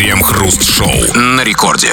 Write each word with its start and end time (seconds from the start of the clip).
Крем-хруст-шоу 0.00 1.12
на 1.14 1.44
рекорде. 1.44 1.92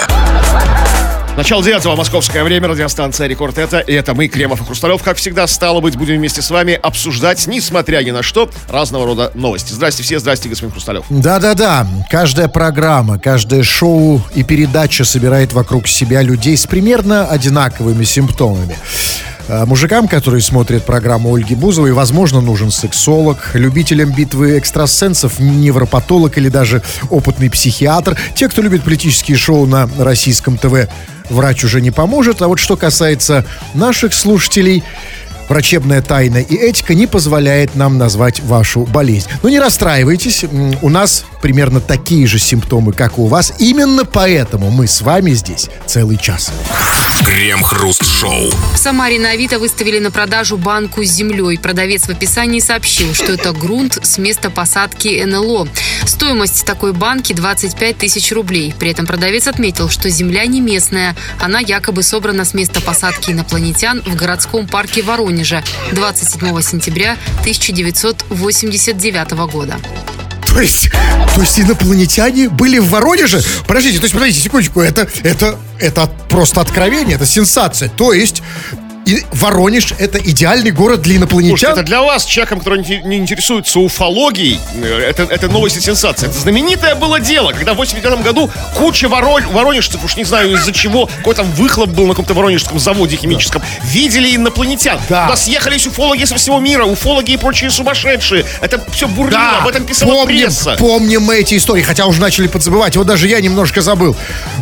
Начало 1.36 1.62
девятого 1.62 1.98
московское 1.98 2.42
время, 2.46 2.70
радиостанция 2.70 3.28
«Рекорд» 3.28 3.58
это, 3.58 3.80
и 3.80 3.92
это 3.92 4.14
мы, 4.14 4.30
Кремов 4.30 4.62
и 4.62 4.64
Хрусталев, 4.64 5.04
как 5.04 5.18
всегда, 5.18 5.46
стало 5.46 5.82
быть, 5.82 5.98
будем 5.98 6.16
вместе 6.16 6.42
с 6.42 6.50
вами 6.50 6.80
обсуждать, 6.82 7.46
несмотря 7.48 8.02
ни 8.04 8.12
на 8.12 8.24
что, 8.24 8.50
разного 8.70 9.08
рода 9.08 9.32
новости. 9.36 9.74
Здрасте 9.74 10.04
все, 10.04 10.20
здрасте, 10.20 10.48
господин 10.48 10.72
Хрусталев. 10.72 11.04
Да-да-да, 11.10 11.86
каждая 12.10 12.48
программа, 12.48 13.20
каждое 13.20 13.64
шоу 13.64 14.22
и 14.34 14.44
передача 14.44 15.04
собирает 15.04 15.52
вокруг 15.52 15.90
себя 15.90 16.22
людей 16.22 16.56
с 16.56 16.66
примерно 16.66 17.28
одинаковыми 17.28 18.06
симптомами. 18.06 18.78
А 19.50 19.66
Мужикам, 19.66 20.10
которые 20.10 20.42
смотрят 20.42 20.86
программу 20.86 21.34
Ольги 21.34 21.56
Бузовой, 21.56 21.94
возможно, 21.94 22.42
нужен 22.42 22.70
сексолог, 22.70 23.52
любителям 23.54 24.12
битвы 24.12 24.58
экстрасенсов, 24.58 25.40
невропатолог 25.40 26.38
или 26.38 26.50
даже 26.50 26.84
опытный 27.10 27.50
психиатр. 27.50 28.18
Те, 28.36 28.50
кто 28.50 28.62
любит 28.62 28.84
политические 28.84 29.38
шоу 29.38 29.66
на 29.66 29.90
российском 29.98 30.58
ТВ, 30.58 30.90
врач 31.30 31.64
уже 31.64 31.80
не 31.80 31.92
поможет. 31.92 32.42
А 32.42 32.50
вот 32.50 32.60
что 32.60 32.76
касается 32.76 33.46
наших 33.74 34.14
слушателей, 34.14 34.84
врачебная 35.50 36.02
тайна 36.02 36.38
и 36.38 36.56
этика 36.56 36.94
не 36.94 37.08
позволяет 37.08 37.76
нам 37.76 37.98
назвать 37.98 38.42
вашу 38.42 38.82
болезнь. 38.82 39.30
Но 39.44 39.50
не 39.50 39.60
расстраивайтесь, 39.60 40.46
у 40.82 40.90
нас 40.90 41.26
примерно 41.42 41.80
такие 41.80 42.28
же 42.28 42.40
симптомы, 42.40 42.94
как 42.94 43.18
и 43.18 43.22
у 43.22 43.28
вас. 43.28 43.54
Именно 43.60 44.06
поэтому 44.06 44.70
мы 44.72 44.88
с 44.88 45.02
вами 45.02 45.32
здесь 45.32 45.70
целый 45.86 46.18
час. 46.18 46.52
Крем-хруст-шоу. 47.26 48.52
В 48.74 48.78
Самаре 48.78 49.20
на 49.20 49.32
Авито 49.32 49.60
выставили 49.60 50.00
на 50.00 50.12
продажу 50.12 50.58
банку 50.58 51.04
с 51.04 51.10
землей. 51.10 51.58
Продавец 51.58 52.04
в 52.04 52.10
описании 52.10 52.60
сообщил, 52.60 53.14
что 53.14 53.34
это 53.34 53.54
грунт 53.54 53.98
с 54.02 54.18
места 54.18 54.50
посадки 54.50 55.24
НЛО. 55.26 55.68
Стоимость 56.06 56.66
такой 56.66 56.94
банки 56.94 57.34
25 57.34 57.98
тысяч 57.98 58.32
рублей. 58.32 58.74
При 58.78 58.92
этом 58.92 59.06
продавец 59.06 59.48
отметил, 59.48 59.90
что 59.90 60.10
земля 60.10 60.46
не 60.46 60.62
местная. 60.62 61.16
Она 61.40 61.60
якобы 61.60 62.04
собрана 62.04 62.46
с 62.46 62.54
места 62.54 62.82
посадки 62.82 63.32
инопланетян 63.32 64.02
в 64.06 64.16
городском 64.16 64.68
парке 64.68 65.02
Воронежа 65.38 65.64
27 65.92 66.62
сентября 66.62 67.18
1989 67.42 69.32
года. 69.52 69.76
То 70.48 70.62
есть, 70.62 70.90
то 71.36 71.42
есть 71.42 71.60
инопланетяне 71.60 72.50
были 72.50 72.80
в 72.80 72.90
Воронеже? 72.90 73.44
Подождите, 73.68 74.00
то 74.00 74.06
есть, 74.06 74.14
подождите, 74.16 74.42
секундочку, 74.42 74.82
это, 74.82 75.08
это, 75.24 75.60
это 75.80 76.08
просто 76.30 76.62
откровение, 76.62 77.18
это 77.18 77.28
сенсация. 77.28 77.90
То 77.90 78.14
есть, 78.14 78.42
и 79.08 79.24
Воронеж 79.32 79.94
это 79.98 80.20
идеальный 80.20 80.72
город 80.72 81.02
для 81.02 81.16
Слушайте, 81.18 81.36
инопланетян? 81.38 81.72
это 81.72 81.84
для 81.84 82.02
вас, 82.02 82.26
человеком, 82.26 82.60
который 82.60 82.84
не 82.84 82.98
не 83.08 83.18
интересуется 83.18 83.80
уфологией, 83.80 84.60
э, 84.76 85.00
это, 85.10 85.24
это 85.24 85.48
новость 85.48 85.78
и 85.78 85.82
сенсация. 85.82 86.30
Это 86.30 86.38
знаменитое 86.38 86.94
было 86.96 87.20
дело, 87.22 87.54
когда 87.54 87.74
в 87.74 87.78
89 87.78 88.22
году 88.22 88.52
куча 88.76 89.08
воро- 89.08 89.50
воронежцев, 89.52 90.04
уж 90.04 90.18
не 90.18 90.26
знаю 90.26 90.54
из-за 90.56 90.74
чего, 90.74 91.06
какой 91.06 91.36
там 91.36 91.50
выхлоп 91.52 91.90
был 91.90 92.04
на 92.04 92.10
каком-то 92.10 92.34
воронежском 92.34 92.80
заводе 92.80 93.16
химическом, 93.16 93.62
видели 93.86 94.36
инопланетян. 94.36 95.00
Да. 95.08 95.24
Туда 95.28 95.38
съехались 95.38 95.88
уфологи 95.88 96.26
со 96.26 96.36
всего 96.36 96.60
мира, 96.60 96.84
уфологи 96.84 97.32
и 97.32 97.38
прочие 97.38 97.70
сумасшедшие. 97.72 98.46
Это 98.60 98.84
все 98.92 99.08
бурлило, 99.08 99.60
об 99.62 99.68
этом 99.70 99.86
писала 99.86 100.12
помним, 100.12 100.28
пресса. 100.44 100.76
помним 100.78 101.22
мы 101.22 101.38
эти 101.38 101.56
истории, 101.56 101.82
хотя 101.82 102.06
уже 102.08 102.20
начали 102.20 102.48
подзабывать. 102.48 102.98
Вот 102.98 103.08
даже 103.08 103.30
я 103.30 103.40
немножко 103.40 103.80
забыл. 103.82 104.18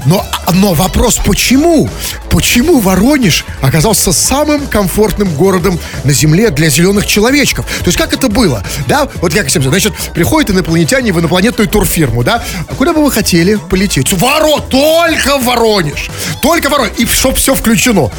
Но, 0.05 0.23
но 0.53 0.73
вопрос, 0.73 1.19
почему? 1.25 1.89
Почему 2.29 2.79
Воронеж 2.79 3.43
оказался 3.61 4.11
самым 4.11 4.34
комфортным 4.69 5.33
городом 5.36 5.80
на 6.03 6.11
Земле 6.11 6.50
для 6.50 6.69
зеленых 6.69 7.05
человечков? 7.05 7.66
То 7.80 7.86
есть 7.86 7.97
как 7.97 8.14
это 8.14 8.28
было? 8.28 8.64
Да, 8.88 9.08
вот 9.22 9.33
как 9.33 9.47
всем 9.47 9.64
значит, 9.64 9.94
приходят 10.14 10.52
инопланетяне 10.52 11.14
в 11.14 11.19
инопланетную 11.19 11.69
турфирму, 11.69 12.23
да? 12.23 12.44
А 12.67 12.75
куда 12.75 12.94
бы 12.94 13.03
вы 13.03 13.11
хотели 13.11 13.56
полететь? 13.56 14.11
Воро, 14.13 14.59
только 14.59 15.38
Воронеж. 15.38 16.09
Только 16.41 16.69
Воронеж. 16.69 16.94
И 16.97 17.06
чтоб 17.06 17.36
все 17.36 17.56
включено. 17.56 18.11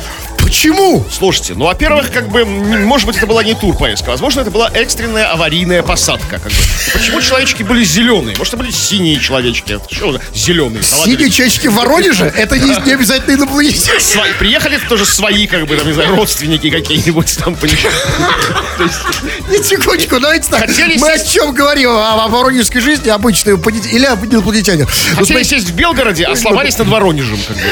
Почему? 0.46 1.04
Слушайте, 1.10 1.54
ну, 1.56 1.64
во-первых, 1.64 2.12
как 2.12 2.28
бы, 2.28 2.44
может 2.44 3.04
быть, 3.04 3.16
это 3.16 3.26
была 3.26 3.42
не 3.42 3.54
турпоездка, 3.54 4.10
возможно, 4.10 4.42
это 4.42 4.52
была 4.52 4.70
экстренная 4.72 5.32
аварийная 5.32 5.82
посадка, 5.82 6.38
как 6.38 6.52
бы. 6.52 6.58
И 6.86 6.90
Почему 6.92 7.20
человечки 7.20 7.64
были 7.64 7.82
зеленые? 7.82 8.36
Может, 8.38 8.54
это 8.54 8.62
были 8.62 8.70
синие 8.70 9.18
человечки? 9.18 9.80
Что 9.90 10.20
зеленые? 10.32 10.84
Синие 10.84 11.30
чечки 11.30 11.66
в 11.66 11.74
Воронеже? 11.74 12.32
Это 12.36 12.60
не, 12.60 12.76
не 12.86 12.92
обязательно 12.92 13.34
инопланетяне. 13.34 13.98
Свои, 13.98 14.32
приехали 14.34 14.78
тоже 14.88 15.04
свои, 15.04 15.48
как 15.48 15.66
бы, 15.66 15.76
там, 15.76 15.88
не 15.88 15.94
знаю, 15.94 16.14
родственники 16.14 16.70
какие-нибудь 16.70 17.38
там, 17.38 17.56
Не 17.60 19.62
секундочку, 19.64 20.20
давайте 20.20 20.48
так. 20.48 20.68
Мы 20.68 21.10
о 21.10 21.18
чем 21.18 21.54
говорим? 21.54 21.90
О, 21.90 22.28
воронежской 22.28 22.80
жизни, 22.80 23.08
обычной 23.08 23.54
или 23.90 24.04
об 24.04 24.24
инопланетяне? 24.24 24.84
Ну, 24.84 25.16
Хотели 25.16 25.42
сесть 25.42 25.70
в 25.70 25.74
Белгороде, 25.74 26.24
а 26.24 26.36
сломались 26.36 26.78
над 26.78 26.86
Воронежем, 26.86 27.40
как 27.48 27.56
бы. 27.56 27.62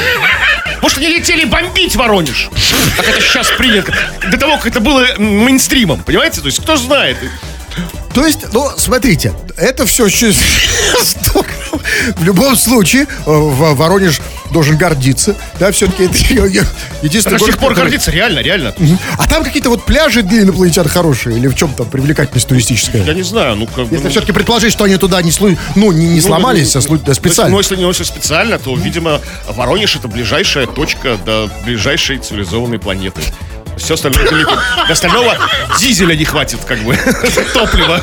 Может, 0.81 0.97
они 0.97 1.07
летели 1.07 1.45
бомбить 1.45 1.95
Воронеж? 1.95 2.49
Как 2.95 3.07
это 3.07 3.21
сейчас 3.21 3.47
принято. 3.57 3.93
До 4.31 4.37
того, 4.37 4.57
как 4.57 4.67
это 4.67 4.79
было 4.79 5.05
мейнстримом, 5.17 6.03
понимаете? 6.03 6.41
То 6.41 6.47
есть, 6.47 6.61
кто 6.61 6.77
знает? 6.77 7.17
То 8.13 8.25
есть, 8.25 8.53
ну, 8.53 8.69
смотрите, 8.77 9.33
это 9.57 9.85
все 9.85 10.05
очень 10.05 10.31
здорово. 11.01 11.45
В 12.17 12.23
любом 12.23 12.55
случае, 12.55 13.03
э, 13.03 13.05
в- 13.25 13.75
Воронеж 13.75 14.21
должен 14.51 14.77
гордиться. 14.77 15.35
Да, 15.59 15.71
все-таки 15.71 16.03
это 16.03 16.15
единственный 17.01 17.37
До 17.39 17.45
сих 17.45 17.57
пор 17.57 17.73
гордиться, 17.73 18.11
реально, 18.11 18.39
реально. 18.39 18.73
А 19.17 19.27
там 19.27 19.43
какие-то 19.43 19.69
вот 19.69 19.83
пляжи 19.85 20.21
для 20.21 20.41
инопланетян 20.43 20.87
хорошие? 20.87 21.37
Или 21.37 21.47
в 21.47 21.55
чем 21.55 21.73
там 21.73 21.87
привлекательность 21.89 22.47
туристическая? 22.47 23.03
Я 23.03 23.13
не 23.13 23.23
знаю, 23.23 23.55
ну 23.55 23.67
как. 23.67 23.91
Если 23.91 24.05
ну, 24.05 24.09
все-таки 24.09 24.31
предположить, 24.31 24.71
что 24.71 24.83
они 24.83 24.97
туда 24.97 25.21
не, 25.21 25.31
слу- 25.31 25.57
ну, 25.75 25.91
не, 25.91 26.07
не 26.07 26.15
Ну, 26.15 26.21
сломались, 26.21 26.73
ну, 26.75 26.99
а 27.07 27.13
специально. 27.13 27.51
Ну, 27.51 27.57
если, 27.59 27.75
если 27.75 28.03
специально, 28.03 28.57
то, 28.59 28.75
видимо, 28.75 29.19
Воронеж 29.49 29.95
это 29.95 30.07
ближайшая 30.07 30.67
точка 30.67 31.17
до 31.25 31.49
ближайшей 31.65 32.17
цивилизованной 32.19 32.79
планеты. 32.79 33.21
Все 33.77 33.93
остальное 33.95 34.29
далеко. 34.29 34.53
До 34.87 34.93
остального 34.93 35.35
дизеля 35.79 36.15
не 36.15 36.25
хватит, 36.25 36.59
как 36.65 36.79
бы, 36.79 36.95
топлива. 37.53 38.01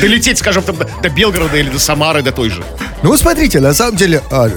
Долететь, 0.00 0.38
скажем, 0.38 0.62
там, 0.62 0.76
до, 1.02 1.08
Белгорода 1.08 1.56
или 1.56 1.70
до 1.70 1.78
Самары, 1.78 2.22
до 2.22 2.32
той 2.32 2.50
же. 2.50 2.64
Ну, 3.02 3.16
смотрите, 3.16 3.60
на 3.60 3.74
самом 3.74 3.96
деле, 3.96 4.22
а, 4.30 4.50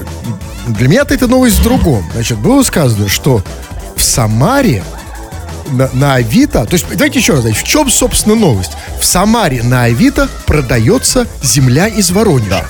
для 0.68 0.88
меня-то 0.88 1.14
это 1.14 1.28
новость 1.28 1.60
в 1.60 1.64
другом. 1.64 2.10
Значит, 2.14 2.38
было 2.38 2.64
сказано, 2.64 3.08
что 3.10 3.42
в 3.96 4.04
Самаре 4.04 4.84
на, 5.72 5.90
на 5.94 6.16
Авито, 6.16 6.66
то 6.66 6.74
есть, 6.74 6.86
давайте 6.92 7.20
еще 7.20 7.34
раз, 7.34 7.42
значит, 7.42 7.60
в 7.64 7.68
чем, 7.68 7.90
собственно, 7.90 8.36
новость? 8.36 8.72
В 9.00 9.06
Самаре 9.06 9.64
на 9.64 9.84
Авито 9.84 10.30
продается 10.46 11.28
земля 11.42 11.88
из 11.88 12.12
Воронежа. 12.12 12.66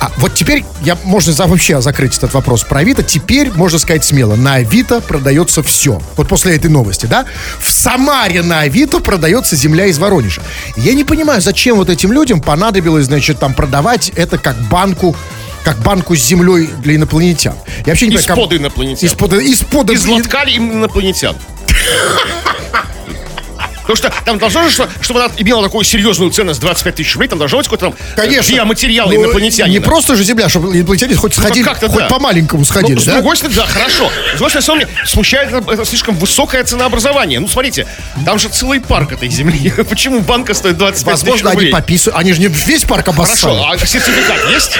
А 0.00 0.10
вот 0.18 0.34
теперь 0.34 0.64
я, 0.82 0.98
можно 1.04 1.32
за- 1.32 1.46
вообще 1.46 1.80
закрыть 1.80 2.16
этот 2.18 2.34
вопрос 2.34 2.62
про 2.64 2.80
Авито. 2.80 3.02
Теперь, 3.02 3.50
можно 3.54 3.78
сказать 3.78 4.04
смело, 4.04 4.34
на 4.36 4.54
Авито 4.56 5.00
продается 5.00 5.62
все. 5.62 6.02
Вот 6.16 6.28
после 6.28 6.56
этой 6.56 6.70
новости, 6.70 7.06
да? 7.06 7.24
В 7.58 7.70
Самаре 7.70 8.42
на 8.42 8.60
Авито 8.60 9.00
продается 9.00 9.56
земля 9.56 9.86
из 9.86 9.98
Воронежа. 9.98 10.42
Я 10.76 10.92
не 10.94 11.04
понимаю, 11.04 11.40
зачем 11.40 11.76
вот 11.76 11.88
этим 11.88 12.12
людям 12.12 12.40
понадобилось, 12.42 13.06
значит, 13.06 13.38
там 13.38 13.54
продавать 13.54 14.10
это 14.16 14.36
как 14.38 14.56
банку 14.68 15.16
как 15.62 15.78
банку 15.78 16.14
с 16.14 16.20
землей 16.20 16.68
для 16.82 16.96
инопланетян. 16.96 17.54
Я 17.86 17.92
вообще 17.92 18.06
не 18.08 18.16
Из-под 18.16 18.50
как- 18.50 18.60
инопланетян. 18.60 19.06
Из-под, 19.08 19.32
из-под 19.32 19.90
Из 19.92 20.04
лотка 20.06 20.42
им 20.42 20.70
инопланетян. 20.72 21.34
Потому 23.82 23.96
что 23.96 24.10
там 24.24 24.38
должно 24.38 24.62
же, 24.62 24.70
что- 24.70 24.88
чтобы 25.02 25.22
она 25.22 25.30
имела 25.36 25.62
такую 25.62 25.84
серьезную 25.84 26.30
ценность 26.30 26.58
25 26.58 26.94
тысяч 26.94 27.12
рублей, 27.16 27.28
там 27.28 27.38
должно 27.38 27.58
быть 27.58 27.66
какой-то 27.66 27.90
там 27.90 27.94
э, 28.16 28.16
Конечно. 28.16 28.54
биоматериал 28.54 29.08
Ну, 29.10 29.14
инопланетянина. 29.22 29.70
Не 29.70 29.80
просто 29.80 30.16
же 30.16 30.24
земля, 30.24 30.48
чтобы 30.48 30.74
инопланетяне 30.74 31.14
хоть 31.16 31.34
сходили, 31.34 31.64
как-то 31.64 31.88
хоть 31.90 31.98
да. 31.98 32.08
по-маленькому 32.08 32.64
сходили, 32.64 32.94
Ну, 32.94 33.00
с 33.02 33.04
да? 33.04 33.12
другой 33.12 33.36
стороны, 33.36 33.56
да, 33.56 33.66
хорошо. 33.66 34.10
С 34.34 34.38
другой 34.38 34.62
стороны, 34.62 34.84
меня 34.86 34.88
смущает 35.06 35.52
это, 35.52 35.70
это 35.70 35.84
слишком 35.84 36.16
высокое 36.16 36.64
ценообразование. 36.64 37.40
Ну, 37.40 37.46
смотрите, 37.48 37.86
там 38.24 38.38
же 38.38 38.48
целый 38.48 38.80
парк 38.80 39.12
этой 39.12 39.28
земли. 39.28 39.70
Почему 39.90 40.20
банка 40.20 40.54
стоит 40.54 40.78
25 40.78 41.14
тысяч 41.14 41.22
Возможно, 41.24 41.50
они 41.50 41.56
рублей? 41.58 41.72
пописывают. 41.72 42.18
Они 42.18 42.32
же 42.32 42.40
не 42.40 42.46
весь 42.46 42.84
парк 42.84 43.06
обоссали. 43.08 43.54
Хорошо, 43.54 43.68
а 43.70 43.86
сертификат 43.86 44.50
есть? 44.50 44.78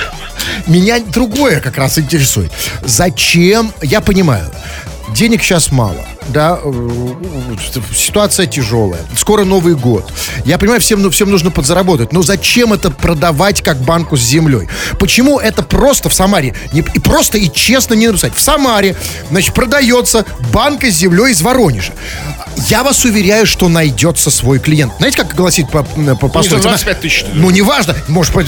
Меня 0.67 0.99
другое 1.01 1.61
как 1.61 1.77
раз 1.77 1.99
интересует. 1.99 2.51
Зачем? 2.81 3.71
Я 3.83 4.01
понимаю. 4.01 4.51
Денег 5.13 5.43
сейчас 5.43 5.71
мало, 5.71 6.05
да, 6.29 6.59
э, 6.63 6.71
ситуация 7.95 8.47
тяжелая, 8.47 9.03
скоро 9.17 9.45
Новый 9.45 9.75
год. 9.75 10.11
Я 10.45 10.59
понимаю, 10.59 10.81
всем, 10.81 11.03
ну, 11.03 11.11
всем 11.11 11.31
нужно 11.31 11.51
подзаработать, 11.51 12.13
но 12.13 12.23
зачем 12.23 12.73
это 12.73 12.91
продавать 12.91 13.63
как 13.63 13.77
банку 13.79 14.17
с 14.17 14.21
землей? 14.21 14.69
Почему 14.99 15.39
это 15.39 15.63
просто 15.63 16.09
в 16.09 16.15
Самаре, 16.15 16.55
не, 16.73 16.81
и 16.81 16.99
просто 16.99 17.39
и 17.39 17.53
честно 17.53 17.95
не 17.95 18.09
написать? 18.09 18.35
В 18.35 18.41
Самаре, 18.41 18.97
значит, 19.31 19.55
продается 19.55 20.25
банка 20.53 20.91
с 20.91 20.95
землей 20.95 21.33
из 21.33 21.43
Воронежа. 21.43 21.93
Я 22.69 22.83
вас 22.83 23.05
уверяю, 23.05 23.47
что 23.47 23.69
найдется 23.69 24.31
свой 24.31 24.59
клиент. 24.59 24.93
Знаете, 24.99 25.17
как 25.19 25.35
гласит 25.35 25.71
по, 25.71 25.83
по, 25.83 26.29
пословице? 26.29 26.69
25 26.69 27.01
тысяч. 27.01 27.25
Ну, 27.33 27.51
неважно, 27.51 27.95
может, 28.09 28.33
по- 28.33 28.43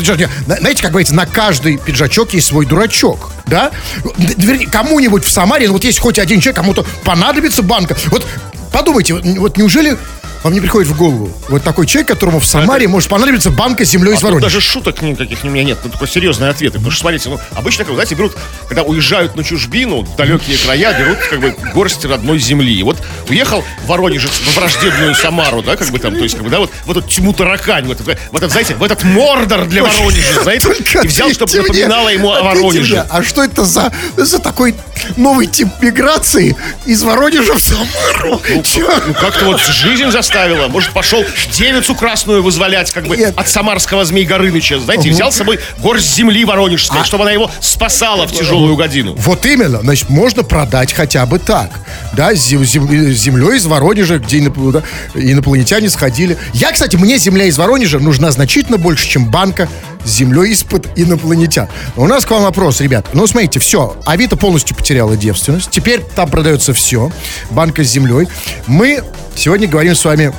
на- 0.47 0.57
знаете, 0.57 0.83
как 0.83 0.93
говорится, 0.93 1.15
на 1.15 1.27
каждый 1.27 1.77
пиджачок 1.79 2.33
есть 2.35 2.47
свой 2.49 2.67
дурачок, 2.67 3.31
да? 3.47 3.71
Вернее, 4.17 4.69
кому-нибудь 4.69 5.25
в 5.25 5.31
Самаре, 5.31 5.67
ну, 5.67 5.75
вот 5.75 5.85
есть 5.85 5.99
хоть 5.99 6.19
один 6.19 6.41
человек, 6.41 6.57
кому-то 6.57 6.85
понадобится 7.05 7.63
банка. 7.63 7.97
Вот 8.07 8.27
подумайте, 8.73 9.15
вот 9.15 9.57
неужели 9.57 9.97
вам 10.43 10.53
не 10.53 10.61
приходит 10.61 10.89
в 10.89 10.97
голову 10.97 11.31
вот 11.49 11.63
такой 11.63 11.87
человек, 11.87 12.09
которому 12.09 12.41
в 12.41 12.47
Самаре 12.47 12.89
может 12.89 13.09
понадобиться 13.09 13.51
банка 13.51 13.85
с 13.85 13.91
землей 13.91 14.13
из 14.13 14.19
А 14.19 14.21
тут 14.21 14.25
Воронежа? 14.25 14.47
даже 14.47 14.61
шуток 14.61 15.03
никаких 15.03 15.45
у 15.45 15.49
меня 15.49 15.65
нет. 15.65 15.79
Тут 15.83 15.93
такой 15.93 16.09
серьезные 16.09 16.51
ответы. 16.51 16.75
Потому 16.75 16.91
что, 16.91 17.01
смотрите, 17.01 17.29
ну, 17.29 17.39
обычно, 17.55 17.85
как, 17.85 17.95
знаете, 17.95 18.15
берут, 18.15 18.37
когда 18.69 18.83
уезжают 18.83 19.37
на 19.37 19.45
чужбину, 19.45 20.03
в 20.03 20.17
далекие 20.17 20.57
края, 20.59 20.99
берут, 20.99 21.19
как 21.19 21.41
бы, 21.41 21.55
горсть 21.75 22.05
родной 22.05 22.39
земли. 22.39 22.73
И 22.75 22.83
вот 22.83 22.97
уехал 23.29 23.65
Воронежец 23.87 24.31
в 24.31 24.57
враждебную 24.57 25.15
Самару, 25.15 25.63
да, 25.63 25.77
как 25.77 25.89
бы 25.89 25.99
там, 25.99 26.15
то 26.15 26.23
есть, 26.23 26.35
как 26.35 26.45
бы, 26.45 26.51
да, 26.51 26.59
вот 26.61 26.71
в 26.85 26.91
эту 26.91 27.03
тьму 27.03 27.33
таракань, 27.33 27.87
вот, 27.87 28.01
в 28.01 28.09
этот, 28.09 28.51
знаете, 28.51 28.75
в 28.75 28.83
этот 28.83 29.05
мордор 29.05 29.67
для 29.67 29.83
Воронежа, 29.83 30.43
знаете, 30.43 30.69
и 31.03 31.07
взял, 31.07 31.31
чтобы 31.31 31.53
напоминало 31.57 32.09
ему 32.09 32.33
о 32.33 32.43
Воронеже. 32.43 33.07
А 33.11 33.23
что 33.23 33.43
это 33.43 33.65
за, 33.65 33.93
за 34.17 34.39
такой 34.39 34.75
новый 35.17 35.47
тип 35.47 35.69
миграции 35.81 36.57
из 36.85 37.03
Воронежа 37.03 37.55
в 37.55 37.61
Самару? 37.61 38.41
Ну, 38.55 39.15
как-то 39.15 39.45
вот 39.47 39.61
жизнь 39.61 40.11
заставила. 40.27 40.69
Может, 40.69 40.91
пошел 40.93 41.25
девицу 41.53 41.95
красную 41.95 42.43
вызволять, 42.43 42.91
как 42.91 43.07
бы, 43.07 43.17
Нет. 43.17 43.35
от 43.37 43.49
самарского 43.49 44.05
Змей 44.05 44.25
Горыныча, 44.25 44.79
знаете, 44.81 45.09
и 45.09 45.13
взял 45.13 45.31
с 45.33 45.37
собой 45.37 45.61
горсть 45.79 46.15
земли 46.15 46.45
воронежской, 46.45 47.05
чтобы 47.05 47.23
она 47.23 47.33
его 47.33 47.51
спасала 47.61 48.27
в 48.27 48.33
тяжелую 48.33 48.77
годину. 48.77 49.15
Вот 49.19 49.47
именно, 49.47 49.81
значит, 49.81 50.11
можно 50.11 50.43
продать 50.43 50.93
хотя 50.93 51.25
бы 51.27 51.39
так. 51.39 51.71
Да, 52.13 52.35
зем- 52.35 52.65
зем- 52.65 53.13
землей 53.13 53.57
из 53.57 53.67
Воронежа, 53.67 54.19
где 54.19 54.39
инопланетяне 54.39 55.89
сходили. 55.91 56.37
Я, 56.53 56.73
кстати, 56.73 56.97
мне 56.97 57.19
земля 57.19 57.45
из 57.45 57.57
Воронежа 57.59 57.99
нужна 57.99 58.31
значительно 58.31 58.79
больше, 58.79 59.09
чем 59.09 59.27
банка 59.31 59.69
с 60.05 60.11
землей 60.11 60.53
из-под 60.53 60.87
инопланетян. 60.99 61.69
Но 61.97 62.05
у 62.05 62.07
нас 62.07 62.25
к 62.25 62.31
вам 62.31 62.43
вопрос, 62.43 62.81
ребят. 62.81 63.07
Ну, 63.13 63.27
смотрите, 63.27 63.59
все, 63.61 63.97
Авито 64.05 64.37
полностью 64.37 64.77
потеряла 64.77 65.17
девственность. 65.17 65.71
Теперь 65.71 66.01
там 66.15 66.29
продается 66.31 66.73
все. 66.75 67.11
Банка 67.51 67.85
с 67.85 67.89
землей. 67.89 68.29
Мы 68.67 69.03
сегодня 69.37 69.69
говорим 69.69 69.95
с 69.95 70.05
вами 70.05 70.33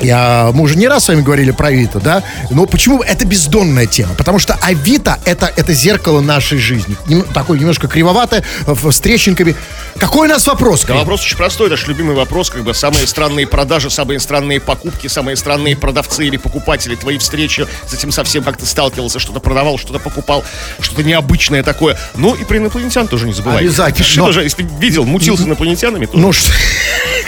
я, 0.00 0.50
мы 0.52 0.62
уже 0.62 0.76
не 0.76 0.88
раз 0.88 1.04
с 1.04 1.08
вами 1.08 1.22
говорили 1.22 1.50
про 1.50 1.68
Авито, 1.68 2.00
да? 2.00 2.22
Но 2.50 2.66
почему 2.66 3.02
это 3.02 3.26
бездонная 3.26 3.86
тема? 3.86 4.14
Потому 4.14 4.38
что 4.38 4.54
Авито 4.62 5.18
это, 5.24 5.52
это 5.56 5.72
зеркало 5.72 6.20
нашей 6.20 6.58
жизни. 6.58 6.96
Нем- 7.06 7.24
такое 7.24 7.58
немножко 7.58 7.88
кривоватое, 7.88 8.44
в- 8.66 8.90
с 8.90 9.00
трещинками. 9.00 9.54
Какой 9.98 10.28
у 10.28 10.30
нас 10.30 10.46
вопрос? 10.46 10.84
Да, 10.84 10.94
вопрос 10.94 11.22
очень 11.22 11.36
простой, 11.36 11.68
это 11.68 11.76
же 11.76 11.86
любимый 11.86 12.14
вопрос, 12.14 12.50
как 12.50 12.62
бы 12.62 12.74
самые 12.74 13.06
странные 13.06 13.46
продажи, 13.46 13.88
самые 13.90 14.20
странные 14.20 14.60
покупки, 14.60 15.06
самые 15.06 15.36
странные 15.36 15.76
продавцы 15.76 16.26
или 16.26 16.36
покупатели, 16.36 16.94
твои 16.94 17.18
встречи 17.18 17.66
с 17.86 17.94
этим 17.94 18.12
совсем 18.12 18.42
как 18.44 18.56
ты 18.58 18.66
сталкивался, 18.66 19.18
что-то 19.18 19.40
продавал, 19.40 19.78
что-то 19.78 19.98
покупал, 19.98 20.44
что-то 20.80 21.02
необычное 21.02 21.62
такое. 21.62 21.96
Ну 22.14 22.34
и 22.34 22.44
про 22.44 22.58
инопланетян 22.58 23.08
тоже 23.08 23.26
не 23.26 23.32
забывай. 23.32 23.60
Обязательно. 23.62 24.04
Пиши 24.04 24.18
Но- 24.20 24.26
тоже, 24.26 24.42
если 24.42 24.66
видел, 24.78 25.04
мутил 25.04 25.38
с 25.38 25.40
инопланетянами, 25.40 26.06
то 26.06 26.16
Ну, 26.18 26.32
что, 26.32 26.52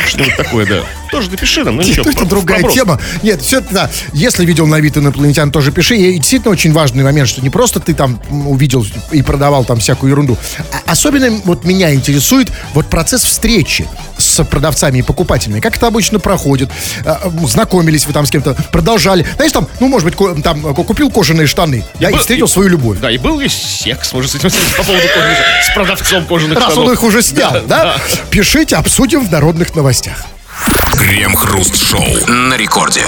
что-нибудь 0.06 0.36
такое, 0.36 0.66
да. 0.66 0.82
Тоже 1.10 1.30
напиши 1.30 1.64
нам, 1.64 1.76
ну 1.76 1.82
ничего. 1.82 2.08
это 2.10 2.24
другая 2.24 2.58
вопрос. 2.58 2.74
тема. 2.74 3.00
Нет, 3.22 3.42
все 3.42 3.58
это, 3.58 3.72
да. 3.74 3.90
Если 4.12 4.44
видел 4.44 4.66
на 4.66 4.76
Авито 4.76 5.00
инопланетян, 5.00 5.50
тоже 5.50 5.72
пиши. 5.72 5.96
И 5.96 6.18
действительно 6.18 6.52
очень 6.52 6.72
важный 6.72 7.02
момент, 7.04 7.28
что 7.28 7.40
не 7.40 7.50
просто 7.50 7.80
ты 7.80 7.94
там 7.94 8.20
увидел 8.30 8.86
и 9.10 9.22
продавал 9.22 9.64
там 9.64 9.78
всякую 9.80 10.10
ерунду. 10.10 10.36
А 10.72 10.92
особенно 10.92 11.30
вот 11.44 11.64
меня 11.64 11.92
интересует 11.94 12.52
вот 12.74 12.86
процесс 12.86 13.24
встречи 13.24 13.86
с 14.18 14.44
продавцами 14.44 14.98
и 14.98 15.02
покупателями. 15.02 15.60
Как 15.60 15.76
это 15.76 15.86
обычно 15.86 16.18
проходит? 16.18 16.70
А, 17.04 17.30
Знакомились 17.46 18.06
вы 18.06 18.12
там 18.12 18.26
с 18.26 18.30
кем-то, 18.30 18.54
продолжали. 18.72 19.26
Знаешь, 19.36 19.52
там, 19.52 19.66
ну, 19.80 19.88
может 19.88 20.08
быть, 20.08 20.42
там 20.42 20.74
купил 20.74 21.10
кожаные 21.10 21.46
штаны, 21.46 21.84
да, 22.00 22.10
и 22.10 22.12
был- 22.12 22.18
встретил 22.20 22.46
и- 22.46 22.48
свою 22.48 22.68
любовь. 22.68 22.98
Да, 23.00 23.10
и 23.10 23.18
был 23.18 23.38
ли 23.40 23.48
секс, 23.48 24.12
может, 24.12 24.30
с 24.30 24.34
этим 24.34 24.50
по 24.76 24.82
поводу 24.84 25.06
кожаных, 25.14 25.38
с 25.70 25.74
продавцом 25.74 26.24
кожаных 26.26 26.58
Раз 26.58 26.72
штанов. 26.72 26.86
он 26.88 26.92
их 26.92 27.02
уже 27.02 27.22
снял, 27.22 27.52
да? 27.66 27.96
Пишите, 28.30 28.76
обсудим 28.76 29.26
в 29.26 29.30
народных 29.32 29.74
новостях. 29.74 30.24
Крем-хруст-шоу 30.98 32.26
на 32.28 32.56
рекорде. 32.56 33.04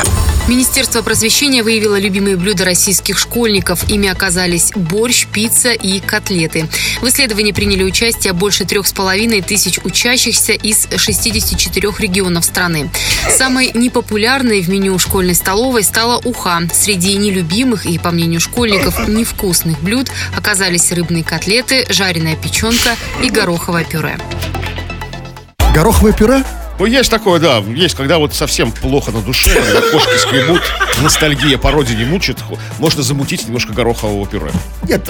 Министерство 0.49 1.03
просвещения 1.03 1.63
выявило 1.63 1.99
любимые 1.99 2.37
блюда 2.37 2.65
российских 2.65 3.19
школьников. 3.19 3.89
Ими 3.89 4.09
оказались 4.09 4.73
борщ, 4.75 5.27
пицца 5.27 5.73
и 5.73 6.01
котлеты. 6.01 6.69
В 7.03 7.09
исследовании 7.09 7.53
приняли 7.53 7.85
участие 7.85 8.33
больше 8.33 8.65
трех 8.65 8.87
с 8.87 8.93
половиной 8.93 9.43
тысяч 9.43 9.79
учащихся 9.85 10.53
из 10.53 10.89
64 10.95 11.89
регионов 11.99 12.45
страны. 12.45 12.91
Самой 13.29 13.71
непопулярной 13.75 14.63
в 14.63 14.69
меню 14.69 14.99
школьной 14.99 15.35
столовой 15.35 15.85
стала 15.85 16.21
уха. 16.25 16.63
Среди 16.73 17.17
нелюбимых 17.17 17.87
и, 17.87 17.99
по 17.99 18.11
мнению 18.11 18.41
школьников, 18.41 19.09
невкусных 19.09 19.81
блюд 19.81 20.09
оказались 20.37 20.91
рыбные 20.93 21.23
котлеты, 21.23 21.87
жареная 21.91 22.37
печенка 22.37 22.97
и 23.23 23.31
гороховое 23.31 23.85
пюре. 23.85 24.19
Гороховое 25.75 26.13
пюре? 26.13 26.45
Ну, 26.81 26.87
есть 26.87 27.11
такое, 27.11 27.39
да. 27.39 27.59
Есть, 27.59 27.95
когда 27.95 28.17
вот 28.17 28.35
совсем 28.35 28.73
плохо 28.73 29.11
на 29.13 29.21
душе, 29.21 29.55
когда 29.55 29.83
кошки 29.83 30.17
скребут, 30.17 30.63
ностальгия 31.03 31.59
по 31.59 31.71
родине 31.71 32.07
мучит, 32.07 32.39
можно 32.79 33.03
замутить 33.03 33.45
немножко 33.47 33.75
горохового 33.75 34.27
пюре. 34.27 34.51
Нет, 34.89 35.07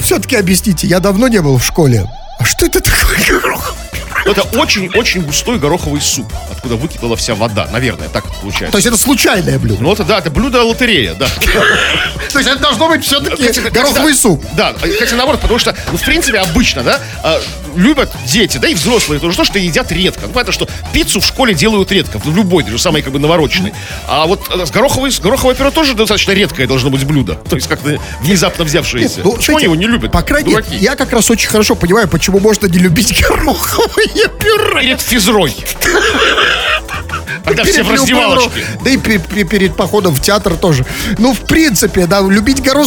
все-таки 0.00 0.36
объясните, 0.36 0.86
я 0.86 1.00
давно 1.00 1.28
не 1.28 1.40
был 1.40 1.56
в 1.56 1.64
школе. 1.64 2.04
А 2.38 2.44
что 2.44 2.66
это 2.66 2.80
такое 2.80 3.16
гороховое 3.26 3.83
Это 4.24 4.42
очень-очень 4.58 5.22
густой 5.22 5.58
гороховый 5.58 6.00
суп, 6.00 6.32
откуда 6.50 6.76
выкипела 6.76 7.16
вся 7.16 7.34
вода. 7.34 7.68
Наверное, 7.70 8.08
так 8.08 8.24
То 8.24 8.34
получается. 8.40 8.76
есть 8.76 8.86
это 8.86 8.96
случайное 8.96 9.58
блюдо? 9.58 9.82
Ну, 9.82 9.92
это 9.92 10.04
да, 10.04 10.18
это 10.18 10.30
блюдо 10.30 10.62
лотерея, 10.62 11.14
да. 11.14 11.26
То 12.32 12.38
есть 12.38 12.50
это 12.50 12.60
должно 12.60 12.88
быть 12.88 13.04
все-таки 13.04 13.60
гороховый 13.70 14.14
суп. 14.14 14.44
Да, 14.54 14.74
хотя 14.98 15.16
наоборот, 15.16 15.40
потому 15.40 15.58
что, 15.58 15.76
ну, 15.92 15.98
в 15.98 16.02
принципе, 16.02 16.38
обычно, 16.38 16.82
да, 16.82 17.00
а, 17.22 17.40
любят 17.76 18.10
дети, 18.26 18.58
да 18.58 18.68
и 18.68 18.74
взрослые 18.74 19.20
тоже, 19.20 19.36
то, 19.36 19.44
что 19.44 19.58
едят 19.58 19.92
редко. 19.92 20.22
Ну, 20.26 20.32
понятно, 20.32 20.52
что 20.52 20.68
пиццу 20.92 21.20
в 21.20 21.26
школе 21.26 21.54
делают 21.54 21.90
редко, 21.92 22.18
в 22.18 22.34
любой, 22.34 22.64
даже 22.64 22.78
самой, 22.78 23.02
как 23.02 23.12
бы, 23.12 23.18
навороченной. 23.18 23.74
А 24.06 24.26
вот 24.26 24.48
э, 24.50 24.66
с 24.66 24.70
гороховой, 24.70 25.12
с 25.12 25.20
гороховое 25.20 25.54
пюре 25.54 25.70
тоже 25.70 25.94
достаточно 25.94 26.32
редкое 26.32 26.66
должно 26.66 26.90
быть 26.90 27.04
блюдо. 27.04 27.34
То 27.34 27.56
есть 27.56 27.68
как-то 27.68 28.00
внезапно 28.20 28.64
взявшееся. 28.64 29.20
Ну, 29.22 29.32
Почему 29.32 29.58
знаете, 29.58 29.66
они 29.66 29.74
его 29.74 29.74
не 29.74 29.86
любят? 29.86 30.12
По 30.12 30.22
крайней 30.22 30.54
мере, 30.54 30.64
я 30.70 30.96
как 30.96 31.12
раз 31.12 31.30
очень 31.30 31.48
хорошо 31.48 31.74
понимаю, 31.74 32.08
почему 32.08 32.38
можно 32.40 32.66
не 32.66 32.78
любить 32.78 33.12
гороховое 34.04 34.28
пюре. 34.28 34.80
Перед 34.80 35.00
физрой. 35.00 35.54
Когда 37.44 37.64
все 37.64 37.82
в 37.82 37.90
раздевалочке. 37.90 38.64
Да 38.82 38.90
и 38.90 38.96
пе- 38.96 39.18
пе- 39.18 39.44
перед 39.44 39.76
походом 39.76 40.14
в 40.14 40.20
театр 40.20 40.54
тоже. 40.56 40.84
Ну, 41.18 41.32
в 41.34 41.40
принципе, 41.40 42.06
да, 42.06 42.20
любить 42.20 42.62
пюре. 42.64 42.84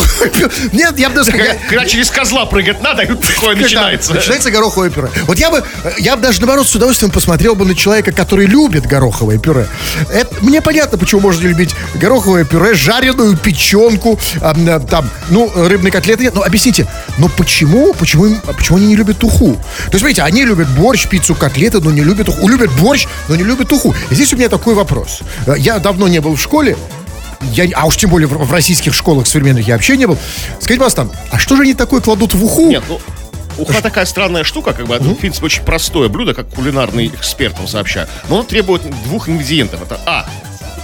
Нет, 0.74 0.98
я 0.98 1.10
бы 1.10 1.16
даже 1.16 1.32
Когда, 1.32 1.86
через 1.86 2.10
козла 2.10 2.46
прыгать 2.46 2.82
надо, 2.82 3.06
такое 3.06 3.56
начинается. 3.56 4.14
Начинается 4.14 4.52
гороховое 4.52 4.90
пюре. 4.90 5.10
Вот 5.28 5.38
я 5.38 5.52
бы, 5.52 5.64
я 5.98 6.16
бы 6.16 6.22
даже, 6.24 6.40
наоборот, 6.42 6.68
с 6.68 6.76
удовольствием 6.76 7.12
посмотрел 7.12 7.56
бы 7.56 7.66
на 7.66 7.76
человека, 7.76 8.12
который 8.12 8.46
любит 8.48 8.86
гороховое 8.86 9.38
пюре. 9.38 9.68
Это, 10.12 10.34
мне 10.42 10.62
понятно, 10.62 10.98
почему 10.98 11.22
можно 11.22 11.42
любить 11.48 11.76
гороховое 11.96 12.44
пюре, 12.46 12.74
жареную 12.74 13.38
печенку, 13.38 14.20
м, 14.42 14.86
там, 14.88 15.10
ну, 15.30 15.52
рыбные 15.56 15.92
котлеты. 15.92 16.24
нет. 16.24 16.34
Ну, 16.36 16.42
объясните, 16.44 16.88
но 17.18 17.30
почему, 17.30 17.94
почему, 17.94 18.26
им- 18.28 18.42
почему 18.42 18.78
они 18.78 18.88
не 18.88 18.96
любят 18.96 19.24
уху? 19.24 19.54
То 19.54 19.62
есть, 19.92 20.00
смотрите, 20.00 20.24
они 20.24 20.44
любят 20.46 20.68
борщ, 20.70 21.08
пиццу, 21.08 21.36
котлеты, 21.36 21.80
но 21.80 21.92
не 21.92 22.02
любят 22.02 22.30
уху. 22.30 22.48
Любят 22.48 22.72
борщ, 22.80 23.06
но 23.28 23.36
не 23.36 23.44
любят 23.44 23.72
уху. 23.72 23.94
И 24.10 24.16
здесь 24.16 24.34
у 24.34 24.38
меня 24.38 24.47
такой 24.50 24.74
вопрос. 24.76 25.20
Э, 25.46 25.54
Я 25.58 25.80
давно 25.80 26.08
не 26.08 26.20
был 26.20 26.36
в 26.36 26.42
школе, 26.42 26.78
я, 27.54 27.66
а 27.76 27.86
уж 27.86 27.98
тем 27.98 28.10
более 28.10 28.28
в, 28.28 28.34
в 28.34 28.52
российских 28.52 28.94
школах 28.94 29.28
современных 29.28 29.68
я 29.68 29.76
вообще 29.76 29.96
не 29.98 30.06
был. 30.08 30.18
Скажите, 30.60 30.80
пожалуйста, 30.84 31.10
а 31.32 31.38
что 31.38 31.56
же 31.56 31.64
они 31.64 31.74
такое 31.74 32.02
кладут 32.02 32.34
в 32.34 32.44
уху? 32.44 32.68
Нет, 32.68 32.84
ну, 32.90 33.00
уха 33.58 33.82
такая 33.82 34.06
странная 34.06 34.44
штука, 34.44 34.74
как 34.74 34.88
бы, 34.88 34.96
это, 34.96 35.04
в 35.06 35.16
принципе, 35.16 35.46
очень 35.46 35.64
простое 35.64 36.10
блюдо, 36.10 36.34
как 36.34 36.50
кулинарный 36.50 37.08
эксперт 37.08 37.58
вам 37.58 37.68
сообщаю. 37.68 38.08
Но 38.30 38.36
оно 38.36 38.44
требует 38.44 38.82
двух 39.04 39.30
ингредиентов. 39.30 39.82
Это 39.84 40.00
А, 40.06 40.26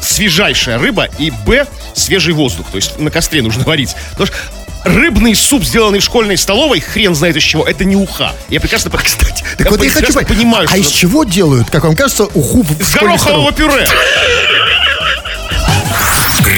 свежайшая 0.01 0.77
рыба, 0.77 1.08
и 1.17 1.32
Б, 1.46 1.65
свежий 1.93 2.34
воздух. 2.34 2.67
То 2.72 2.75
есть 2.77 3.00
на 3.00 3.10
костре 3.10 3.41
нужно 3.41 3.63
варить. 3.63 3.96
Потому 4.12 4.27
что 4.27 4.36
рыбный 4.84 5.36
суп, 5.36 5.63
сделанный 5.63 6.00
в 6.00 6.04
школьной 6.04 6.38
столовой, 6.38 6.80
хрен 6.80 7.16
знает 7.16 7.36
из 7.36 7.44
чего, 7.44 7.66
это 7.66 7.86
не 7.86 7.96
уха. 7.96 8.34
Я 8.50 8.60
прекрасно, 8.60 8.92
кстати, 8.92 9.44
Так 9.58 9.70
вот 9.72 9.84
я 9.84 9.90
хочу 9.90 10.13
понимаю, 10.13 10.68
а 10.72 10.78
из 10.78 10.86
что... 10.88 10.98
чего 11.00 11.24
делают, 11.24 11.70
как 11.70 11.84
вам 11.84 11.96
кажется, 11.96 12.25
уху 12.25 12.63
в 12.63 12.84
С 12.84 12.94
горохового 12.94 13.18
столовой? 13.18 13.54
пюре. 13.54 13.88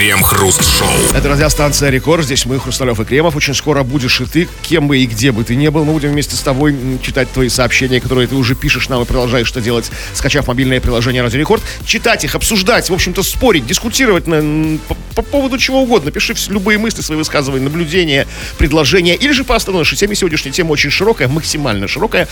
Крем-хруст-шоу. 0.05 0.87
Это 1.15 1.29
радиостанция 1.29 1.89
«Рекорд». 1.89 2.25
Здесь 2.25 2.45
мы, 2.45 2.59
Хрусталев 2.59 2.99
и 2.99 3.05
Кремов. 3.05 3.35
Очень 3.35 3.55
скоро 3.55 3.81
будешь 3.81 4.21
и 4.21 4.25
ты, 4.25 4.47
кем 4.61 4.87
бы 4.87 4.99
и 4.99 5.07
где 5.07 5.31
бы 5.31 5.43
ты 5.43 5.55
ни 5.55 5.67
был. 5.67 5.83
Мы 5.83 5.93
будем 5.93 6.11
вместе 6.11 6.35
с 6.35 6.41
тобой 6.41 6.75
читать 7.01 7.31
твои 7.31 7.49
сообщения, 7.49 7.99
которые 7.99 8.27
ты 8.27 8.35
уже 8.35 8.53
пишешь 8.53 8.87
нам 8.87 9.01
и 9.01 9.05
продолжаешь 9.05 9.47
что 9.47 9.61
делать, 9.61 9.89
скачав 10.13 10.45
мобильное 10.45 10.79
приложение 10.79 11.23
«Радио 11.23 11.39
Рекорд». 11.39 11.63
Читать 11.87 12.23
их, 12.23 12.35
обсуждать, 12.35 12.87
в 12.87 12.93
общем-то, 12.93 13.23
спорить, 13.23 13.65
дискутировать 13.65 14.27
на, 14.27 14.77
по, 14.87 14.95
по 15.15 15.21
поводу 15.23 15.57
чего 15.57 15.81
угодно. 15.81 16.11
Пиши 16.11 16.35
любые 16.49 16.77
мысли, 16.77 17.01
свои 17.01 17.17
высказывания, 17.17 17.63
наблюдения, 17.63 18.27
предложения. 18.59 19.15
Или 19.15 19.31
же 19.31 19.43
по 19.43 19.55
основной 19.55 19.85
теме. 19.85 20.13
Сегодняшняя 20.13 20.51
тема 20.51 20.73
очень 20.73 20.91
широкая, 20.91 21.27
максимально 21.27 21.87
широкая. 21.87 22.27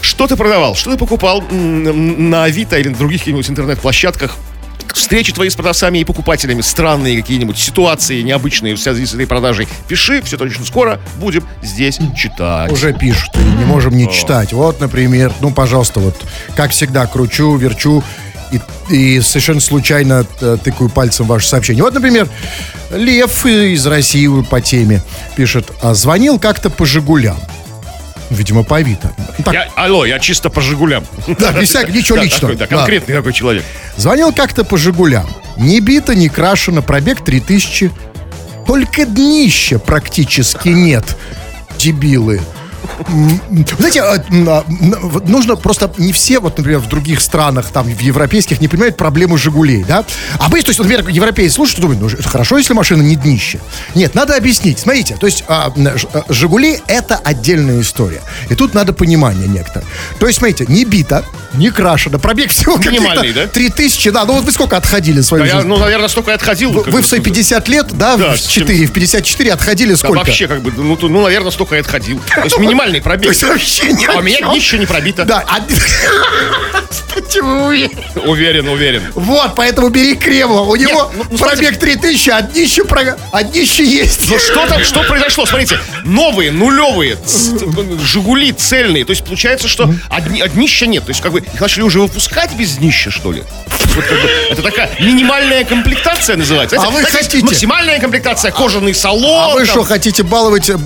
Что 0.00 0.26
ты 0.26 0.34
продавал? 0.34 0.74
Что 0.74 0.90
ты 0.90 0.98
покупал 0.98 1.42
на 1.42 2.42
Авито 2.42 2.76
или 2.76 2.88
на 2.88 2.96
других 2.96 3.20
каких-нибудь 3.20 3.48
интернет-площадках? 3.48 4.36
Встречи 4.94 5.32
твои 5.32 5.50
с 5.50 5.54
продавцами 5.54 5.98
и 5.98 6.04
покупателями, 6.04 6.62
странные 6.62 7.20
какие-нибудь 7.20 7.58
ситуации 7.58 8.22
необычные 8.22 8.74
в 8.74 8.80
связи 8.80 9.04
с 9.04 9.14
этой 9.14 9.26
продажей, 9.26 9.68
пиши, 9.88 10.22
все 10.22 10.36
точно 10.36 10.64
скоро 10.64 11.00
будем 11.16 11.44
здесь 11.62 11.98
читать. 12.16 12.72
Уже 12.72 12.92
пишут, 12.92 13.36
и 13.36 13.58
не 13.58 13.64
можем 13.64 13.96
не 13.96 14.10
читать. 14.10 14.52
Вот, 14.52 14.80
например, 14.80 15.32
ну, 15.40 15.50
пожалуйста, 15.50 16.00
вот, 16.00 16.16
как 16.54 16.70
всегда, 16.70 17.06
кручу, 17.06 17.56
верчу 17.56 18.02
и, 18.52 18.60
и 18.94 19.20
совершенно 19.20 19.60
случайно 19.60 20.26
э, 20.40 20.56
тыкаю 20.62 20.90
пальцем 20.90 21.26
ваше 21.26 21.48
сообщение. 21.48 21.82
Вот, 21.82 21.94
например, 21.94 22.28
Лев 22.90 23.44
из 23.46 23.86
России 23.86 24.28
по 24.42 24.60
теме 24.60 25.02
пишет, 25.36 25.70
«А 25.82 25.94
звонил 25.94 26.38
как-то 26.38 26.70
по 26.70 26.86
«Жигулям». 26.86 27.36
Видимо, 28.30 28.62
по 28.64 28.76
Авито. 28.76 29.12
Так, 29.44 29.54
Я, 29.54 29.68
алло, 29.76 30.04
я 30.04 30.18
чисто 30.18 30.48
по 30.50 30.60
«Жигулям». 30.60 31.04
Да, 31.38 31.52
без 31.52 31.68
всякого, 31.68 31.92
ничего 31.94 32.16
Да, 32.18 32.24
личного. 32.24 32.40
такой, 32.54 32.56
да, 32.56 32.66
Да. 32.66 32.76
конкретный 32.76 33.14
такой 33.16 33.32
человек. 33.32 33.64
Звонил 33.96 34.32
как-то 34.32 34.64
по 34.64 34.76
«Жигулям». 34.78 35.28
Не 35.56 35.80
бито, 35.80 36.14
не 36.14 36.28
крашено, 36.28 36.82
пробег 36.82 37.22
3000. 37.24 37.90
Только 38.66 39.04
днища 39.04 39.78
практически 39.78 40.68
нет. 40.70 41.16
Дебилы. 41.78 42.40
Знаете, 43.78 44.02
а, 44.02 44.16
а, 44.16 44.64
нужно 45.26 45.56
просто 45.56 45.92
не 45.98 46.12
все, 46.12 46.38
вот, 46.40 46.56
например, 46.58 46.80
в 46.80 46.88
других 46.88 47.20
странах, 47.20 47.66
там, 47.72 47.86
в 47.86 48.00
европейских, 48.00 48.60
не 48.60 48.68
понимают 48.68 48.96
проблему 48.96 49.36
«Жигулей», 49.36 49.84
да? 49.84 50.04
А 50.38 50.48
мы, 50.48 50.62
то 50.62 50.70
есть, 50.70 50.78
например, 50.78 51.08
европейцы 51.08 51.54
слушают 51.54 51.78
и 51.78 51.82
думают, 51.82 52.00
ну, 52.00 52.10
хорошо, 52.30 52.58
если 52.58 52.74
машина 52.74 53.02
не 53.02 53.16
днище. 53.16 53.60
Нет, 53.94 54.14
надо 54.14 54.36
объяснить. 54.36 54.78
Смотрите, 54.78 55.16
то 55.16 55.26
есть, 55.26 55.44
а, 55.48 55.72
«Жигули»— 56.28 56.80
это 56.86 57.16
отдельная 57.16 57.80
история. 57.80 58.22
И 58.50 58.54
тут 58.54 58.74
надо 58.74 58.92
понимание 58.92 59.48
некоторое. 59.48 59.83
То 60.18 60.26
есть, 60.26 60.38
смотрите, 60.38 60.64
не 60.68 60.84
бита, 60.84 61.24
не 61.54 61.70
крашено, 61.70 62.18
пробег 62.18 62.50
всего 62.50 62.76
Минимальный, 62.76 63.32
да? 63.32 63.46
3000, 63.46 64.10
да. 64.10 64.24
Ну 64.24 64.34
вот 64.34 64.44
вы 64.44 64.52
сколько 64.52 64.76
отходили 64.76 65.20
в 65.20 65.24
свою 65.24 65.44
Да 65.44 65.48
я, 65.48 65.54
жизнь? 65.56 65.68
ну, 65.68 65.76
наверное, 65.78 66.08
столько 66.08 66.30
и 66.32 66.34
отходил. 66.34 66.72
Вы, 66.72 66.82
вы 66.82 67.00
в 67.02 67.06
свои 67.06 67.20
50 67.20 67.68
лет, 67.68 67.86
да, 67.92 68.16
Да, 68.16 68.32
в 68.34 68.38
с 68.38 68.46
чем- 68.46 68.66
4, 68.66 68.86
в 68.86 68.92
54 68.92 69.52
отходили 69.52 69.90
Да, 69.92 69.96
сколько? 69.96 70.18
вообще, 70.18 70.48
как 70.48 70.62
бы, 70.62 70.72
ну, 70.76 70.96
то- 70.96 71.08
ну, 71.08 71.22
наверное, 71.22 71.50
столько 71.50 71.76
и 71.76 71.78
отходил. 71.80 72.20
То 72.34 72.42
есть 72.44 72.58
минимальный 72.58 72.98
То 73.00 73.04
пробег. 73.04 73.28
есть 73.30 73.42
вообще 73.44 73.92
ни 73.92 74.04
А 74.06 74.18
у 74.18 74.22
меня 74.22 74.38
днище 74.50 74.78
не 74.78 74.86
пробито. 74.86 75.24
Да, 75.24 75.44
Кстати, 76.90 77.38
вы? 77.40 77.90
Уверен, 78.26 78.68
уверен. 78.68 79.02
Вот, 79.14 79.54
поэтому 79.54 79.88
бери 79.88 80.14
Кремова. 80.14 80.62
У 80.70 80.76
него 80.76 81.10
ну, 81.16 81.24
ну, 81.30 81.38
пробег 81.38 81.78
3000, 81.78 82.30
а 82.30 82.42
днище, 82.42 82.84
про- 82.84 83.16
а 83.32 83.42
днище 83.42 83.84
есть. 83.84 84.28
Ну 84.30 84.38
что 84.38 84.66
там, 84.66 84.82
что 84.84 85.02
произошло? 85.04 85.46
Смотрите, 85.46 85.78
новые, 86.04 86.50
нулевые, 86.52 87.16
Жигули 88.04 88.52
цельные. 88.52 89.04
То 89.04 89.10
есть 89.10 89.24
получается, 89.24 89.68
что 89.68 89.92
а, 90.08 90.20
дни- 90.20 90.40
а 90.40 90.48
днища 90.48 90.86
нет. 90.86 91.04
То 91.04 91.10
есть 91.10 91.20
как 91.20 91.32
бы 91.32 91.40
их 91.40 91.60
начали 91.60 91.82
уже 91.82 92.00
выпускать 92.00 92.54
без 92.54 92.76
днища, 92.76 93.10
что 93.10 93.32
ли? 93.32 93.42
Вот 93.94 94.04
как 94.04 94.20
бы 94.22 94.28
это 94.50 94.62
такая 94.62 94.90
минимальная 95.00 95.64
комплектация 95.64 96.36
называется. 96.36 96.76
А 96.80 96.90
вы 96.90 97.00
есть 97.00 97.12
хотите- 97.12 97.44
Максимальная 97.44 98.00
комплектация, 98.00 98.50
кожаный 98.50 98.94
салон. 98.94 99.50
А 99.50 99.54
вы 99.54 99.60
там. 99.60 99.66
что, 99.68 99.84
хотите 99.84 100.22
баловать 100.24 100.68
э, 100.68 100.72
э, 100.74 100.76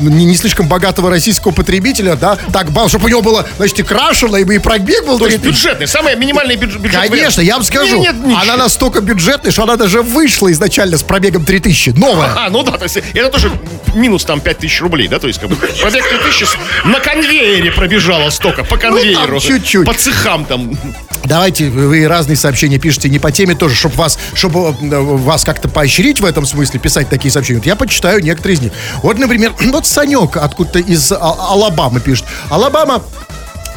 не, 0.00 0.24
не 0.24 0.36
слишком 0.36 0.66
богатого 0.66 1.08
российского 1.10 1.52
потребителя, 1.52 2.16
да? 2.16 2.36
Так, 2.52 2.70
бал, 2.72 2.88
чтобы 2.88 3.06
у 3.06 3.08
него 3.08 3.22
было, 3.22 3.46
значит, 3.58 3.78
и 3.80 3.82
крашено, 3.82 4.36
и, 4.36 4.58
пробег 4.58 5.06
был 5.06 5.18
То 5.18 5.26
есть 5.26 5.40
3000. 5.42 5.56
бюджетный, 5.62 5.86
самый 5.86 6.16
минимальный 6.16 6.56
бюдж- 6.56 6.78
бюджет. 6.78 7.00
Конечно, 7.08 7.40
я 7.42 7.54
вам 7.54 7.64
скажу, 7.64 8.00
Нет, 8.00 8.16
нет 8.24 8.38
она 8.42 8.56
настолько 8.56 9.00
бюджетная, 9.00 9.52
что 9.52 9.62
она 9.62 9.76
даже 9.76 10.02
вышла 10.02 10.50
изначально 10.52 10.98
с 10.98 11.02
пробегом 11.02 11.44
3000. 11.44 11.90
Новая. 11.90 12.30
А, 12.36 12.50
ну 12.50 12.62
да, 12.62 12.72
то 12.72 12.84
есть 12.84 12.96
это 13.14 13.28
тоже 13.28 13.52
минус 13.94 14.24
там 14.24 14.40
5000 14.40 14.80
рублей, 14.80 15.08
да, 15.08 15.18
то 15.18 15.26
есть 15.28 15.40
как 15.40 15.48
бы 15.48 15.56
пробег 15.56 16.08
3000 16.08 16.44
с- 16.44 16.56
на 16.84 16.98
конвейере 17.00 17.70
пробежало 17.90 18.30
столько, 18.30 18.62
по 18.62 18.76
конвейеру. 18.76 19.34
Ну, 19.34 19.40
чуть-чуть. 19.40 19.84
По 19.84 19.94
цехам 19.94 20.44
там. 20.44 20.78
Давайте 21.24 21.68
вы 21.68 22.06
разные 22.06 22.36
сообщения 22.36 22.78
пишите 22.78 23.08
не 23.08 23.18
по 23.18 23.32
теме 23.32 23.56
тоже, 23.56 23.74
чтобы 23.74 23.96
вас, 23.96 24.18
чтобы 24.32 24.76
э, 24.80 25.00
вас 25.00 25.44
как-то 25.44 25.68
поощрить 25.68 26.20
в 26.20 26.24
этом 26.24 26.46
смысле, 26.46 26.78
писать 26.78 27.08
такие 27.08 27.32
сообщения. 27.32 27.58
Вот 27.58 27.66
я 27.66 27.74
почитаю 27.74 28.22
некоторые 28.22 28.54
из 28.56 28.60
них. 28.60 28.72
Вот, 29.02 29.18
например, 29.18 29.54
вот 29.72 29.86
Санек 29.86 30.36
откуда-то 30.36 30.78
из 30.78 31.10
А- 31.10 31.16
Алабамы 31.18 32.00
пишет. 32.00 32.26
Алабама 32.48 33.02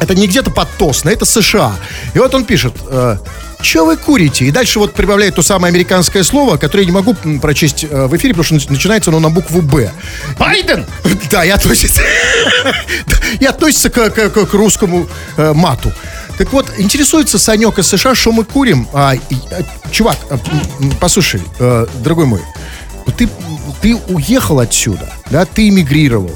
это 0.04 0.14
не 0.14 0.26
где-то 0.26 0.50
под 0.50 0.68
Тосно, 0.76 1.08
это 1.10 1.24
США. 1.24 1.74
И 2.14 2.18
вот 2.18 2.34
он 2.34 2.44
пишет, 2.44 2.74
э, 2.88 3.16
что 3.60 3.86
вы 3.86 3.96
курите? 3.96 4.44
И 4.44 4.50
дальше 4.50 4.78
вот 4.78 4.92
прибавляет 4.92 5.34
то 5.34 5.42
самое 5.42 5.70
американское 5.72 6.22
слово, 6.22 6.56
которое 6.58 6.82
я 6.82 6.86
не 6.86 6.92
могу 6.92 7.14
прочесть 7.40 7.84
э, 7.88 8.06
в 8.06 8.14
эфире, 8.16 8.34
потому 8.34 8.44
что 8.44 8.54
нач- 8.54 8.70
начинается 8.70 9.10
оно 9.10 9.20
на 9.20 9.30
букву 9.30 9.62
«Б». 9.62 9.90
Байден! 10.38 10.86
Да, 11.30 11.44
и 11.44 11.48
относится, 11.48 12.02
и 13.40 13.44
относится 13.44 13.90
к, 13.90 14.10
к- 14.10 14.30
к- 14.30 14.46
к 14.46 14.54
русскому 14.54 15.08
э, 15.36 15.52
мату. 15.52 15.92
Так 16.38 16.52
вот, 16.52 16.70
интересуется 16.78 17.38
Санек 17.38 17.78
из 17.78 17.86
США, 17.88 18.14
что 18.14 18.30
мы 18.32 18.44
курим. 18.44 18.86
А, 18.92 19.14
и, 19.14 19.20
а, 19.50 19.62
чувак, 19.90 20.18
а, 20.30 20.38
послушай, 21.00 21.40
э, 21.58 21.86
дорогой 22.02 22.26
мой, 22.26 22.40
ты, 23.16 23.28
ты 23.80 23.96
уехал 24.08 24.60
отсюда, 24.60 25.12
да, 25.30 25.44
ты 25.44 25.68
эмигрировал. 25.68 26.34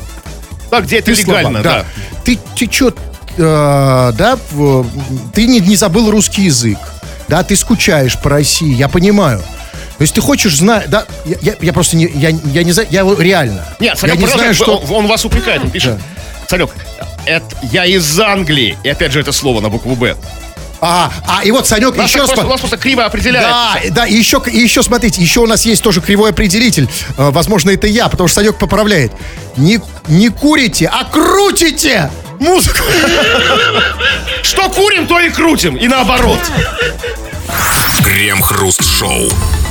Да, 0.70 0.80
где 0.80 0.98
это 0.98 1.14
Ты 1.14 1.20
легально, 1.22 1.62
слабак, 1.62 1.62
да. 1.62 1.86
Ты, 2.24 2.38
ты 2.56 2.70
что, 2.72 2.94
да, 3.38 4.38
в- 4.50 4.86
ты 5.32 5.46
не, 5.46 5.60
не 5.60 5.76
забыл 5.76 6.10
русский 6.10 6.42
язык, 6.42 6.78
да, 7.28 7.42
ты 7.42 7.56
скучаешь 7.56 8.18
по 8.20 8.30
России, 8.30 8.74
я 8.74 8.88
понимаю. 8.88 9.38
То 9.98 10.02
есть 10.02 10.14
ты 10.14 10.20
хочешь 10.20 10.56
знать, 10.56 10.88
да, 10.90 11.06
я, 11.24 11.36
я- 11.42 11.56
я 11.60 11.72
просто 11.72 11.96
не, 11.96 12.06
я, 12.06 12.30
я 12.30 12.62
не 12.64 12.72
знаю, 12.72 12.88
я 12.90 13.00
его 13.00 13.14
реально. 13.14 13.64
Нет, 13.80 13.94
я 13.94 13.96
Санек, 13.96 14.18
не 14.18 14.26
знаю, 14.26 14.54
что... 14.54 14.76
он, 14.78 14.90
он 14.96 15.06
вас 15.06 15.24
упрекает, 15.24 15.62
он 15.62 15.70
пишет. 15.70 15.98
Санек, 16.48 16.70
это, 17.26 17.44
я 17.72 17.84
из 17.84 18.18
Англии. 18.20 18.76
И 18.84 18.88
опять 18.88 19.12
же 19.12 19.20
это 19.20 19.32
слово 19.32 19.60
на 19.60 19.68
букву 19.68 19.94
«Б». 19.96 20.16
А, 20.80 21.10
а, 21.26 21.42
и 21.44 21.50
вот 21.50 21.66
Санек 21.66 21.96
Нас 21.96 22.08
еще 22.08 22.18
просто, 22.24 22.46
у 22.46 22.48
нас 22.50 22.60
просто 22.60 22.76
криво 22.76 23.04
определяет. 23.04 23.48
Да, 23.48 23.76
да, 23.90 24.06
и 24.06 24.14
еще, 24.14 24.40
и 24.46 24.56
еще, 24.58 24.84
смотрите, 24.84 25.20
еще 25.20 25.40
у 25.40 25.46
нас 25.46 25.66
есть 25.66 25.82
тоже 25.82 26.00
кривой 26.00 26.30
определитель. 26.30 26.88
Э, 27.16 27.30
Возможно, 27.32 27.70
это 27.70 27.88
я, 27.88 28.08
потому 28.08 28.28
что 28.28 28.36
Санек 28.36 28.58
поправляет. 28.58 29.10
Не, 29.56 29.80
не 30.06 30.28
курите, 30.28 30.86
а 30.86 31.04
крутите 31.04 32.10
музыку. 32.40 32.84
Что 34.42 34.68
курим, 34.70 35.06
то 35.06 35.20
и 35.20 35.30
крутим. 35.30 35.76
И 35.76 35.88
наоборот. 35.88 36.40
Крем-хруст-шоу. 38.04 39.28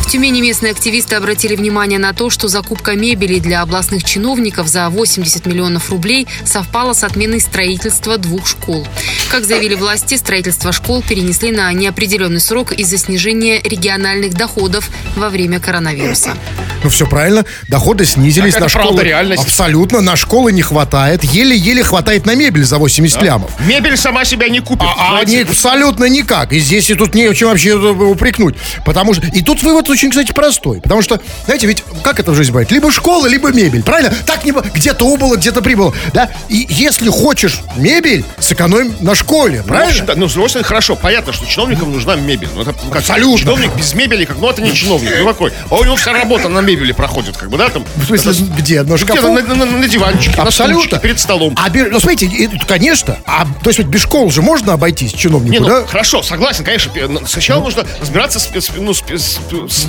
В 0.07 0.09
Тюмени 0.09 0.39
местные 0.39 0.71
активисты 0.71 1.15
обратили 1.15 1.57
внимание 1.57 1.99
на 1.99 2.13
то, 2.13 2.29
что 2.29 2.47
закупка 2.47 2.93
мебели 2.93 3.39
для 3.39 3.61
областных 3.61 4.05
чиновников 4.05 4.69
за 4.69 4.89
80 4.89 5.45
миллионов 5.45 5.89
рублей 5.89 6.27
совпала 6.45 6.93
с 6.93 7.03
отменой 7.03 7.41
строительства 7.41 8.17
двух 8.17 8.47
школ. 8.47 8.87
Как 9.29 9.43
заявили 9.43 9.75
власти, 9.75 10.15
строительство 10.15 10.71
школ 10.71 11.03
перенесли 11.03 11.51
на 11.51 11.73
неопределенный 11.73 12.39
срок 12.39 12.71
из-за 12.71 12.97
снижения 12.97 13.61
региональных 13.61 14.33
доходов 14.33 14.89
во 15.17 15.27
время 15.27 15.59
коронавируса. 15.59 16.37
Ну, 16.83 16.89
все 16.89 17.05
правильно. 17.05 17.43
Доходы 17.67 18.05
снизились 18.05 18.53
Так 18.53 18.61
на 18.61 18.69
школы. 18.69 18.85
правда 18.85 19.03
реальность. 19.03 19.43
Абсолютно. 19.43 19.99
На 19.99 20.15
школы 20.15 20.53
не 20.53 20.61
хватает. 20.61 21.23
Еле-еле 21.23 21.83
хватает 21.83 22.25
на 22.25 22.35
мебель 22.35 22.63
за 22.63 22.77
80 22.77 23.21
лямов. 23.21 23.51
Мебель 23.59 23.97
сама 23.97 24.23
себя 24.23 24.47
не 24.47 24.61
купит. 24.61 24.87
А 24.97 25.17
они 25.19 25.39
абсолютно 25.41 26.05
никак. 26.05 26.53
И 26.53 26.59
здесь 26.59 26.89
и 26.89 26.93
тут 26.93 27.13
не 27.13 27.25
о 27.25 27.33
чем 27.33 27.49
вообще 27.49 27.75
упрекнуть. 27.75 28.55
Потому 28.85 29.13
что... 29.13 29.27
И 29.27 29.41
тут 29.41 29.63
вывод 29.63 29.89
очень, 29.97 30.11
кстати, 30.11 30.31
простой. 30.31 30.79
Потому 30.79 31.01
что, 31.01 31.19
знаете, 31.45 31.65
ведь 31.65 31.83
как 32.03 32.19
это 32.19 32.31
в 32.31 32.35
жизни 32.35 32.51
бывает? 32.51 32.71
Либо 32.71 32.91
школа, 32.91 33.25
либо 33.25 33.51
мебель. 33.51 33.81
Правильно? 33.81 34.13
Так 34.27 34.45
не... 34.45 34.51
Где-то 34.51 35.05
убыло, 35.05 35.35
где-то 35.37 35.61
прибыло. 35.63 35.91
Да? 36.13 36.29
И 36.49 36.67
если 36.69 37.09
хочешь 37.09 37.61
мебель, 37.77 38.23
сэкономим 38.39 38.95
на 39.01 39.15
школе. 39.15 39.61
Ну, 39.63 39.67
Правильно? 39.69 40.13
ну, 40.15 40.29
с 40.29 40.33
другой 40.33 40.49
стороны, 40.49 40.67
хорошо, 40.67 40.95
понятно, 40.95 41.33
что 41.33 41.47
чиновникам 41.47 41.91
нужна 41.91 42.15
мебель. 42.15 42.47
Ну, 42.53 42.61
это, 42.61 42.75
ну, 42.83 42.89
как, 42.91 42.99
Абсолютно. 43.01 43.39
Чиновник 43.39 43.75
без 43.75 43.93
мебели, 43.95 44.25
как, 44.25 44.37
ну, 44.37 44.49
это 44.49 44.61
не 44.61 44.71
чиновник, 44.73 45.11
ну, 45.19 45.25
какой. 45.27 45.51
А 45.71 45.75
у 45.75 45.83
него 45.83 45.95
вся 45.95 46.13
работа 46.13 46.47
на 46.47 46.59
мебели 46.59 46.91
проходит, 46.91 47.35
как 47.35 47.49
бы, 47.49 47.57
да, 47.57 47.69
там. 47.69 47.83
В 47.95 48.05
смысле, 48.05 48.33
где? 48.55 48.83
На 48.83 48.93
Где-то 48.95 49.13
шкафу? 49.15 49.31
на, 49.33 49.41
на- 49.41 49.55
на- 49.55 49.65
на 49.65 49.87
диванчике, 49.87 50.41
на 50.43 50.51
стульчике, 50.51 50.99
перед 50.99 51.19
столом. 51.19 51.55
А, 51.57 51.69
ну, 51.73 51.99
смотрите, 51.99 52.49
конечно, 52.67 53.17
а, 53.25 53.45
то 53.63 53.69
есть 53.69 53.79
вот 53.79 53.87
без 53.87 54.01
школ 54.01 54.29
же 54.29 54.41
можно 54.43 54.73
обойтись 54.73 55.13
чиновнику, 55.13 55.51
Не, 55.53 55.59
ну, 55.59 55.67
да? 55.67 55.85
хорошо, 55.87 56.21
согласен, 56.21 56.63
конечно. 56.63 56.91
Сначала 57.25 57.63
нужно 57.63 57.83
разбираться 57.99 58.39
с, 58.39 58.49
ну, 58.77 58.93
с, 58.93 59.01
с- 59.01 59.39
с 59.69 59.86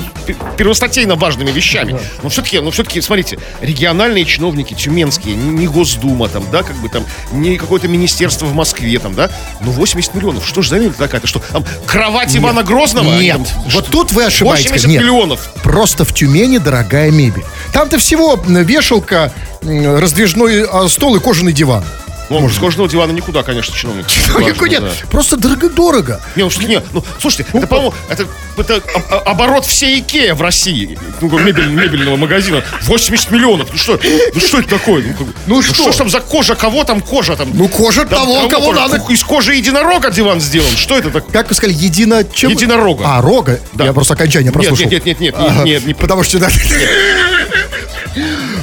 первостатейно 0.56 1.14
важными 1.14 1.50
вещами. 1.50 1.98
Но 2.22 2.28
все-таки, 2.28 2.60
ну, 2.60 2.70
все-таки, 2.70 3.00
смотрите, 3.00 3.38
региональные 3.60 4.24
чиновники, 4.24 4.74
тюменские, 4.74 5.34
не, 5.36 5.66
Госдума 5.66 6.28
там, 6.28 6.44
да, 6.50 6.62
как 6.62 6.76
бы 6.76 6.88
там, 6.88 7.04
не 7.32 7.56
какое-то 7.56 7.88
министерство 7.88 8.46
в 8.46 8.54
Москве 8.54 8.98
там, 8.98 9.14
да, 9.14 9.30
ну, 9.60 9.70
80 9.70 10.14
миллионов, 10.14 10.46
что 10.46 10.62
же 10.62 10.70
за 10.70 10.78
мебель 10.78 10.94
такая-то, 10.94 11.26
что 11.26 11.40
там 11.52 11.64
кровать 11.86 12.34
Ивана 12.36 12.62
Грозного? 12.62 13.18
Нет, 13.20 13.36
Там, 13.36 13.46
вот 13.70 13.86
тут 13.86 14.12
вы 14.12 14.24
ошибаетесь. 14.24 14.70
80 14.70 14.88
Нет. 14.88 15.02
миллионов. 15.02 15.52
Просто 15.62 16.04
в 16.04 16.14
Тюмени 16.14 16.58
дорогая 16.58 17.10
мебель. 17.10 17.44
Там-то 17.72 17.98
всего 17.98 18.36
вешалка, 18.46 19.32
раздвижной 19.62 20.64
а, 20.64 20.88
стол 20.88 21.16
и 21.16 21.20
кожаный 21.20 21.52
диван. 21.52 21.84
Ну, 22.30 22.48
кожаного 22.60 22.88
дивана 22.88 23.12
никуда, 23.12 23.42
конечно, 23.42 23.74
чиновник. 23.74 24.06
Ну, 24.28 24.34
Важно, 24.34 24.52
какой 24.52 24.68
нет, 24.70 24.82
да. 24.82 24.90
просто 25.10 25.36
дорого-дорого. 25.36 26.20
Не, 26.36 26.44
ну, 26.44 26.50
что- 26.50 26.64
не, 26.64 26.82
ну, 26.92 27.02
слушайте, 27.20 27.46
это, 27.52 27.66
по-моему, 27.66 27.94
это, 28.10 28.26
это 28.58 28.82
оборот 29.24 29.64
всей 29.64 30.00
Икея 30.00 30.34
в 30.34 30.42
России, 30.42 30.98
ну, 31.20 31.28
мебель- 31.38 31.68
мебельного 31.70 32.16
магазина, 32.16 32.62
80 32.82 33.30
миллионов. 33.30 33.68
Ну 33.72 33.78
что, 33.78 33.98
ну 34.34 34.40
что 34.40 34.58
это 34.60 34.68
такое? 34.68 35.02
Ну, 35.18 35.24
бы, 35.24 35.32
Ну, 35.46 35.62
что? 35.62 35.74
что 35.74 35.92
ж 35.92 35.96
там 35.96 36.10
за 36.10 36.20
кожа, 36.20 36.54
кого 36.54 36.84
там 36.84 37.00
кожа 37.00 37.36
там? 37.36 37.50
Ну, 37.54 37.68
кожа 37.68 38.04
Там 38.04 38.20
того, 38.20 38.48
кого 38.48 38.66
кожа? 38.66 38.80
надо. 38.80 39.02
Из 39.12 39.24
кожи 39.24 39.54
единорога 39.54 40.10
диван 40.10 40.40
сделан. 40.40 40.70
Что 40.76 40.98
это 40.98 41.10
такое? 41.10 41.32
Как 41.32 41.48
вы 41.48 41.54
сказали, 41.54 41.76
едино... 41.76 42.24
Чем? 42.24 42.50
Единорога. 42.50 43.04
А, 43.06 43.22
рога? 43.22 43.58
Да. 43.72 43.84
Я 43.86 43.92
просто 43.92 44.14
окончание 44.14 44.46
Нет, 44.46 44.54
прослушал. 44.54 44.84
нет, 44.90 45.04
нет, 45.06 45.20
нет, 45.20 45.20
нет, 45.20 45.34
Ага. 45.38 45.62
нет, 45.64 45.86
не- 45.86 45.94
Потому 45.94 46.22
что... 46.22 46.38
да, 46.38 46.48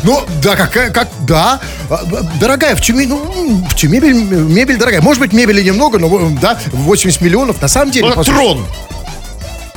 Ну, 0.03 0.23
да, 0.41 0.55
какая, 0.55 0.91
как, 0.91 1.07
да. 1.21 1.59
А, 1.89 2.03
Дорогая, 2.39 2.75
в 2.75 2.81
Тюмени, 2.81 3.07
ну, 3.07 3.63
в 3.69 3.75
Тюмени 3.75 3.95
мебель, 3.95 4.37
мебель 4.39 4.77
дорогая. 4.77 5.01
Может 5.01 5.21
быть, 5.21 5.33
мебели 5.33 5.61
немного, 5.61 5.97
но, 5.99 6.29
да, 6.41 6.59
80 6.71 7.21
миллионов. 7.21 7.61
На 7.61 7.67
самом 7.67 7.91
деле... 7.91 8.09
Ну, 8.09 8.15
послушайте, 8.15 8.53
трон. 8.53 8.67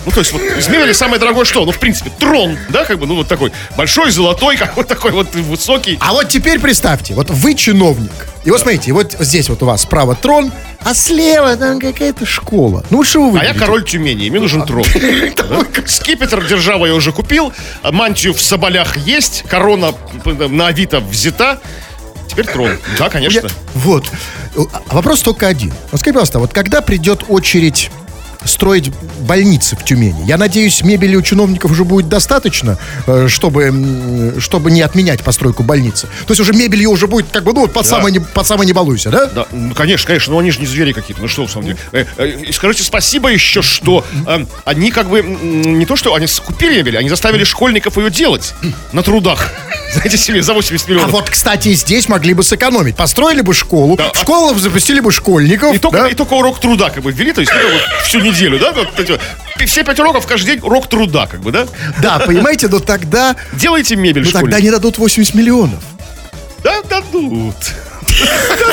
Ну, 0.07 0.12
то 0.12 0.21
есть, 0.21 0.33
вот 0.33 0.40
из 0.43 0.69
мебели 0.69 0.93
самое 0.93 1.21
дорогое 1.21 1.45
что? 1.45 1.64
Ну, 1.64 1.73
в 1.73 1.78
принципе, 1.78 2.11
трон, 2.19 2.57
да, 2.71 2.85
как 2.85 2.99
бы, 2.99 3.07
ну, 3.07 3.17
вот 3.17 3.28
такой 3.28 3.52
большой, 3.76 4.11
золотой, 4.11 4.57
как 4.59 4.76
вот 4.76 4.87
такой 4.88 5.12
вот 5.12 5.35
высокий. 5.35 5.99
А 6.00 6.12
вот 6.12 6.28
теперь 6.28 6.59
представьте, 6.59 7.14
вот 7.14 7.31
вы 7.31 7.55
чиновник. 7.55 8.11
И 8.45 8.50
вот 8.50 8.61
смотрите, 8.61 8.93
вот 8.93 9.14
здесь 9.19 9.49
вот 9.50 9.62
у 9.62 9.67
вас 9.67 9.83
справа 9.83 10.14
трон, 10.14 10.50
а 10.85 10.95
слева 10.95 11.57
там 11.57 11.81
какая-то 11.81 12.25
школа. 12.25 12.85
Ну, 12.88 13.02
что 13.05 13.28
вы 13.28 13.38
А 13.40 13.45
я 13.45 13.52
король 13.52 13.85
Тюмени, 13.85 14.31
мне 14.31 14.40
нужен 14.40 14.64
трон. 14.64 14.85
Скипетр 15.87 16.47
держава 16.47 16.87
я 16.87 16.95
уже 16.95 17.12
купил, 17.12 17.52
а 17.83 17.93
мантию 17.93 18.33
в 18.33 18.40
соболях 18.40 18.97
есть, 18.97 19.45
корона 19.49 19.93
на 20.25 20.69
Авито 20.69 21.00
взята. 21.00 21.59
Теперь 22.28 22.47
трон. 22.47 22.78
Да, 22.99 23.11
конечно. 23.11 23.49
Я- 23.49 23.52
Вот. 23.75 24.07
А 24.57 24.95
Вопрос 24.95 25.23
только 25.23 25.47
один. 25.47 25.73
Вот 25.90 26.00
скажи, 26.00 26.12
пожалуйста, 26.14 26.38
вот 26.38 26.52
когда 26.52 26.81
придет 26.81 27.25
очередь 27.28 27.90
строить 28.45 28.90
больницы 29.21 29.76
в 29.76 29.85
Тюмени. 29.85 30.25
Я 30.26 30.37
надеюсь, 30.37 30.83
мебели 30.83 31.16
у 31.16 31.23
чиновников 31.23 31.71
уже 31.71 31.85
будет 31.85 32.09
достаточно, 32.09 32.78
э, 33.07 33.26
чтобы, 33.28 34.35
чтобы 34.38 34.71
не 34.71 34.83
отменять 34.83 35.23
постройку 35.23 35.62
больницы. 35.62 36.07
То 36.26 36.30
есть 36.33 36.40
уже 36.40 36.52
мебель 36.52 36.78
ее 36.78 36.88
уже 36.88 37.07
будет 37.07 37.26
как 37.33 37.45
бы, 37.45 37.52
ну, 37.52 37.62
вот 37.62 37.73
под, 37.73 37.87
самое, 37.87 38.12
не, 38.12 38.21
под 38.21 38.47
самое 38.47 38.66
не 38.66 38.73
балуйся, 38.73 39.11
да? 39.11 39.26
Да, 39.26 39.47
ну, 39.50 39.75
конечно, 39.75 40.07
конечно, 40.07 40.33
но 40.33 40.38
они 40.38 40.50
же 40.50 40.61
не 40.61 40.66
звери 40.66 40.92
какие-то. 40.92 41.21
Ну 41.23 41.28
что, 41.28 41.47
в 41.47 41.50
самом 41.50 41.66
деле. 41.66 41.78
Э, 41.92 42.04
э, 42.16 42.52
скажите 42.52 42.83
спасибо 42.85 43.28
еще, 43.30 43.62
что 43.62 44.04
э, 44.26 44.45
они 44.64 44.90
как 44.90 45.09
бы 45.09 45.23
не 45.23 45.87
то, 45.87 45.97
что 45.97 46.14
они 46.14 46.26
купили 46.45 46.76
мебель, 46.76 46.97
они 46.97 47.09
заставили 47.09 47.45
школьников 47.45 47.97
ее 47.99 48.11
делать 48.11 48.54
на 48.92 49.02
трудах. 49.02 49.50
Знаете 49.92 50.18
себе, 50.18 50.42
за 50.42 50.52
80 50.52 50.87
А 50.87 50.90
миллионов. 50.90 51.11
вот, 51.12 51.30
кстати, 51.30 51.73
здесь 51.73 52.09
могли 52.09 52.35
бы 52.35 52.42
сэкономить. 52.42 52.95
Построили 52.97 53.40
бы 53.40 53.54
школу, 53.54 53.97
Да. 53.97 54.12
в 54.12 54.18
школу 54.18 54.54
запустили 54.59 55.00
бы 55.00 55.11
школьников. 55.11 55.75
И 55.75 55.78
только, 55.78 55.99
да? 55.99 56.09
и 56.09 56.14
только 56.14 56.35
урок 56.35 56.61
труда 56.61 56.90
как 56.90 57.02
бы 57.02 57.11
ввели, 57.11 57.33
то 57.33 57.40
есть 57.40 57.52
ну, 57.52 57.59
как 57.61 57.71
бы 57.73 57.80
всю 58.04 58.21
неделю, 58.28 58.58
да? 58.58 58.75
Все 59.66 59.85
пять 59.85 59.99
уроков 59.99 60.26
каждый 60.26 60.54
день 60.54 60.61
урок 60.64 60.88
труда, 60.88 61.26
как 61.26 61.40
бы, 61.40 61.52
да? 61.52 61.66
Да, 62.00 62.18
понимаете, 62.18 62.68
но 62.68 62.78
тогда, 62.78 63.37
Делайте 63.52 63.97
мебель 63.97 64.25
ну, 64.25 64.30
тогда 64.30 64.61
не 64.61 64.70
дадут 64.70 64.99
80 64.99 65.35
миллионов. 65.35 65.82
Да, 66.62 66.82
дадут. 66.82 67.56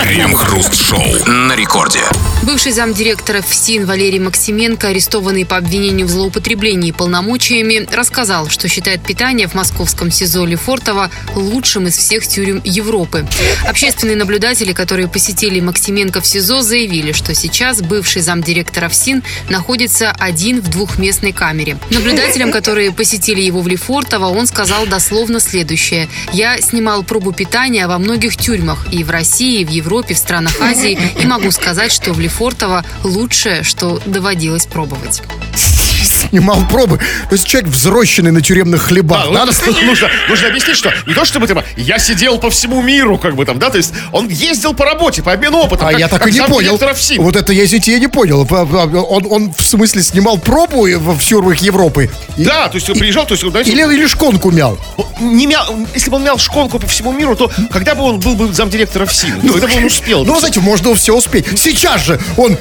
Крем-хруст-шоу 0.04 1.26
на 1.28 1.56
рекорде. 1.56 2.02
Бывший 2.46 2.74
замдиректора 2.74 3.42
ФСИН 3.42 3.88
Валерий 3.88 4.20
Максименко, 4.20 4.90
арестованный 4.90 5.48
по 5.48 5.58
обвинению 5.58 6.06
в 6.06 6.12
злоупотреблении 6.12 6.92
полномочиями, 6.92 7.88
рассказал, 7.92 8.50
что 8.50 8.68
считает 8.68 9.02
питание 9.02 9.48
в 9.48 9.56
московском 9.56 10.12
СИЗО 10.12 10.46
Лефортово 10.46 11.10
лучшим 11.34 11.88
из 11.88 11.98
всех 11.98 12.28
тюрем 12.28 12.62
Европы. 12.64 13.28
Общественные 13.68 14.16
наблюдатели, 14.16 14.74
которые 14.74 15.08
посетили 15.08 15.60
Максименко 15.60 16.22
в 16.22 16.28
СИЗО, 16.28 16.62
заявили, 16.62 17.14
что 17.14 17.34
сейчас 17.34 17.82
бывший 17.82 18.22
замдиректора 18.22 18.90
ФСИН 18.90 19.24
находится 19.50 20.12
один 20.12 20.62
в 20.62 20.70
двухместной 20.70 21.32
камере. 21.32 21.80
Наблюдателям, 21.90 22.52
которые 22.52 22.92
посетили 22.92 23.42
его 23.42 23.62
в 23.62 23.68
Лефортово, 23.68 24.28
он 24.28 24.46
сказал 24.46 24.86
дословно 24.86 25.40
следующее. 25.40 26.10
«Я 26.32 26.62
снимал 26.62 27.02
пробу 27.02 27.32
питания 27.32 27.88
во 27.88 27.98
многих 27.98 28.38
тюрьмах 28.38 28.86
и 28.94 29.04
в 29.04 29.10
России, 29.10 29.62
и 29.62 29.66
в 29.66 29.70
Европе, 29.70 30.14
в 30.14 30.20
странах 30.20 30.62
Азии, 30.62 31.00
и 31.20 31.26
могу 31.26 31.50
сказать, 31.50 31.92
что 31.92 32.14
в 32.14 32.20
Лефортово 32.20 32.35
лучшее, 33.04 33.64
что 33.64 34.00
доводилось 34.06 34.66
пробовать». 34.66 35.22
Снимал 36.30 36.66
пробы. 36.70 36.98
То 37.30 37.36
есть 37.36 37.46
человек 37.48 37.70
взрощенный 37.70 38.32
на 38.32 38.42
тюремных 38.42 38.82
хлебах. 38.84 39.26
Да, 39.26 39.32
Надо 39.46 39.52
ну, 39.66 39.82
нужно, 39.86 40.10
нужно 40.30 40.48
объяснить, 40.48 40.78
что 40.78 40.92
не 41.06 41.14
то 41.14 41.26
чтобы 41.26 41.48
типа, 41.48 41.64
я 41.78 42.00
сидел 42.00 42.38
по 42.38 42.50
всему 42.50 42.82
миру, 42.82 43.18
как 43.18 43.36
бы 43.36 43.46
там, 43.46 43.60
да, 43.60 43.70
то 43.70 43.78
есть 43.78 43.94
он 44.12 44.28
ездил 44.28 44.74
по 44.74 44.86
работе, 44.86 45.22
по 45.24 45.32
обмену 45.34 45.58
опытом. 45.60 45.88
А 45.88 45.92
как- 45.92 46.00
я 46.00 46.08
так 46.08 46.20
как 46.22 46.30
и 46.30 46.34
не 46.34 46.42
понял. 46.42 46.78
Вот 47.18 47.36
это, 47.36 47.54
я, 47.54 47.66
извините, 47.66 47.92
я 47.94 48.00
не 48.00 48.08
понял. 48.08 48.48
Он, 48.52 49.28
он 49.30 49.54
в 49.54 49.62
смысле 49.64 50.04
снимал 50.04 50.38
пробу 50.38 50.88
в 50.88 51.20
тюрьмах 51.24 51.58
Европы? 51.58 52.10
Да, 52.38 52.68
то 52.68 52.76
есть 52.76 52.90
он 52.90 52.98
приезжал, 52.98 53.26
то 53.26 53.34
есть, 53.34 53.48
знаете, 53.50 53.72
Или, 53.72 53.82
или 53.82 54.08
шконку 54.08 54.52
мял? 54.52 54.78
не 55.20 55.48
мял, 55.48 55.66
если 55.94 56.10
бы 56.10 56.18
он 56.18 56.24
мял 56.24 56.38
шконку 56.38 56.80
по 56.80 56.88
всему 56.88 57.12
миру, 57.14 57.36
то 57.36 57.50
когда 57.72 57.96
бы 57.96 58.04
он 58.04 58.20
был 58.20 58.36
бы 58.36 58.52
замдиректора 58.54 59.06
ФСИН? 59.06 59.42
Когда 59.52 59.68
бы 59.68 59.76
он 59.78 59.86
успел? 59.86 60.26
Ну, 60.26 60.38
знаете, 60.40 60.60
можно 60.60 60.94
все 60.96 61.16
успеть. 61.16 61.46
Сейчас 61.58 62.06
же 62.06 62.20
он... 62.38 62.58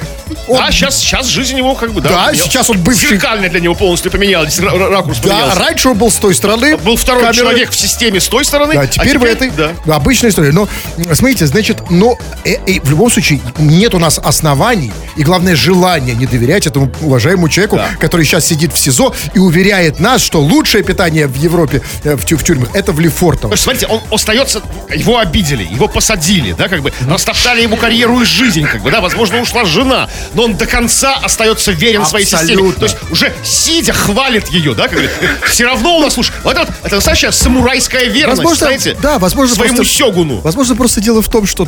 он- 0.47 0.59
А 0.61 0.71
сейчас, 0.71 0.97
сейчас 0.97 1.27
жизнь 1.27 1.57
его 1.57 1.75
как 1.75 1.91
бы, 1.91 2.01
да. 2.01 2.09
Да, 2.09 2.33
сейчас 2.33 2.69
он 2.69 2.77
бывший- 2.77 3.09
Зеркально 3.09 3.49
для 3.55 3.61
него 3.61 3.73
полностью 3.75 4.11
поменялись, 4.11 4.59
ра- 4.59 4.69
ра- 4.75 4.89
ракурс 4.89 5.19
да, 5.19 5.29
поменялся. 5.29 5.59
раньше 5.59 5.89
он 5.89 5.97
был 5.97 6.11
с 6.11 6.15
той 6.17 6.35
стороны. 6.35 6.75
Был 6.77 6.97
второй 6.97 7.21
камеры. 7.23 7.37
человек 7.37 7.71
в 7.71 7.75
системе 7.77 8.19
с 8.19 8.27
той 8.27 8.43
стороны. 8.43 8.73
Да, 8.73 8.81
а 8.81 8.87
теперь, 8.87 9.17
в 9.17 9.23
этой. 9.23 9.49
Да. 9.51 9.71
Обычная 9.95 10.29
история. 10.29 10.51
Но, 10.51 10.67
смотрите, 11.13 11.45
значит, 11.47 11.89
но 11.89 12.17
э, 12.43 12.55
э, 12.67 12.79
в 12.81 12.89
любом 12.89 13.09
случае 13.09 13.39
нет 13.57 13.93
у 13.95 13.99
нас 13.99 14.19
оснований 14.21 14.91
и, 15.15 15.23
главное, 15.23 15.55
желания 15.55 16.13
не 16.15 16.25
доверять 16.25 16.67
этому 16.67 16.91
уважаемому 17.01 17.47
человеку, 17.47 17.77
Да. 17.77 17.87
который 17.97 18.25
сейчас 18.25 18.45
сидит 18.45 18.73
в 18.73 18.77
СИЗО 18.77 19.13
и 19.33 19.39
уверяет 19.39 19.99
нас, 20.01 20.21
что 20.21 20.41
лучшее 20.41 20.83
питание 20.83 21.27
в 21.27 21.35
Европе, 21.35 21.81
э, 22.03 22.15
в, 22.15 22.25
тю- 22.25 22.37
в 22.37 22.43
тюрьмах, 22.43 22.69
это 22.73 22.91
в 22.91 22.99
Лефортово. 22.99 23.51
То 23.51 23.53
есть, 23.53 23.63
смотрите, 23.63 23.87
он 23.87 24.01
остается, 24.11 24.61
его 24.93 25.17
обидели, 25.19 25.63
его 25.63 25.87
посадили, 25.87 26.51
да, 26.57 26.67
как 26.67 26.81
бы, 26.81 26.91
растоптали 27.09 27.61
ему 27.61 27.77
карьеру 27.77 28.19
и 28.19 28.25
жизнь, 28.25 28.65
как 28.65 28.81
бы, 28.81 28.91
да, 28.91 28.99
возможно, 28.99 29.39
ушла 29.39 29.63
жена, 29.63 30.09
но 30.33 30.43
он 30.43 30.55
до 30.57 30.65
конца 30.65 31.15
остается 31.15 31.71
верен 31.71 32.05
своей 32.05 32.25
системе. 32.25 32.53
Абсолютно. 32.53 32.79
То 32.79 32.85
есть, 32.85 32.97
уже 33.11 33.33
сидя, 33.45 33.93
хвалит 33.93 34.47
ее, 34.49 34.73
да, 34.73 34.87
как 34.87 34.99
бы, 34.99 35.09
все 35.51 35.65
равно 35.65 35.97
у 35.97 36.01
нас, 36.01 36.13
слушай, 36.13 36.33
вот 36.43 36.57
это, 36.57 36.73
это 36.83 36.95
настоящая 36.95 37.31
самурайская 37.31 38.05
верность, 38.05 38.37
Возможно, 38.39 38.65
знаете, 38.65 38.97
да, 39.01 39.19
возможно, 39.19 39.55
своему 39.55 39.75
просто- 39.77 39.93
сёгуну. 39.93 40.39
Возможно, 40.41 40.75
просто 40.75 41.01
дело 41.01 41.21
в 41.21 41.29
том, 41.29 41.45
что 41.45 41.67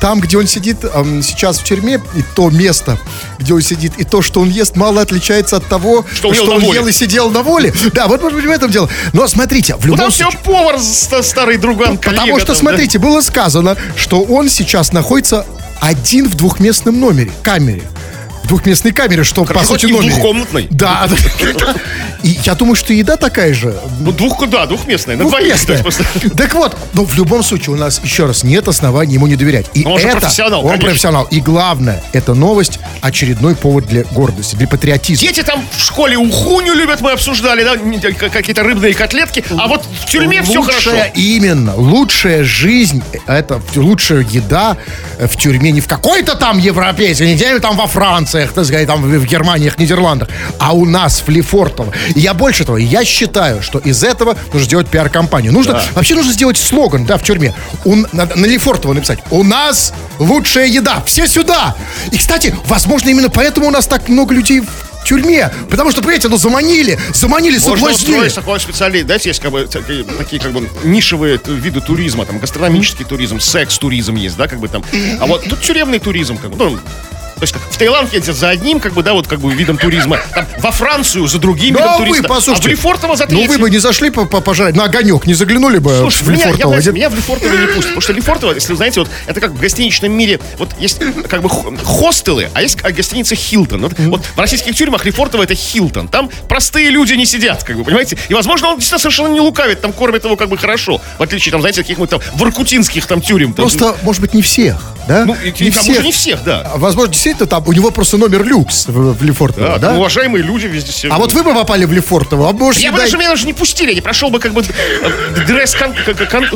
там, 0.00 0.20
где 0.20 0.36
он 0.36 0.46
сидит 0.46 0.78
эм, 0.84 1.22
сейчас 1.22 1.58
в 1.60 1.64
тюрьме, 1.64 2.00
и 2.14 2.22
то 2.34 2.50
место, 2.50 2.98
где 3.38 3.54
он 3.54 3.62
сидит, 3.62 3.92
и 3.96 4.04
то, 4.04 4.20
что 4.22 4.40
он 4.40 4.50
ест, 4.50 4.76
мало 4.76 5.00
отличается 5.00 5.56
от 5.56 5.66
того, 5.66 6.04
Что 6.14 6.28
он 6.28 6.34
ел 6.34 6.46
на 6.46 6.58
воле. 6.58 6.74
ел 6.80 6.86
и 6.88 6.92
сидел 6.92 7.30
на 7.30 7.42
воле. 7.42 7.72
Да, 7.94 8.06
вот, 8.08 8.20
может 8.20 8.36
быть, 8.36 8.44
в 8.46 8.50
этом 8.50 8.70
дело. 8.70 8.90
Но 9.12 9.26
смотрите, 9.28 9.76
в 9.76 9.80
Ну, 9.80 9.86
любом 9.86 9.98
там 10.00 10.10
все 10.10 10.24
случае... 10.24 10.40
повар, 10.44 10.78
ста- 10.80 11.22
старый 11.22 11.56
друган, 11.56 11.96
коллега 11.96 12.22
Потому 12.22 12.38
что, 12.38 12.46
там, 12.48 12.54
да. 12.56 12.60
смотрите, 12.60 12.98
было 12.98 13.20
сказано, 13.22 13.76
что 13.96 14.22
он 14.22 14.50
сейчас 14.50 14.92
находится 14.92 15.46
один 15.80 16.28
в 16.28 16.34
двухместном 16.34 16.98
номере, 17.00 17.30
камере. 17.42 17.82
Двухместной 18.44 18.92
камере, 18.92 19.24
что 19.24 19.44
по 19.44 19.54
Хоть 19.54 19.80
сути 19.80 19.92
номере. 19.92 20.12
двухкомнатной. 20.12 20.68
Да. 20.70 21.08
И 22.22 22.38
я 22.44 22.54
думаю, 22.54 22.74
что 22.74 22.92
еда 22.92 23.16
такая 23.16 23.52
же. 23.52 23.74
Ну, 24.00 24.12
двух, 24.12 24.48
да, 24.48 24.66
двухместная, 24.66 25.16
на 25.16 25.24
двоих. 25.24 25.54
Так 26.36 26.54
вот, 26.54 26.76
но 26.94 27.04
в 27.04 27.14
любом 27.14 27.42
случае 27.42 27.74
у 27.74 27.78
нас, 27.78 28.00
еще 28.02 28.26
раз, 28.26 28.44
нет 28.44 28.66
оснований 28.68 29.14
ему 29.14 29.26
не 29.26 29.36
доверять. 29.36 29.66
И 29.74 29.84
он 29.84 29.98
же 29.98 30.08
это, 30.08 30.20
профессионал, 30.20 30.60
Он 30.60 30.70
конечно. 30.70 30.88
профессионал. 30.88 31.24
И 31.30 31.40
главное, 31.40 32.02
эта 32.12 32.34
новость 32.34 32.78
очередной 33.02 33.54
повод 33.54 33.86
для 33.86 34.04
гордости, 34.04 34.56
для 34.56 34.66
патриотизма. 34.66 35.26
Дети 35.28 35.42
там 35.42 35.64
в 35.76 35.82
школе 35.82 36.16
ухуню 36.16 36.74
любят, 36.74 37.00
мы 37.00 37.12
обсуждали, 37.12 37.62
да, 37.62 37.76
какие-то 38.28 38.62
рыбные 38.62 38.94
котлетки, 38.94 39.44
а 39.58 39.68
вот 39.68 39.84
в 40.00 40.06
тюрьме 40.06 40.42
все 40.42 40.62
хорошо. 40.62 40.90
Лучшая, 40.90 41.12
Именно. 41.14 41.74
Лучшая 41.76 42.44
жизнь, 42.44 43.02
это 43.26 43.60
лучшая 43.76 44.20
еда 44.20 44.76
э, 45.18 45.26
в 45.26 45.36
тюрьме 45.36 45.72
не 45.72 45.80
в 45.80 45.86
какой-то 45.86 46.34
там 46.36 46.58
европейской, 46.58 47.24
не 47.24 47.34
где 47.34 47.58
там 47.60 47.76
во 47.76 47.86
Франциях, 48.34 48.52
так 48.52 48.64
сказать, 48.64 48.86
там 48.88 49.02
в 49.02 49.14
в 49.14 49.24
Германиях, 49.26 49.78
Нидерландах, 49.78 50.28
а 50.58 50.72
у 50.74 50.84
нас 50.84 51.22
в 51.24 51.28
Лефортово. 51.30 51.92
И 52.16 52.20
я 52.20 52.34
больше 52.34 52.64
того, 52.64 52.78
я 52.78 53.04
считаю, 53.04 53.62
что 53.62 53.78
из 53.78 54.02
этого 54.02 54.36
нужно 54.52 54.64
сделать 54.66 54.88
пиар-компанию. 54.88 55.52
Нужно, 55.52 55.80
вообще 55.94 56.14
нужно 56.16 56.32
сделать 56.32 56.58
слоган, 56.58 57.04
да, 57.06 57.16
в 57.16 57.22
тюрьме. 57.22 57.54
У- 57.84 57.94
надо 58.12 58.36
на 58.36 58.46
Лефортово 58.46 58.92
написать, 58.94 59.20
у 59.30 59.44
нас 59.44 59.92
лучшая 60.18 60.66
еда, 60.66 61.02
все 61.06 61.26
сюда. 61.28 61.76
И, 62.10 62.18
кстати, 62.18 62.54
возможно, 62.66 63.10
именно 63.10 63.30
поэтому 63.30 63.68
у 63.68 63.70
нас 63.70 63.86
так 63.86 64.08
много 64.08 64.34
людей 64.34 64.60
в 64.60 65.06
тюрьме, 65.06 65.50
потому 65.70 65.90
что, 65.92 66.00
понимаете, 66.00 66.28
ну 66.28 66.36
заманили, 66.38 66.98
заманили, 67.12 67.58
Можно 67.58 67.68
соблазнили. 67.76 68.10
устроить 68.12 68.34
такой 68.34 68.58
специальный, 68.60 69.02
знаете, 69.02 69.28
есть 69.28 69.40
как 69.40 69.52
бы 69.52 69.66
такие, 69.70 70.02
такие 70.04 70.40
как 70.42 70.52
бы 70.52 70.68
нишевые 70.82 71.38
виды 71.46 71.80
туризма, 71.82 72.24
там 72.26 72.38
гастрономический 72.38 73.04
туризм, 73.04 73.38
секс-туризм 73.38 74.16
есть, 74.16 74.36
да, 74.36 74.48
как 74.48 74.58
бы 74.60 74.68
там. 74.68 74.82
А 75.20 75.26
вот 75.26 75.44
тут 75.44 75.60
тюремный 75.60 75.98
туризм, 75.98 76.36
как 76.38 76.50
бы, 76.50 76.56
ну, 76.56 76.78
то 77.52 77.58
есть 77.58 77.74
в 77.74 77.78
Таиланд 77.78 78.12
ездят 78.12 78.36
за 78.36 78.48
одним, 78.50 78.80
как 78.80 78.92
бы, 78.94 79.02
да, 79.02 79.12
вот 79.12 79.26
как 79.26 79.40
бы 79.40 79.52
видом 79.52 79.76
туризма, 79.78 80.18
там 80.34 80.46
во 80.58 80.70
Францию 80.70 81.26
за 81.26 81.38
другим 81.38 81.74
Ну, 81.74 81.78
видом 81.80 81.94
а 81.94 81.98
вы, 81.98 82.06
туризма, 82.06 82.28
послушайте, 82.28 82.68
а 82.68 82.68
в 82.68 82.72
Лефортово 82.72 83.16
за 83.16 83.24
Ну, 83.24 83.28
третьим. 83.30 83.50
вы 83.52 83.58
бы 83.58 83.70
не 83.70 83.78
зашли 83.78 84.10
по- 84.10 84.24
на 84.74 84.84
огонек, 84.84 85.26
не 85.26 85.34
заглянули 85.34 85.78
бы 85.78 85.96
Слушай, 85.98 86.22
в 86.24 86.28
меня, 86.28 86.38
я, 86.38 86.46
Лефортово. 86.48 86.68
знаете, 86.70 86.90
Где- 86.90 86.98
меня 86.98 87.10
в 87.10 87.14
Лефортово 87.16 87.52
не 87.52 87.66
пустят, 87.66 87.82
потому 87.84 88.00
что 88.00 88.12
Лефортово, 88.12 88.52
если 88.54 88.72
вы 88.72 88.76
знаете, 88.76 89.00
вот 89.00 89.10
это 89.26 89.40
как 89.40 89.50
в 89.52 89.60
гостиничном 89.60 90.12
мире, 90.12 90.40
вот 90.58 90.70
есть 90.78 91.00
как 91.28 91.42
бы 91.42 91.48
хостелы, 91.84 92.50
а 92.54 92.62
есть 92.62 92.78
а, 92.82 92.90
гостиница 92.92 93.34
Хилтон. 93.34 93.82
Вот, 93.82 93.92
вот 93.98 94.24
в 94.34 94.38
российских 94.38 94.74
тюрьмах 94.76 95.04
Лефортово 95.04 95.42
это 95.42 95.54
Хилтон. 95.54 96.08
Там 96.08 96.30
простые 96.48 96.90
люди 96.90 97.14
не 97.14 97.26
сидят, 97.26 97.62
как 97.64 97.76
бы, 97.76 97.84
понимаете? 97.84 98.16
И, 98.28 98.34
возможно, 98.34 98.68
он 98.68 98.76
действительно 98.76 98.98
совершенно 99.00 99.28
не 99.28 99.40
лукавит, 99.40 99.80
там 99.80 99.92
кормят 99.92 100.24
его 100.24 100.36
как 100.36 100.48
бы 100.48 100.56
хорошо, 100.58 101.00
в 101.18 101.22
отличие, 101.22 101.52
там, 101.52 101.60
знаете, 101.60 101.82
каких-нибудь 101.82 102.10
там 102.10 102.20
воркутинских 102.34 103.06
там 103.06 103.20
тюрем. 103.20 103.52
Там, 103.52 103.64
Просто, 103.68 103.96
может 104.02 104.20
быть, 104.20 104.34
не 104.34 104.42
всех, 104.42 104.76
да? 105.08 105.24
ну, 105.24 105.34
и, 105.42 105.48
и 105.50 105.70
там 105.70 105.88
уже 105.88 106.02
не 106.02 106.12
всех, 106.12 106.42
да. 106.44 106.70
А, 106.74 106.78
Возможно, 106.78 107.12
действительно, 107.12 107.33
там 107.38 107.62
у 107.66 107.72
него 107.72 107.90
просто 107.90 108.16
номер 108.16 108.44
люкс 108.44 108.86
в, 108.86 109.14
в 109.14 109.22
Лефортово, 109.22 109.66
Да, 109.66 109.78
да? 109.78 109.88
там 109.88 109.98
уважаемые 109.98 110.42
люди 110.42 110.66
везде 110.66 110.92
все. 110.92 111.08
А 111.10 111.18
вот 111.18 111.32
вы 111.32 111.42
бы 111.42 111.52
попали 111.54 111.84
в 111.84 111.92
Лефортово, 111.92 112.48
а 112.48 112.52
может, 112.52 112.80
Я 112.82 112.92
бы 112.92 112.98
даже 112.98 113.16
меня 113.16 113.30
даже 113.30 113.46
не 113.46 113.52
пустили, 113.52 113.88
я 113.90 113.94
не 113.94 114.00
прошел 114.00 114.30
бы 114.30 114.38
как 114.38 114.52
бы 114.52 114.62
дресс 115.46 115.74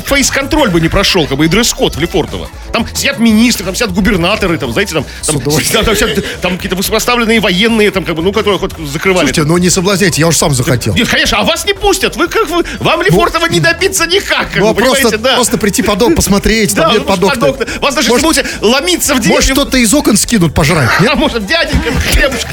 фейс-контроль 0.06 0.70
бы 0.70 0.80
не 0.80 0.88
прошел, 0.88 1.26
как 1.26 1.38
бы 1.38 1.44
и 1.44 1.48
дресс-код 1.48 1.96
в 1.96 2.00
Лефортово. 2.00 2.48
Там 2.72 2.86
сидят 2.94 3.18
министры, 3.18 3.64
там 3.64 3.74
сидят 3.74 3.92
губернаторы, 3.92 4.58
там, 4.58 4.72
знаете, 4.72 4.94
там, 4.94 5.04
там, 5.26 5.40
там 5.40 5.60
сидят, 5.60 6.40
там 6.40 6.56
какие-то 6.56 6.76
высокопоставленные 6.76 7.40
военные, 7.40 7.90
там, 7.90 8.04
как 8.04 8.14
бы, 8.14 8.22
ну, 8.22 8.32
которые 8.32 8.58
хоть 8.58 8.72
закрывали. 8.86 9.26
Слушайте, 9.26 9.44
ну 9.44 9.56
не 9.58 9.70
соблазняйте, 9.70 10.20
я 10.20 10.28
уж 10.28 10.36
сам 10.36 10.54
захотел. 10.54 10.94
Нет, 10.94 11.08
конечно, 11.08 11.38
а 11.38 11.44
вас 11.44 11.64
не 11.64 11.72
пустят. 11.74 12.16
Вы 12.16 12.28
как 12.28 12.48
вы, 12.48 12.64
вам 12.80 13.02
Лефортово 13.02 13.46
не 13.46 13.60
добиться 13.60 14.06
никак, 14.06 14.50
как 14.52 14.56
Ну, 14.60 14.66
вы 14.66 14.70
а 14.70 14.74
просто, 14.74 15.18
да. 15.18 15.34
просто 15.34 15.58
прийти 15.58 15.82
под 15.82 15.98
дом, 15.98 16.14
посмотреть, 16.14 16.74
Да, 16.74 16.82
там 16.84 16.92
нет 16.92 17.02
ну, 17.02 17.06
под 17.08 17.24
окна. 17.24 17.46
под 17.46 17.60
окна. 17.62 17.66
Вас 17.80 17.94
даже 17.94 18.08
Может- 18.10 18.26
если 18.26 18.42
будете 18.42 18.56
ломиться 18.66 19.14
в 19.14 19.18
деревню, 19.18 19.34
Может, 19.36 19.50
что-то 19.52 19.78
из 19.78 19.94
окон 19.94 20.16
скинут 20.16 20.54
пожрать, 20.58 20.90
нет? 21.00 21.10
а 21.12 21.16
может, 21.16 21.46
дяденька, 21.46 21.92
хлебушка. 22.00 22.50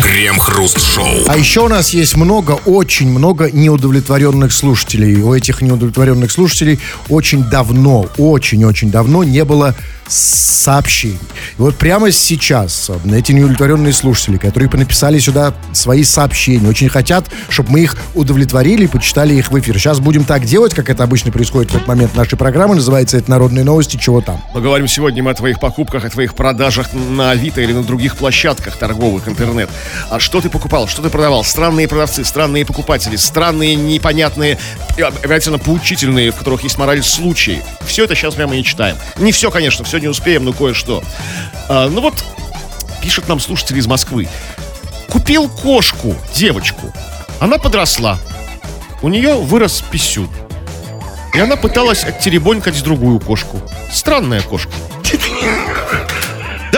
Крем-хруст-шоу. 0.00 1.24
А 1.26 1.36
еще 1.36 1.62
у 1.62 1.68
нас 1.68 1.90
есть 1.90 2.16
много, 2.16 2.52
очень 2.66 3.10
много 3.10 3.50
неудовлетворенных 3.50 4.52
слушателей. 4.52 5.20
У 5.22 5.34
этих 5.34 5.60
неудовлетворенных 5.60 6.30
слушателей 6.30 6.78
очень 7.08 7.42
давно, 7.42 8.06
очень-очень 8.16 8.92
давно 8.92 9.24
не 9.24 9.44
было 9.44 9.74
сообщений. 10.08 11.18
И 11.58 11.62
вот 11.62 11.74
прямо 11.76 12.12
сейчас 12.12 12.90
э, 12.90 13.16
эти 13.16 13.32
неудовлетворенные 13.32 13.92
слушатели, 13.92 14.36
которые 14.36 14.70
написали 14.70 15.18
сюда 15.18 15.52
свои 15.72 16.04
сообщения, 16.04 16.68
очень 16.68 16.88
хотят, 16.88 17.26
чтобы 17.48 17.72
мы 17.72 17.80
их 17.80 17.96
удовлетворили 18.14 18.84
и 18.84 18.86
почитали 18.86 19.34
их 19.34 19.50
в 19.50 19.58
эфир. 19.58 19.78
Сейчас 19.78 19.98
будем 19.98 20.24
так 20.24 20.44
делать, 20.44 20.74
как 20.74 20.90
это 20.90 21.02
обычно 21.02 21.32
происходит 21.32 21.72
в 21.72 21.76
этот 21.76 21.88
момент 21.88 22.14
нашей 22.14 22.38
программы. 22.38 22.76
Называется 22.76 23.16
это 23.16 23.30
«Народные 23.30 23.64
новости. 23.64 23.96
Чего 23.96 24.20
там?». 24.20 24.40
Мы 24.54 24.60
говорим 24.60 24.86
сегодня 24.86 25.24
мы 25.24 25.32
о 25.32 25.34
твоих 25.34 25.58
покупках, 25.58 26.04
о 26.04 26.10
твоих 26.10 26.35
продажах 26.36 26.92
на 26.92 27.32
Авито 27.32 27.60
или 27.60 27.72
на 27.72 27.82
других 27.82 28.16
площадках 28.16 28.76
торговых, 28.76 29.26
интернет. 29.26 29.68
А 30.10 30.20
что 30.20 30.40
ты 30.40 30.48
покупал, 30.48 30.86
что 30.86 31.02
ты 31.02 31.10
продавал? 31.10 31.42
Странные 31.42 31.88
продавцы, 31.88 32.24
странные 32.24 32.64
покупатели, 32.64 33.16
странные, 33.16 33.74
непонятные, 33.74 34.58
и 34.96 35.02
обязательно 35.02 35.58
поучительные, 35.58 36.30
в 36.30 36.36
которых 36.36 36.62
есть 36.62 36.78
мораль 36.78 37.02
случаи. 37.02 37.62
Все 37.86 38.04
это 38.04 38.14
сейчас 38.14 38.34
прямо 38.34 38.54
не 38.54 38.62
читаем. 38.62 38.96
Не 39.18 39.32
все, 39.32 39.50
конечно, 39.50 39.84
все 39.84 39.98
не 39.98 40.08
успеем, 40.08 40.44
но 40.44 40.52
кое-что. 40.52 41.02
А, 41.68 41.88
ну 41.88 42.00
вот, 42.00 42.24
пишет 43.02 43.28
нам 43.28 43.40
слушатель 43.40 43.78
из 43.78 43.86
Москвы. 43.86 44.28
Купил 45.08 45.48
кошку, 45.48 46.14
девочку. 46.34 46.92
Она 47.40 47.58
подросла. 47.58 48.18
У 49.02 49.08
нее 49.08 49.34
вырос 49.34 49.82
писюн. 49.90 50.28
И 51.34 51.38
она 51.38 51.56
пыталась 51.56 52.04
оттеребонькать 52.04 52.82
другую 52.82 53.20
кошку. 53.20 53.60
Странная 53.90 54.40
кошка. 54.40 54.72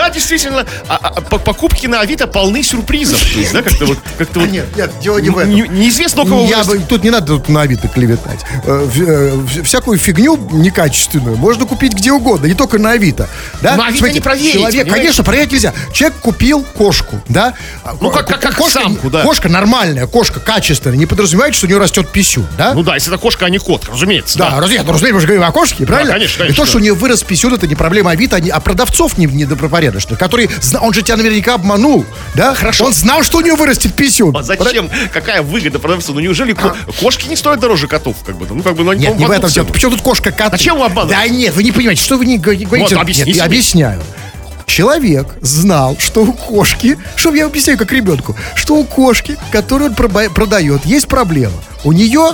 Да, 0.09 0.13
действительно, 0.15 0.65
а- 0.87 0.95
а- 1.01 1.21
по- 1.21 1.37
покупки 1.37 1.85
на 1.87 2.01
Авито 2.01 2.25
полны 2.27 2.63
сюрпризов. 2.63 3.21
То 3.21 3.39
есть, 3.39 3.53
да, 3.53 3.61
как-то 3.61 3.85
вот... 3.85 3.97
Как-то 4.17 4.39
вот 4.39 4.49
нет, 4.49 4.65
нет, 4.75 4.91
дело 5.01 5.19
не 5.19 5.29
в 5.29 5.37
этом. 5.37 5.53
не- 5.53 5.67
неизвестно, 5.67 6.23
у 6.23 6.25
кого 6.25 6.41
Я 6.41 6.57
вырастет. 6.63 6.79
бы, 6.81 6.85
тут 6.87 7.03
не 7.03 7.09
надо 7.11 7.27
тут 7.37 7.49
на 7.49 7.61
Авито 7.61 7.87
клеветать. 7.87 8.39
Э, 8.65 8.87
э, 8.97 9.63
всякую 9.63 9.99
фигню 9.99 10.37
некачественную 10.51 11.37
можно 11.37 11.65
купить 11.65 11.93
где 11.93 12.11
угодно, 12.11 12.47
не 12.47 12.53
только 12.55 12.79
на 12.79 12.91
Авито. 12.91 13.29
Да? 13.61 13.75
На 13.75 13.83
Авито 13.85 13.99
Смотрите, 13.99 14.13
не 14.15 14.21
проверить, 14.21 14.53
Человек, 14.53 14.71
понимаете? 14.81 14.95
конечно, 15.01 15.23
проверять 15.23 15.51
нельзя. 15.51 15.73
Человек 15.93 16.17
купил 16.19 16.63
кошку, 16.75 17.21
да? 17.27 17.53
Ну, 18.01 18.09
как- 18.11 18.27
как- 18.27 18.39
как 18.41 18.55
кошка, 18.55 18.81
самку, 18.81 19.09
да. 19.09 19.21
Кошка 19.21 19.47
нормальная, 19.49 20.07
кошка 20.07 20.39
качественная, 20.39 20.97
не 20.97 21.05
подразумевает, 21.05 21.53
что 21.55 21.65
у 21.67 21.69
нее 21.69 21.77
растет 21.77 22.09
писюн, 22.09 22.47
да? 22.57 22.73
Ну 22.73 22.81
да, 22.83 22.95
если 22.95 23.11
это 23.13 23.21
кошка, 23.21 23.45
а 23.45 23.49
не 23.49 23.59
кот, 23.59 23.87
разумеется. 23.91 24.37
Да, 24.39 24.49
Да. 24.51 24.59
разумеется, 24.59 24.87
ну, 24.87 24.93
разумеется, 24.93 25.15
мы 25.15 25.21
же 25.21 25.27
говорим 25.27 25.43
о 25.43 25.51
кошке, 25.51 25.85
правильно? 25.85 26.13
конечно, 26.13 26.35
И 26.35 26.47
конечно. 26.47 26.63
то, 26.63 26.67
что 26.69 26.77
у 26.77 26.81
нее 26.81 26.93
вырос 26.93 27.23
писюн, 27.23 27.53
это 27.53 27.67
не 27.67 27.75
проблема 27.75 28.11
Авито, 28.11 28.37
а, 28.37 28.39
не- 28.39 28.49
а 28.49 28.59
продавцов 28.59 29.17
не, 29.17 29.27
которые, 30.07 30.49
зна- 30.61 30.79
он 30.81 30.93
же 30.93 31.01
тебя 31.01 31.17
наверняка 31.17 31.55
обманул, 31.55 32.05
да? 32.35 32.53
Хорошо. 32.55 32.85
Он 32.85 32.93
знал, 32.93 33.23
что 33.23 33.37
у 33.39 33.41
нее 33.41 33.55
вырастет 33.55 33.93
писюн. 33.93 34.35
А 34.35 34.43
зачем? 34.43 34.89
Какая 35.13 35.41
выгода 35.41 35.79
продавцу? 35.79 36.13
Ну 36.13 36.19
неужели 36.19 36.53
ко- 36.53 36.75
кошки 36.99 37.27
не 37.27 37.35
стоят 37.35 37.59
дороже 37.59 37.87
котов? 37.87 38.15
Как 38.25 38.35
бы, 38.37 38.45
ну 38.49 38.61
как 38.63 38.75
бы, 38.75 38.83
ну, 38.83 38.93
Нет, 38.93 39.17
не 39.17 39.25
в 39.25 39.31
этом 39.31 39.49
дело. 39.49 39.65
Причем 39.65 39.91
тут 39.91 40.01
кошка 40.01 40.31
коты? 40.31 40.57
Зачем 40.57 40.77
вы 40.77 40.85
обманываете? 40.85 41.21
Да 41.21 41.27
нет, 41.27 41.55
вы 41.55 41.63
не 41.63 41.71
понимаете, 41.71 42.03
что 42.03 42.17
вы 42.17 42.25
не 42.25 42.37
го- 42.37 42.53
говорите. 42.53 42.95
Вот, 42.95 43.01
объясни 43.01 43.25
Нет, 43.25 43.35
я 43.35 43.43
объясняю. 43.45 44.01
Человек 44.65 45.35
знал, 45.41 45.97
что 45.99 46.21
у 46.23 46.31
кошки, 46.33 46.97
что 47.15 47.33
я 47.33 47.47
объясняю 47.47 47.77
как 47.79 47.91
ребенку, 47.91 48.35
что 48.55 48.75
у 48.75 48.83
кошки, 48.83 49.35
которую 49.51 49.89
он 49.89 49.95
продает, 49.95 50.85
есть 50.85 51.07
проблема. 51.07 51.55
У 51.83 51.91
нее 51.91 52.33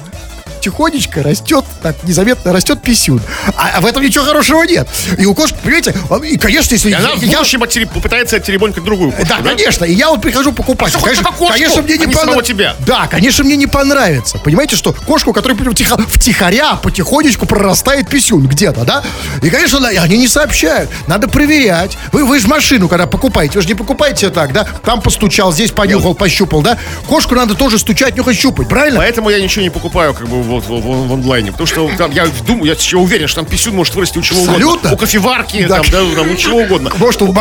тихонечко 0.69 1.21
растет, 1.21 1.63
так 1.84 1.95
незаметно 2.04 2.51
растет 2.51 2.82
писюн. 2.82 3.21
А, 3.56 3.73
а 3.78 3.82
в 3.82 3.86
этом 3.86 4.01
ничего 4.04 4.25
хорошего 4.25 4.63
нет. 4.63 4.88
И 5.17 5.25
у 5.25 5.36
кошки, 5.36 5.56
понимаете, 5.63 5.93
и, 6.28 6.38
конечно, 6.38 6.73
если 6.73 6.89
И 6.89 6.93
она 6.93 7.13
в 7.15 7.21
я- 7.21 7.38
будущем 7.38 7.62
оттереб- 7.63 7.93
попытается 7.93 8.38
оттеребонькать 8.38 8.84
другую 8.84 9.12
кошку, 9.12 9.28
да, 9.28 9.47
конечно. 9.47 9.86
И 9.86 9.93
я 9.93 10.10
вот 10.10 10.21
прихожу 10.21 10.51
покупать. 10.54 10.93
А 10.95 10.99
конечно, 10.99 11.23
кошку, 11.25 11.54
конечно, 11.54 11.82
мне 11.84 11.97
не 11.97 12.06
а 12.06 12.08
не 12.08 12.13
понравится. 12.15 12.54
тебя? 12.54 12.75
Да, 12.80 13.08
конечно, 13.08 13.43
мне 13.43 13.56
не 13.56 13.67
понравится. 13.67 14.39
Понимаете, 14.39 14.75
что 14.75 14.91
кошку, 14.93 15.34
которая 15.34 15.56
втихо- 15.58 15.97
втихаря, 16.08 16.75
потихонечку 16.75 17.45
прорастает 17.45 18.10
писюн 18.10 18.47
где-то, 18.47 18.86
да? 18.86 19.04
И, 19.43 19.49
конечно, 19.51 19.80
да, 19.80 19.89
они 19.89 20.17
не 20.17 20.28
сообщают. 20.28 20.89
Надо 21.06 21.28
проверять. 21.28 21.95
Вы, 22.12 22.25
вы 22.25 22.39
же 22.39 22.47
машину, 22.47 22.88
когда 22.89 23.06
покупаете, 23.06 23.54
вы 23.60 23.62
же 23.62 23.67
не 23.67 23.75
покупаете 23.75 24.30
так, 24.32 24.51
да? 24.51 24.65
Там 24.84 25.01
постучал, 25.01 25.54
здесь 25.54 25.69
понюхал, 25.71 26.15
пощупал, 26.15 26.63
да? 26.63 26.78
Кошку 27.08 27.36
надо 27.36 27.54
тоже 27.54 27.78
стучать, 27.78 28.15
нюхать, 28.17 28.36
щупать, 28.38 28.67
правильно? 28.67 28.99
Поэтому 28.99 29.30
я 29.30 29.39
ничего 29.39 29.62
не 29.62 29.69
покупаю 29.69 30.13
как 30.15 30.28
бы 30.28 30.41
вот 30.56 30.65
в, 30.65 30.70
в- 30.70 31.08
в 31.08 31.13
онлайне. 31.13 31.52
Потому 31.52 31.68
что 31.68 31.89
там, 31.98 32.12
я 32.12 32.28
думаю, 32.48 32.76
я 32.78 32.98
уверен, 32.98 33.28
что 33.28 33.41
там 33.41 33.50
писюн 33.50 33.76
может 33.76 33.96
вырасти 33.96 34.18
у 34.18 34.22
чего 34.22 34.39
Абсолютно. 34.41 34.68
угодно. 34.68 34.94
У 34.94 34.98
кофеварки, 34.98 35.65
Да. 35.68 35.78
там, 35.82 35.86
да, 35.91 36.15
там, 36.15 36.32
у 36.32 36.36
чего 36.36 36.58
угодно. 36.60 36.91
Может, 36.98 37.22
у, 37.22 37.26
У, 37.26 37.32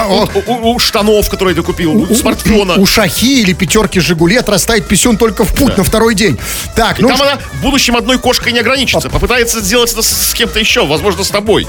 у- 0.46 0.74
у 0.74 0.78
штанов, 0.78 1.28
которые 1.28 1.54
ты 1.54 1.62
купил, 1.62 1.92
у, 2.10 2.14
смартфона. 2.14 2.74
у 2.74 2.86
шахи 2.86 3.40
или 3.42 3.52
пятерки 3.52 4.00
Жигули 4.00 4.36
отрастает 4.36 4.86
писюн 4.86 5.16
только 5.16 5.44
в 5.44 5.54
путь 5.54 5.76
на 5.76 5.84
второй 5.84 6.14
день. 6.14 6.38
Так, 6.76 6.98
И 6.98 7.02
ну 7.02 7.08
там 7.08 7.22
она 7.22 7.38
в 7.52 7.62
будущем 7.62 7.96
одной 7.96 8.18
кошкой 8.18 8.52
не 8.52 8.60
ограничится. 8.60 9.08
Попытается 9.10 9.60
сделать 9.60 9.92
это 9.92 10.02
с, 10.02 10.34
кем-то 10.34 10.58
еще, 10.58 10.86
возможно, 10.86 11.24
с 11.24 11.30
тобой. 11.30 11.66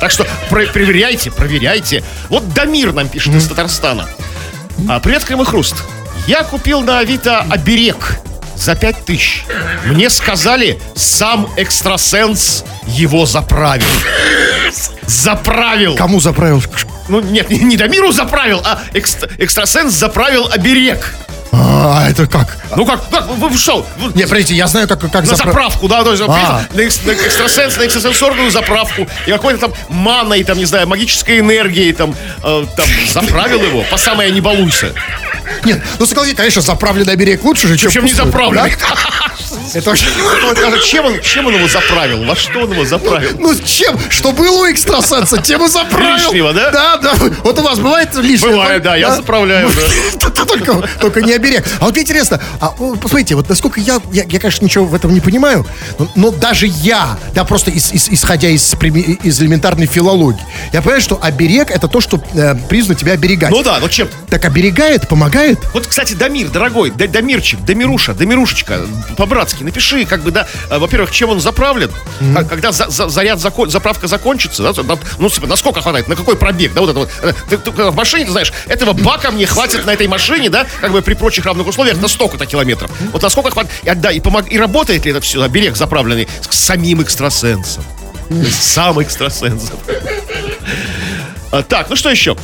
Так 0.00 0.10
что 0.10 0.26
про- 0.50 0.66
проверяйте, 0.66 1.30
проверяйте. 1.30 2.02
Вот 2.28 2.52
Дамир 2.54 2.92
нам 2.92 3.08
пишет 3.08 3.34
из 3.34 3.46
Татарстана. 3.48 4.08
А, 4.88 5.00
привет, 5.00 5.24
Крым 5.24 5.42
и 5.42 5.44
Хруст. 5.44 5.74
Я 6.26 6.42
купил 6.42 6.80
на 6.80 6.98
Авито 6.98 7.38
оберег 7.48 8.18
за 8.56 8.74
5 8.74 9.04
тысяч. 9.04 9.44
Мне 9.84 10.10
сказали, 10.10 10.78
сам 10.94 11.48
экстрасенс 11.56 12.64
его 12.86 13.26
заправил. 13.26 13.86
Заправил. 15.06 15.94
кому 15.94 16.20
заправил? 16.20 16.62
Ну, 17.08 17.20
нет, 17.20 17.48
не, 17.50 17.58
не 17.58 17.76
Дамиру 17.76 18.10
заправил, 18.12 18.60
а 18.64 18.80
экст- 18.92 19.30
экстрасенс 19.38 19.92
заправил 19.94 20.48
оберег. 20.52 21.14
А, 21.52 22.08
это 22.10 22.26
как? 22.26 22.58
Ну 22.76 22.84
как, 22.84 23.08
как 23.08 23.28
вы, 23.28 23.56
что? 23.56 23.86
Не, 24.14 24.24
подождите, 24.24 24.54
я 24.54 24.66
знаю, 24.66 24.88
как, 24.88 25.00
как 25.00 25.12
на 25.14 25.20
запра- 25.32 25.36
заправку, 25.36 25.88
да, 25.88 26.02
то 26.02 26.10
есть 26.10 26.22
А. 26.26 26.64
на, 26.74 26.80
экс- 26.80 27.00
на 27.04 27.12
экстрасенс, 27.12 27.76
на 27.76 27.84
экстрасенсорную 27.86 28.50
заправку 28.50 29.06
и 29.26 29.30
какой-то 29.30 29.60
там 29.68 29.72
маной, 29.88 30.42
там, 30.44 30.58
не 30.58 30.64
знаю, 30.66 30.86
магической 30.88 31.38
энергией, 31.38 31.92
там, 31.92 32.14
э, 32.42 32.66
там, 32.76 32.86
заправил 33.08 33.62
его, 33.62 33.84
по 33.90 33.96
самое 33.96 34.30
не 34.32 34.40
балуйся. 34.40 34.92
Нет, 35.66 35.82
ну 35.98 36.06
согласитесь, 36.06 36.36
конечно, 36.36 36.62
заправленный 36.62 37.16
берег 37.16 37.42
лучше 37.44 37.66
же, 37.68 37.76
чем, 37.76 37.90
Чем 37.90 38.04
не 38.04 38.12
заправленный. 38.12 38.70
да? 38.70 38.96
Это. 39.74 39.90
Вот, 40.44 40.58
а 40.58 40.78
Чем 40.78 41.06
он, 41.06 41.20
чем 41.20 41.46
он 41.46 41.54
его 41.54 41.68
заправил? 41.68 42.24
Во 42.24 42.34
что 42.36 42.60
он 42.60 42.72
его 42.72 42.84
заправил? 42.84 43.30
Ну, 43.38 43.54
чем? 43.64 43.98
Что 44.08 44.32
было 44.32 44.62
у 44.62 44.70
экстрасенса, 44.70 45.38
тем 45.42 45.64
и 45.64 45.68
заправил. 45.68 46.16
Лишнего, 46.16 46.52
да? 46.52 46.70
Да, 46.70 46.96
да. 46.98 47.14
Вот 47.44 47.58
у 47.58 47.62
вас 47.62 47.78
бывает 47.78 48.14
лишнее? 48.16 48.52
Бывает, 48.52 48.82
да, 48.82 48.96
я 48.96 49.14
заправляю. 49.14 49.70
Только, 50.46 50.88
только 51.00 51.22
не 51.22 51.32
оберег. 51.32 51.64
А 51.80 51.84
вот 51.86 51.94
мне 51.94 52.02
интересно, 52.02 52.40
а, 52.60 52.68
посмотрите, 52.68 53.34
вот 53.34 53.48
насколько 53.48 53.80
я, 53.80 54.00
я, 54.12 54.24
я, 54.28 54.38
конечно, 54.38 54.64
ничего 54.64 54.84
в 54.84 54.94
этом 54.94 55.12
не 55.12 55.20
понимаю, 55.20 55.66
но, 55.98 56.08
но 56.14 56.30
даже 56.30 56.66
я, 56.66 57.18
да, 57.34 57.44
просто 57.44 57.70
из- 57.70 57.92
из- 57.92 58.08
исходя 58.10 58.48
из, 58.48 58.74
из 58.74 59.40
элементарной 59.42 59.86
филологии, 59.86 60.40
я 60.72 60.80
понимаю, 60.82 61.00
что 61.02 61.18
оберег 61.20 61.70
это 61.70 61.88
то, 61.88 62.00
что 62.00 62.22
э, 62.34 62.54
призвано 62.68 62.94
тебя 62.98 63.12
оберегать. 63.12 63.50
Ну 63.50 63.62
да, 63.62 63.78
ну 63.80 63.88
чем? 63.88 64.08
Так 64.30 64.44
оберегает, 64.44 65.08
помогает? 65.08 65.58
Вот, 65.74 65.86
кстати, 65.86 66.12
Дамир, 66.14 66.48
дорогой, 66.48 66.90
Да- 66.90 67.06
Дамирчик, 67.06 67.60
Дамируша, 67.64 68.14
Дамирушечка, 68.14 68.82
по-братски, 69.16 69.55
напиши, 69.64 70.04
как 70.06 70.22
бы, 70.22 70.30
да, 70.30 70.46
э, 70.70 70.78
во-первых, 70.78 71.10
чем 71.10 71.30
он 71.30 71.40
заправлен, 71.40 71.90
а 72.36 72.44
когда 72.44 72.72
за- 72.72 72.88
за- 72.90 73.08
заряд, 73.08 73.38
закон- 73.40 73.70
заправка 73.70 74.06
закончится, 74.06 74.62
да, 74.62 74.82
на- 74.82 74.98
ну, 75.18 75.28
типа, 75.30 75.46
на 75.46 75.56
сколько 75.56 75.80
хватает, 75.80 76.08
на 76.08 76.16
какой 76.16 76.36
пробег, 76.36 76.72
да, 76.74 76.80
вот 76.80 76.90
это 76.90 76.98
вот, 77.00 77.10
э, 77.22 77.32
ты, 77.50 77.58
ты 77.58 77.70
в 77.70 77.94
машине, 77.94 78.24
ты 78.26 78.32
знаешь, 78.32 78.52
этого 78.68 78.92
бака 78.92 79.30
мне 79.30 79.46
хватит 79.46 79.86
на 79.86 79.90
этой 79.92 80.06
машине, 80.08 80.50
да, 80.50 80.66
как 80.80 80.92
бы 80.92 81.02
при 81.02 81.14
прочих 81.14 81.44
равных 81.46 81.66
условиях 81.66 81.98
на 82.00 82.08
столько-то 82.08 82.46
километров. 82.46 82.90
Вот 83.12 83.22
на 83.22 83.28
сколько 83.30 83.50
хватит, 83.50 83.70
и, 83.82 83.94
да, 83.94 84.10
и, 84.10 84.20
помог, 84.20 84.50
и 84.50 84.58
работает 84.58 85.04
ли 85.04 85.10
это 85.10 85.20
все, 85.20 85.42
оберег 85.42 85.76
заправленный 85.76 86.28
с 86.50 86.56
самим 86.58 87.02
экстрасенсом. 87.02 87.84
Сам 88.50 89.00
экстрасенс. 89.00 89.70
А, 91.52 91.62
Так, 91.62 91.88
ну 91.90 91.96
что 91.96 92.10
еще? 92.10 92.36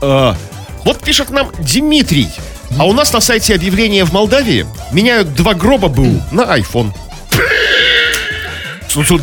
А, 0.00 0.36
Вот 0.84 1.00
пишет 1.00 1.30
нам 1.30 1.50
Дмитрий. 1.58 2.30
А 2.76 2.86
у 2.86 2.92
нас 2.92 3.12
на 3.12 3.20
сайте 3.20 3.54
объявления 3.54 4.04
в 4.04 4.12
Молдавии 4.12 4.66
меняют 4.92 5.34
два 5.34 5.54
гроба 5.54 5.88
БУ 5.88 6.22
на 6.30 6.42
iPhone. 6.58 6.92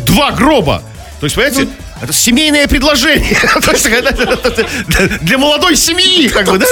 Два 0.04 0.32
гроба! 0.32 0.82
То 1.20 1.26
есть, 1.26 1.36
понимаете, 1.36 1.68
это 2.00 2.12
семейное 2.12 2.66
предложение. 2.68 3.36
Для 5.22 5.38
молодой 5.38 5.76
семьи, 5.76 6.28
как 6.28 6.46
бы, 6.46 6.58
да? 6.58 6.66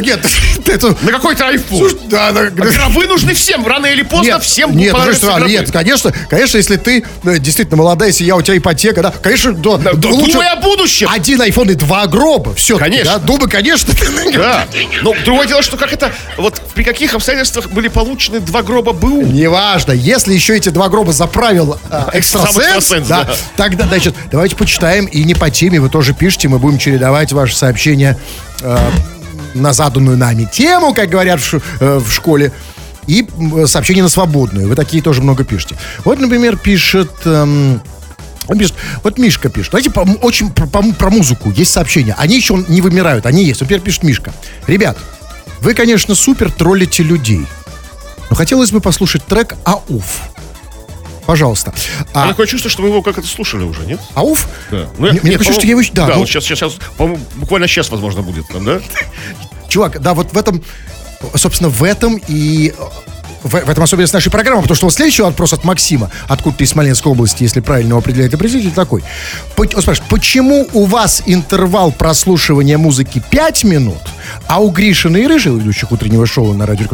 Нет, 0.00 0.20
это... 0.66 0.96
На 1.02 1.12
какой-то 1.12 1.48
айфон. 1.48 1.90
Да, 2.06 2.32
да, 2.32 2.50
Гробы 2.50 3.06
нужны 3.06 3.34
всем, 3.34 3.66
рано 3.66 3.86
или 3.86 4.02
поздно 4.02 4.40
всем 4.40 4.76
нет, 4.76 4.94
ну, 4.96 5.28
гробы. 5.28 5.50
нет, 5.50 5.70
конечно, 5.70 6.12
конечно, 6.28 6.56
если 6.56 6.76
ты 6.76 7.04
э, 7.24 7.38
действительно 7.38 7.76
молодая, 7.76 8.08
если 8.08 8.24
я 8.24 8.36
у 8.36 8.42
тебя 8.42 8.56
ипотека, 8.56 9.02
да, 9.02 9.10
конечно, 9.22 9.52
да, 9.52 9.76
Да, 9.76 9.90
лучше 10.08 10.32
Думай 10.32 10.48
о 10.48 10.56
будущем. 10.56 11.08
один 11.10 11.40
айфон 11.40 11.70
и 11.70 11.74
два 11.74 12.06
гроба, 12.06 12.54
все, 12.54 12.78
Конечно. 12.78 13.18
думай, 13.18 13.48
конечно, 13.48 13.94
Да. 14.34 14.66
Но 15.02 15.14
другое 15.24 15.46
дело, 15.46 15.62
что 15.62 15.76
как 15.76 15.92
это, 15.92 16.12
вот 16.36 16.60
при 16.74 16.82
каких 16.82 17.14
обстоятельствах 17.14 17.70
были 17.70 17.88
получены 17.88 18.40
два 18.40 18.62
гроба 18.62 18.92
БУ? 18.92 19.22
Неважно, 19.22 19.92
если 19.92 20.34
еще 20.34 20.56
эти 20.56 20.68
два 20.70 20.88
гроба 20.88 21.12
заправил 21.12 21.78
э, 21.90 22.04
экстрасенс, 22.14 23.06
да. 23.08 23.28
тогда, 23.56 23.86
значит, 23.86 24.07
давайте 24.30 24.56
почитаем 24.56 25.06
и 25.06 25.24
не 25.24 25.34
по 25.34 25.50
теме, 25.50 25.80
вы 25.80 25.88
тоже 25.88 26.14
пишите, 26.14 26.48
мы 26.48 26.58
будем 26.58 26.78
чередовать 26.78 27.32
ваши 27.32 27.56
сообщения 27.56 28.18
э, 28.62 28.90
на 29.54 29.72
заданную 29.72 30.16
нами 30.16 30.48
тему, 30.50 30.94
как 30.94 31.08
говорят 31.08 31.40
в, 31.40 31.54
э, 31.80 31.98
в 31.98 32.10
школе, 32.12 32.52
и 33.06 33.26
м, 33.38 33.66
сообщения 33.66 34.02
на 34.02 34.08
свободную. 34.08 34.68
Вы 34.68 34.74
такие 34.76 35.02
тоже 35.02 35.22
много 35.22 35.44
пишете. 35.44 35.76
Вот, 36.04 36.18
например, 36.20 36.56
пишет... 36.56 37.10
эм, 37.24 37.80
он 38.46 38.58
пишет, 38.58 38.74
вот 39.02 39.18
Мишка 39.18 39.50
пишет. 39.50 39.72
Знаете, 39.72 39.90
по- 39.90 40.00
очень 40.22 40.50
про, 40.50 40.66
по- 40.66 40.82
про 40.94 41.10
музыку 41.10 41.50
есть 41.50 41.70
сообщения. 41.70 42.14
Они 42.18 42.36
еще 42.36 42.64
не 42.68 42.80
вымирают, 42.80 43.26
они 43.26 43.44
есть. 43.44 43.60
Например, 43.60 43.82
пишет 43.82 44.02
Мишка. 44.04 44.32
Ребят, 44.66 44.96
вы, 45.60 45.74
конечно, 45.74 46.14
супер 46.14 46.50
троллите 46.50 47.02
людей. 47.02 47.46
Но 48.30 48.36
хотелось 48.36 48.70
бы 48.70 48.80
послушать 48.80 49.24
трек 49.26 49.54
«Ауф». 49.64 50.22
Пожалуйста. 51.28 51.74
А 52.14 52.24
А, 52.24 52.28
такое 52.28 52.46
чувство, 52.46 52.70
что 52.70 52.80
мы 52.80 52.88
его 52.88 53.02
как-то 53.02 53.20
слушали 53.22 53.62
уже, 53.62 53.82
нет? 53.84 54.00
«Ауф»? 54.14 54.48
Да. 54.70 54.88
Мне- 54.96 55.10
мне 55.20 55.20
нет, 55.32 55.32
кажется, 55.36 55.52
что 55.52 55.66
я 55.66 55.72
его- 55.72 55.82
да, 55.92 56.06
Да, 56.06 56.14
ну- 56.14 56.20
вот 56.20 56.28
сейчас, 56.30 56.44
сейчас, 56.44 56.72
по-моему, 56.96 57.20
буквально 57.36 57.68
сейчас, 57.68 57.90
возможно, 57.90 58.22
будет 58.22 58.48
там, 58.48 58.64
да? 58.64 58.80
Чувак, 59.68 60.00
да, 60.00 60.14
вот 60.14 60.32
в 60.32 60.38
этом, 60.38 60.62
собственно, 61.34 61.68
в 61.68 61.84
этом 61.84 62.18
и 62.28 62.72
в, 63.42 63.50
в 63.50 63.68
этом 63.70 63.84
особенность 63.84 64.14
нашей 64.14 64.30
программы, 64.32 64.62
потому 64.62 64.74
что 64.74 64.86
вот 64.86 64.94
следующий 64.94 65.20
вопрос 65.22 65.52
от 65.52 65.64
Максима, 65.64 66.10
откуда 66.28 66.56
ты 66.56 66.64
из 66.64 66.70
Смоленской 66.70 67.12
области, 67.12 67.42
если 67.42 67.60
правильно 67.60 67.90
его 67.90 67.98
определяет 67.98 68.32
определитель, 68.32 68.72
такой. 68.72 69.04
Он 69.58 69.68
спрашивает, 69.82 70.02
почему 70.08 70.66
у 70.72 70.86
вас 70.86 71.22
интервал 71.26 71.92
прослушивания 71.92 72.78
музыки 72.78 73.22
5 73.30 73.64
минут, 73.64 74.00
а 74.46 74.60
у 74.60 74.70
Гришина 74.70 75.18
и 75.18 75.26
Рыжего, 75.26 75.58
ведущих 75.58 75.92
утреннего 75.92 76.26
шоу 76.26 76.54
на 76.54 76.64
радио, 76.64 76.86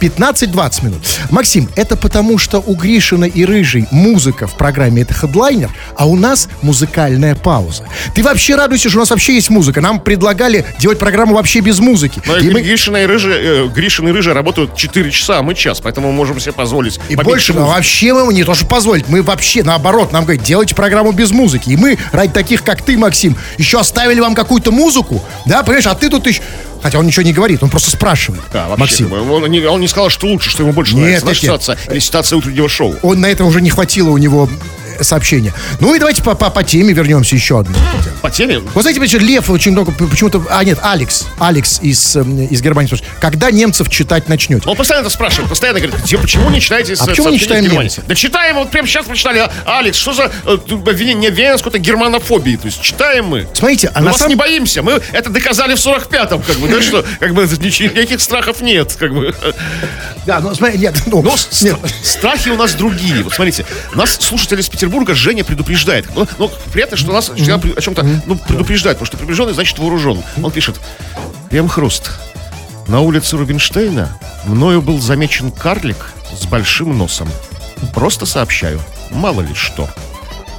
15-20 0.00 0.84
минут? 0.84 1.00
Максим, 1.30 1.68
это 1.76 1.96
потому, 1.96 2.38
что 2.38 2.60
у 2.66 2.74
Гришина 2.74 3.24
и 3.24 3.44
Рыжей 3.44 3.86
музыка 3.90 4.46
в 4.46 4.54
программе 4.56 5.02
это 5.02 5.14
хедлайнер, 5.14 5.70
а 5.96 6.06
у 6.06 6.16
нас 6.16 6.48
музыкальная 6.62 7.34
пауза. 7.34 7.84
Ты 8.14 8.22
вообще 8.22 8.54
радуйся, 8.56 8.88
что 8.88 8.98
у 8.98 9.00
нас 9.00 9.10
вообще 9.10 9.34
есть 9.34 9.50
музыка. 9.50 9.80
Нам 9.80 10.00
предлагали 10.00 10.64
делать 10.78 10.98
программу 10.98 11.34
вообще 11.34 11.60
без 11.60 11.78
музыки. 11.78 12.22
Но 12.26 12.36
И 12.38 12.50
мы- 12.50 12.62
Гришина 12.62 12.98
и 13.02 13.06
Рыжа, 13.06 13.30
э, 13.30 13.68
Гришин 13.68 14.08
и 14.08 14.12
Рыжа 14.12 14.34
работают 14.34 14.74
4 14.76 15.10
часа, 15.10 15.38
а 15.38 15.42
мы 15.42 15.54
час, 15.54 15.80
поэтому 15.80 16.08
мы 16.08 16.14
можем 16.14 16.40
себе 16.40 16.52
позволить. 16.52 16.98
И 17.08 17.16
больше 17.16 17.52
мы 17.52 17.60
музыку. 17.60 17.76
вообще 17.76 18.14
мы 18.14 18.32
не 18.32 18.44
то 18.44 18.54
что 18.54 18.66
позволить, 18.66 19.08
мы 19.08 19.22
вообще 19.22 19.62
наоборот, 19.62 20.12
нам 20.12 20.24
говорят, 20.24 20.42
делайте 20.44 20.74
программу 20.74 21.12
без 21.12 21.30
музыки. 21.30 21.70
И 21.70 21.76
мы, 21.76 21.98
ради 22.12 22.32
таких, 22.32 22.62
как 22.62 22.82
ты, 22.82 22.96
Максим, 22.96 23.36
еще 23.58 23.78
оставили 23.80 24.20
вам 24.20 24.34
какую-то 24.34 24.70
музыку, 24.72 25.22
да, 25.46 25.62
понимаешь, 25.62 25.86
а 25.86 25.94
ты 25.94 26.08
тут 26.08 26.26
еще... 26.26 26.42
Хотя 26.82 26.98
он 26.98 27.06
ничего 27.06 27.22
не 27.22 27.32
говорит, 27.32 27.62
он 27.62 27.70
просто 27.70 27.90
спрашивает. 27.90 28.42
Да, 28.52 28.68
вообще, 28.68 28.80
Максим. 28.80 29.08
бы, 29.08 29.30
он, 29.30 29.50
не, 29.50 29.60
он 29.60 29.80
не 29.80 29.88
сказал, 29.88 30.08
что 30.08 30.26
лучше, 30.26 30.50
что 30.50 30.62
ему 30.62 30.72
больше 30.72 30.94
Нет, 30.94 31.02
нравится. 31.22 31.26
Нет. 31.26 31.36
ситуация 31.36 31.78
или 31.90 31.98
ситуация 31.98 32.36
утреннего 32.36 32.68
шоу. 32.68 32.96
Он 33.02 33.20
на 33.20 33.26
это 33.26 33.44
уже 33.44 33.60
не 33.60 33.70
хватило 33.70 34.10
у 34.10 34.18
него 34.18 34.48
э, 35.00 35.04
сообщения. 35.04 35.52
Ну 35.80 35.94
и 35.94 35.98
давайте 35.98 36.22
по, 36.22 36.34
по, 36.34 36.50
по 36.50 36.62
теме 36.62 36.92
вернемся 36.92 37.34
еще 37.34 37.60
одну. 37.60 37.74
По 38.22 38.30
теме, 38.30 38.60
Вот 38.74 38.82
знаете, 38.82 39.00
почему 39.00 39.24
Лев 39.24 39.50
очень 39.50 39.72
много, 39.72 39.92
почему-то, 39.92 40.44
а 40.50 40.62
нет, 40.64 40.78
Алекс, 40.82 41.26
Алекс 41.38 41.80
из, 41.80 42.16
эм, 42.16 42.46
из 42.46 42.60
Германии 42.62 42.88
спрашивает, 42.88 43.12
когда 43.20 43.50
немцев 43.50 43.88
читать 43.88 44.28
начнете? 44.28 44.68
он 44.68 44.76
постоянно 44.76 45.06
это 45.06 45.14
спрашивает, 45.14 45.48
постоянно 45.48 45.80
говорит, 45.80 46.04
«Где- 46.04 46.18
почему 46.18 46.50
не 46.50 46.60
читаете 46.60 46.94
А 46.98 47.06
почему 47.06 47.30
не 47.30 47.38
читаем 47.38 47.66
немцы? 47.66 48.02
Да 48.06 48.14
читаем, 48.14 48.56
вот 48.56 48.70
прямо 48.70 48.86
сейчас 48.86 49.06
прочитали. 49.06 49.38
А, 49.64 49.78
Алекс, 49.78 49.96
что 49.96 50.12
за 50.12 50.30
э, 50.44 50.58
обвинение, 50.86 51.30
обвинение 51.30 51.56
с 51.56 51.60
какой-то 51.62 51.78
германофобией? 51.78 52.56
То 52.56 52.66
есть 52.66 52.80
читаем 52.80 53.26
мы. 53.26 53.46
Смотрите, 53.54 53.88
а 53.94 53.98
Мы 54.00 54.04
на 54.06 54.10
вас 54.12 54.18
самом 54.18 54.30
не 54.30 54.36
боимся, 54.36 54.82
мы 54.82 55.00
это 55.12 55.30
доказали 55.30 55.74
в 55.74 55.78
45-м, 55.78 56.42
как 56.42 56.56
бы, 56.58 56.68
да 56.68 56.82
что, 56.82 57.04
как 57.18 57.34
бы 57.34 57.42
никаких 57.60 58.20
страхов 58.20 58.60
нет, 58.60 58.94
как 58.98 59.14
бы. 59.14 59.34
Да, 60.26 60.40
ну, 60.40 60.54
смотри, 60.54 60.78
нет, 60.78 60.94
ну, 61.06 61.22
Но 61.22 61.34
нет. 61.62 61.76
страхи 62.02 62.50
у 62.50 62.56
нас 62.56 62.74
другие. 62.74 63.22
Вот 63.22 63.32
смотрите, 63.32 63.64
нас 63.94 64.16
слушатель 64.20 64.60
из 64.60 64.68
Петербурга 64.68 64.89
Женя 65.14 65.44
предупреждает. 65.44 66.06
Ну, 66.14 66.26
ну, 66.38 66.50
приятно, 66.72 66.96
что 66.96 67.12
нас 67.12 67.30
всегда 67.34 67.58
при- 67.58 67.72
о 67.72 67.80
чем-то 67.80 68.04
ну, 68.26 68.36
предупреждает, 68.36 68.98
потому 68.98 69.06
что 69.06 69.16
приближенный 69.16 69.52
значит 69.54 69.78
вооружен. 69.78 70.22
Он 70.42 70.50
пишет, 70.50 70.80
Крем 71.50 71.68
Хруст, 71.68 72.10
на 72.86 73.00
улице 73.00 73.36
Рубинштейна 73.36 74.18
мною 74.44 74.82
был 74.82 75.00
замечен 75.00 75.50
карлик 75.50 76.12
с 76.38 76.46
большим 76.46 76.96
носом. 76.96 77.28
Просто 77.94 78.26
сообщаю, 78.26 78.80
мало 79.10 79.40
ли 79.40 79.54
что. 79.54 79.88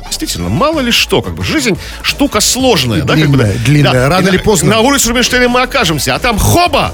Действительно, 0.08 0.50
мало 0.50 0.82
ли 0.82 0.92
что, 0.92 1.22
как 1.22 1.36
бы 1.36 1.44
жизнь 1.44 1.78
штука 2.02 2.42
сложная, 2.42 3.04
да, 3.04 3.16
как 3.16 3.30
бы. 3.30 3.38
Длинная, 3.38 3.58
длинная. 3.66 3.94
Да. 3.94 4.10
Рано 4.10 4.28
или 4.28 4.38
поздно. 4.38 4.72
На 4.72 4.80
улице 4.82 5.10
Рубинштейна 5.10 5.48
мы 5.48 5.62
окажемся, 5.62 6.16
а 6.16 6.20
там 6.20 6.38
хоба! 6.38 6.94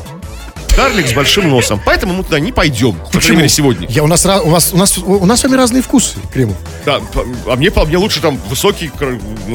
Карлик 0.77 1.07
с 1.07 1.13
большим 1.13 1.49
носом. 1.49 1.81
Поэтому 1.83 2.13
мы 2.13 2.23
туда 2.23 2.39
не 2.39 2.51
пойдем. 2.51 2.95
По 3.11 3.19
крайней 3.19 3.37
мере, 3.37 3.49
сегодня. 3.49 3.87
Я, 3.89 4.03
у, 4.03 4.07
нас, 4.07 4.23
у, 4.27 4.49
вас, 4.49 4.73
у, 4.73 4.77
нас, 4.77 4.95
у 4.99 5.25
нас 5.25 5.39
с 5.39 5.43
вами 5.43 5.55
разные 5.55 5.81
вкусы, 5.81 6.19
Кремов. 6.31 6.55
Да, 6.85 6.99
по- 6.99 7.25
а 7.51 7.55
мне, 7.55 7.71
по 7.71 7.83
мне 7.83 7.97
лучше 7.97 8.21
там 8.21 8.37
высокий, 8.47 8.91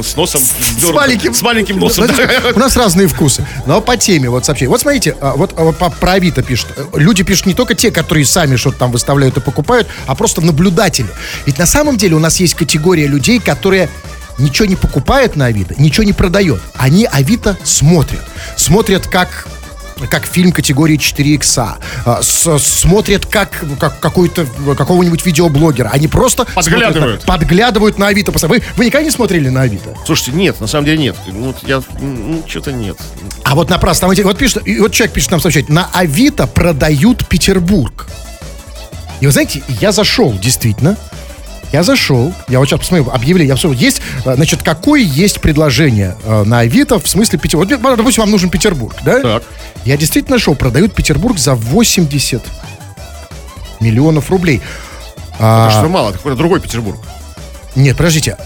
с 0.03 0.17
носом. 0.17 0.41
С 0.41 0.91
маленьким, 0.91 1.33
С 1.33 1.41
маленьким 1.41 1.79
носом. 1.79 2.07
Знаете, 2.07 2.51
У 2.53 2.59
нас 2.59 2.75
разные 2.75 3.07
вкусы. 3.07 3.47
Но 3.65 3.79
по 3.79 3.95
теме, 3.95 4.29
вот 4.29 4.43
сообщение. 4.43 4.69
Вот 4.69 4.81
смотрите, 4.81 5.15
а, 5.21 5.35
вот, 5.37 5.53
а, 5.55 5.71
по, 5.71 5.89
про 5.89 6.11
Авито 6.11 6.43
пишут. 6.43 6.67
Люди 6.93 7.23
пишут 7.23 7.45
не 7.45 7.53
только 7.53 7.73
те, 7.73 7.89
которые 7.89 8.25
сами 8.25 8.57
что-то 8.57 8.79
там 8.79 8.91
выставляют 8.91 9.37
и 9.37 9.39
покупают, 9.39 9.87
а 10.07 10.15
просто 10.15 10.41
наблюдатели. 10.41 11.07
Ведь 11.45 11.57
на 11.57 11.65
самом 11.65 11.95
деле 11.95 12.15
у 12.15 12.19
нас 12.19 12.37
есть 12.41 12.55
категория 12.55 13.07
людей, 13.07 13.39
которые 13.39 13.87
ничего 14.39 14.65
не 14.65 14.75
покупают 14.75 15.37
на 15.37 15.45
Авито, 15.45 15.73
ничего 15.77 16.03
не 16.03 16.11
продает. 16.11 16.59
Они 16.75 17.05
Авито 17.05 17.57
смотрят. 17.63 18.19
Смотрят, 18.57 19.07
как 19.07 19.47
как 20.09 20.25
фильм 20.25 20.51
категории 20.51 20.97
4 20.97 21.35
икса, 21.35 21.77
а, 22.05 22.21
с- 22.21 22.59
смотрят 22.59 23.25
как, 23.25 23.63
как 23.79 23.99
какой-то 23.99 24.45
какого-нибудь 24.77 25.25
видеоблогера. 25.25 25.89
Они 25.89 26.07
просто 26.07 26.43
смотрят 26.43 26.55
Подглядывают. 26.55 27.21
на- 27.21 27.27
подглядывают 27.27 27.97
на 27.97 28.07
Авито. 28.07 28.31
Вы, 28.47 28.61
вы 28.75 28.85
никогда 28.85 29.03
не 29.05 29.11
смотрели 29.11 29.49
на 29.49 29.61
Авито? 29.61 29.95
Слушайте, 30.05 30.31
нет, 30.31 30.59
на 30.59 30.67
самом 30.67 30.85
деле 30.85 30.97
нет. 30.97 31.15
Вот 31.27 31.57
я, 31.67 31.81
ну, 31.99 32.43
что-то 32.47 32.71
нет. 32.71 32.97
А 33.43 33.55
вот 33.55 33.69
напрасно. 33.69 34.07
Вот 34.07 34.37
пишет, 34.37 34.63
вот 34.79 34.91
человек 34.91 35.13
пишет 35.13 35.31
нам 35.31 35.39
сообщать, 35.39 35.69
на 35.69 35.89
Авито 35.93 36.47
продают 36.47 37.27
Петербург. 37.27 38.07
И 39.21 39.25
вы 39.25 39.31
знаете, 39.31 39.63
я 39.81 39.91
зашел, 39.91 40.33
действительно. 40.33 40.97
Я 41.73 41.81
зашел, 41.81 42.31
я 42.49 42.59
вот 42.59 42.67
сейчас 42.69 42.81
посмотрю 42.81 43.09
объявление, 43.09 43.47
я 43.47 43.55
посмотрю, 43.55 43.79
есть, 43.79 43.99
э, 44.25 44.35
значит, 44.35 44.61
какое 44.61 45.01
есть 45.01 45.41
предложение 45.41 46.15
э, 46.23 46.43
на 46.43 46.59
Авито 46.59 46.99
в 46.99 47.09
смысле 47.09 47.39
Петербург. 47.39 47.67
Вот, 47.67 47.81
ну, 47.81 47.95
допустим, 47.95 48.21
вам 48.21 48.29
нужен 48.29 48.51
Петербург, 48.51 48.95
да? 49.03 49.19
Так. 49.21 49.43
Я 49.83 49.97
действительно 49.97 50.35
нашел, 50.35 50.53
продают 50.53 50.93
Петербург 50.93 51.39
за 51.39 51.55
80 51.55 52.43
миллионов 53.79 54.29
рублей. 54.29 54.61
А, 55.39 55.65
Потому 55.65 55.71
что 55.71 55.89
мало, 55.91 56.09
это 56.09 56.19
какой-то 56.19 56.37
другой 56.37 56.59
Петербург. 56.59 56.99
нет, 57.75 57.97
подождите, 57.97 58.37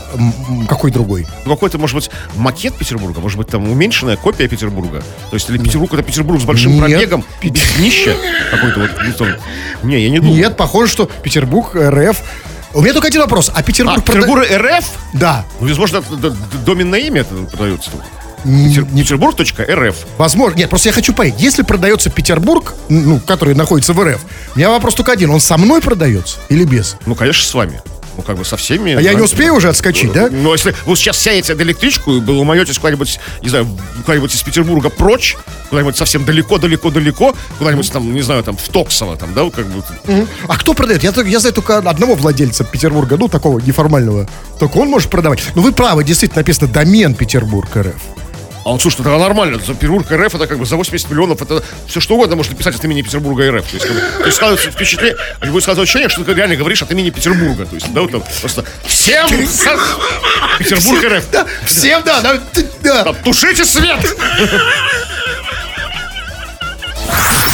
какой 0.69 0.91
другой? 0.91 1.27
Ну, 1.43 1.51
какой-то, 1.51 1.77
может 1.77 1.97
быть, 1.97 2.09
макет 2.37 2.75
Петербурга, 2.75 3.19
может 3.19 3.37
быть, 3.37 3.49
там 3.49 3.69
уменьшенная 3.69 4.15
копия 4.15 4.47
Петербурга. 4.47 5.03
То 5.31 5.35
есть, 5.35 5.49
или 5.49 5.57
Петербург 5.57 5.93
это 5.93 6.01
Петербург 6.01 6.39
с 6.39 6.45
большим 6.45 6.71
Нет. 6.71 6.79
пробегом, 6.79 7.25
без 7.43 7.75
днища 7.75 8.15
какой-то 8.51 8.79
вот. 8.79 8.91
ну. 9.19 9.89
Не, 9.89 9.99
я 9.99 10.09
не 10.09 10.19
думаю. 10.19 10.37
Нет, 10.37 10.55
похоже, 10.55 10.89
что 10.93 11.11
Петербург, 11.23 11.75
РФ. 11.75 12.23
У 12.73 12.81
меня 12.81 12.93
только 12.93 13.07
один 13.07 13.21
вопрос. 13.21 13.51
А 13.53 13.63
Петербург 13.63 13.97
А, 13.99 14.01
прода- 14.01 14.19
Петербург 14.21 14.45
РФ? 14.51 14.85
Да. 15.13 15.45
Ну, 15.59 15.67
возможно, 15.67 16.03
доменное 16.65 16.99
имя 16.99 17.23
продается. 17.23 17.91
Не- 18.43 18.69
Петер- 18.69 18.85
Петербург.рф. 18.85 19.95
Возможно. 20.17 20.57
Нет, 20.57 20.69
просто 20.69 20.89
я 20.89 20.93
хочу 20.93 21.13
понять. 21.13 21.35
Если 21.39 21.63
продается 21.63 22.09
Петербург, 22.09 22.75
ну, 22.89 23.19
который 23.19 23.55
находится 23.55 23.93
в 23.93 24.03
РФ, 24.03 24.21
у 24.55 24.57
меня 24.59 24.69
вопрос 24.69 24.95
только 24.95 25.11
один. 25.11 25.31
Он 25.31 25.39
со 25.39 25.57
мной 25.57 25.81
продается 25.81 26.37
или 26.49 26.63
без? 26.63 26.97
Ну, 27.05 27.15
конечно, 27.15 27.43
с 27.43 27.53
вами. 27.53 27.81
Ну, 28.17 28.23
как 28.23 28.37
бы 28.37 28.43
со 28.43 28.57
всеми. 28.57 28.93
А 28.93 28.99
я 28.99 29.13
не 29.13 29.21
успею 29.21 29.53
уже 29.53 29.69
отскочить, 29.69 30.11
да? 30.11 30.27
Ну, 30.31 30.51
если 30.51 30.75
вы 30.85 30.95
сейчас 30.95 31.19
сядете 31.19 31.53
на 31.53 31.61
электричку 31.61 32.15
и 32.15 32.19
вы 32.19 32.37
умоетесь 32.39 32.77
куда-нибудь, 32.79 33.19
не 33.43 33.49
знаю, 33.49 33.67
куда-нибудь 34.05 34.33
из 34.33 34.41
Петербурга 34.41 34.89
прочь, 34.89 35.37
куда-нибудь 35.69 35.95
совсем 35.95 36.25
далеко-далеко-далеко, 36.25 37.35
куда-нибудь 37.59 37.91
там, 37.91 38.13
не 38.13 38.21
знаю, 38.21 38.43
там 38.43 38.57
в 38.57 38.67
Токсово, 38.69 39.15
там, 39.17 39.33
да, 39.35 39.49
как 39.51 39.67
бы. 39.67 39.83
А 40.47 40.57
кто 40.57 40.73
продает? 40.73 41.03
Я, 41.03 41.13
я 41.25 41.39
знаю 41.39 41.53
только 41.53 41.77
одного 41.77 42.15
владельца 42.15 42.63
Петербурга, 42.63 43.17
ну, 43.17 43.27
такого 43.27 43.59
неформального. 43.59 44.27
Только 44.59 44.77
он 44.77 44.89
может 44.89 45.09
продавать. 45.09 45.43
Ну, 45.53 45.61
вы 45.61 45.71
правы, 45.71 46.03
действительно 46.03 46.39
написано 46.39 46.67
домен 46.67 47.13
Петербург 47.13 47.69
РФ. 47.75 48.26
А 48.67 48.71
он, 48.71 48.81
слушай, 48.81 48.99
это 48.99 49.17
нормально. 49.17 49.59
За 49.65 49.73
Петербург 49.73 50.11
РФ 50.11 50.35
это 50.35 50.45
как 50.45 50.59
бы 50.59 50.65
за 50.65 50.75
80 50.75 51.09
миллионов, 51.09 51.41
это 51.41 51.63
все 51.87 52.01
что 52.01 52.15
угодно 52.15 52.35
можно 52.35 52.53
писать 52.53 52.75
от 52.75 52.83
имени 52.83 53.01
Петербурга 53.01 53.49
РФ. 53.49 53.65
То 53.65 53.75
есть, 53.77 53.85
как 53.87 53.95
бы, 53.95 54.01
то 54.01 54.25
есть 54.25 54.35
складывается 54.35 54.71
впечатление, 54.71 55.15
будет 55.39 55.63
складываться 55.63 55.83
ощущение, 55.83 56.09
что 56.09 56.25
ты 56.25 56.33
реально 56.33 56.57
говоришь 56.57 56.81
от 56.81 56.91
имени 56.91 57.09
Петербурга. 57.09 57.65
То 57.65 57.75
есть, 57.75 57.93
да, 57.93 58.01
вот 58.01 58.11
там 58.11 58.23
просто 58.41 58.65
всем 58.85 59.29
со- 59.47 59.79
Петербург 60.59 61.01
РФ. 61.01 61.23
Да, 61.31 61.47
всем, 61.63 62.01
да, 62.03 62.19
да, 62.19 62.41
да. 62.83 63.03
Там, 63.05 63.15
Тушите 63.23 63.63
свет! 63.63 64.05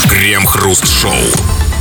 Крем-хруст-шоу. 0.08 1.14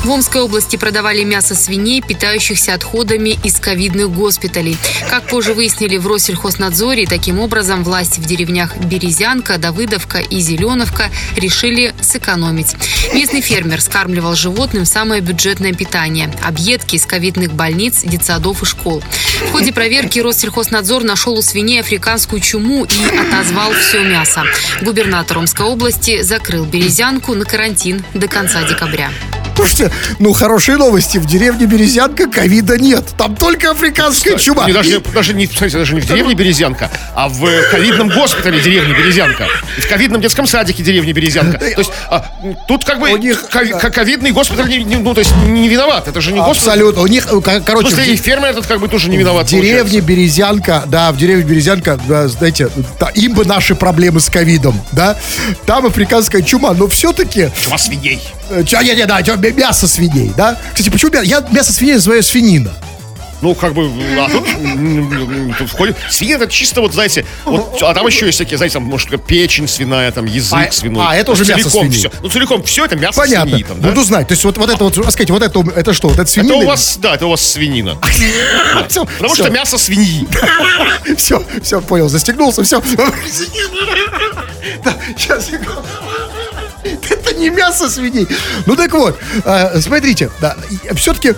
В 0.03 0.11
Омской 0.11 0.41
области 0.41 0.75
продавали 0.75 1.23
мясо 1.23 1.55
свиней, 1.55 2.01
питающихся 2.01 2.73
отходами 2.73 3.39
из 3.41 3.57
ковидных 3.57 4.11
госпиталей. 4.11 4.77
Как 5.09 5.23
позже 5.29 5.53
выяснили 5.53 5.95
в 5.95 6.05
Россельхознадзоре, 6.07 7.05
таким 7.07 7.39
образом 7.39 7.85
власти 7.85 8.19
в 8.19 8.25
деревнях 8.25 8.75
Березянка, 8.75 9.57
Давыдовка 9.57 10.17
и 10.17 10.39
Зеленовка 10.39 11.09
решили 11.37 11.93
сэкономить. 12.01 12.75
Местный 13.13 13.39
фермер 13.39 13.79
скармливал 13.79 14.35
животным 14.35 14.83
самое 14.83 15.21
бюджетное 15.21 15.71
питание– 15.71 16.29
объедки 16.43 16.97
из 16.97 17.05
ковидных 17.05 17.53
больниц, 17.53 18.01
детсадов 18.03 18.61
и 18.61 18.65
школ. 18.65 19.01
В 19.47 19.51
ходе 19.53 19.71
проверки 19.71 20.19
Россельхознадзор 20.19 21.05
нашел 21.05 21.37
у 21.37 21.41
свиней 21.41 21.79
африканскую 21.79 22.41
чуму 22.41 22.83
и 22.83 23.17
отозвал 23.17 23.71
все 23.71 24.03
мясо. 24.03 24.43
Губернатор 24.81 25.37
Омской 25.37 25.65
области 25.65 26.23
закрыл 26.23 26.65
Березянку 26.65 27.35
на 27.35 27.45
карантин 27.45 28.03
до 28.13 28.27
конца 28.27 28.63
декабря. 28.63 29.09
Слушайте, 29.55 29.92
ну 30.19 30.33
хорошие 30.33 30.77
новости. 30.77 31.17
В 31.17 31.25
деревне 31.25 31.65
Березянка 31.65 32.27
ковида 32.27 32.77
нет. 32.77 33.05
Там 33.17 33.35
только 33.35 33.71
африканская 33.71 34.37
чума. 34.37 34.65
Не, 34.65 34.73
даже, 34.73 34.99
даже, 34.99 35.33
не, 35.33 35.47
смотрите, 35.47 35.77
даже 35.77 35.95
не 35.95 36.01
в 36.01 36.05
деревне 36.05 36.33
Березянка, 36.33 36.89
а 37.15 37.29
в 37.29 37.45
ковидном 37.71 38.09
госпитале 38.09 38.59
деревни 38.61 38.93
Березянка. 38.93 39.47
И 39.77 39.81
в 39.81 39.87
ковидном 39.87 40.21
детском 40.21 40.47
садике 40.47 40.83
деревни 40.83 41.11
Березянка. 41.11 41.57
То 41.57 41.65
есть 41.79 41.91
а, 42.09 42.25
тут 42.67 42.85
как 42.85 42.99
бы 42.99 43.09
У 43.11 43.17
них, 43.17 43.47
ковидный 43.49 44.31
госпиталь 44.31 44.69
не, 44.69 44.83
не- 44.83 44.95
ну, 44.97 45.13
то 45.13 45.19
есть 45.19 45.35
не 45.45 45.67
виноват. 45.69 46.07
Это 46.07 46.21
же 46.21 46.31
не 46.31 46.39
госпиталь. 46.39 46.73
Абсолютно. 46.73 47.01
У 47.01 47.07
них, 47.07 47.27
э, 47.31 47.41
ко- 47.41 47.59
В 47.59 47.63
короче, 47.63 47.89
смысле, 47.89 48.13
и 48.13 48.17
фермер 48.17 48.49
этот 48.49 48.65
как 48.65 48.79
бы 48.79 48.87
тоже 48.87 49.09
не 49.09 49.17
виноват. 49.17 49.47
в 49.47 49.49
деревне 49.49 49.79
получается. 49.79 50.01
Березянка, 50.07 50.83
да, 50.87 51.11
в 51.11 51.17
деревне 51.17 51.43
Березянка, 51.43 51.99
да, 52.07 52.27
знаете, 52.27 52.69
да, 52.99 53.09
им 53.09 53.33
бы 53.33 53.45
наши 53.45 53.75
проблемы 53.75 54.19
с 54.19 54.29
ковидом, 54.29 54.79
да. 54.91 55.17
Там 55.65 55.85
африканская 55.85 56.41
чума, 56.41 56.73
но 56.73 56.87
все-таки... 56.87 57.49
Чума 57.63 57.77
свиней. 57.77 58.21
Не, 58.51 58.95
не, 58.95 59.05
да, 59.05 59.21
мя- 59.21 59.51
мясо 59.53 59.87
свиней, 59.87 60.31
да. 60.35 60.57
Кстати, 60.73 60.89
почему 60.89 61.11
мя- 61.11 61.21
я 61.23 61.41
мясо 61.51 61.71
свиней 61.73 61.95
называю 61.95 62.23
свинина? 62.23 62.73
Ну, 63.41 63.55
как 63.55 63.73
бы, 63.73 63.91
а 64.17 64.29
тут, 64.29 64.45
тут 65.57 65.69
входит... 65.69 65.97
Свинья 66.09 66.37
это 66.37 66.47
чисто 66.47 66.79
вот, 66.79 66.93
знаете, 66.93 67.25
вот, 67.43 67.77
а 67.83 67.93
там 67.93 68.07
еще 68.07 68.25
есть 68.27 68.37
всякие, 68.37 68.55
знаете, 68.55 68.75
там, 68.75 68.83
может, 68.83 69.09
печень 69.25 69.67
свиная, 69.67 70.09
там, 70.13 70.23
язык 70.23 70.53
А- 70.69 70.71
свиной. 70.71 71.05
а, 71.05 71.13
это 71.13 71.33
уже 71.33 71.43
мясо 71.43 71.63
целиком 71.69 71.81
свиньи. 71.91 71.97
все. 71.97 72.11
Ну, 72.21 72.29
целиком 72.29 72.63
все 72.63 72.85
это 72.85 72.95
мясо 72.95 73.19
Понятно. 73.19 73.49
свиньи, 73.49 73.63
там, 73.65 73.81
да? 73.81 73.89
Буду 73.89 74.03
знать. 74.05 74.29
То 74.29 74.31
есть 74.33 74.45
вот, 74.45 74.57
вот 74.57 74.69
это 74.69 74.81
вот, 74.81 74.95
скажите, 75.11 75.33
вот 75.33 75.41
это, 75.41 75.59
это 75.75 75.91
что? 75.93 76.07
Вот 76.07 76.19
это 76.19 76.29
свинина? 76.31 76.53
Это 76.53 76.63
у 76.63 76.67
вас, 76.67 76.97
да, 77.01 77.15
это 77.15 77.25
у 77.25 77.31
вас 77.31 77.41
свинина. 77.45 77.97
Потому 79.17 79.35
что 79.35 79.49
мясо 79.49 79.77
свиньи. 79.77 80.25
Все, 81.17 81.43
все, 81.61 81.81
понял, 81.81 82.07
застегнулся, 82.07 82.63
все. 82.63 82.81
Да, 84.85 84.93
сейчас 85.17 85.49
я... 85.49 85.59
Это 87.09 87.33
не 87.35 87.49
мясо 87.49 87.89
свиней. 87.89 88.27
Ну 88.65 88.75
так 88.75 88.93
вот, 88.93 89.17
э, 89.45 89.79
смотрите, 89.81 90.29
да, 90.41 90.55
все-таки 90.95 91.35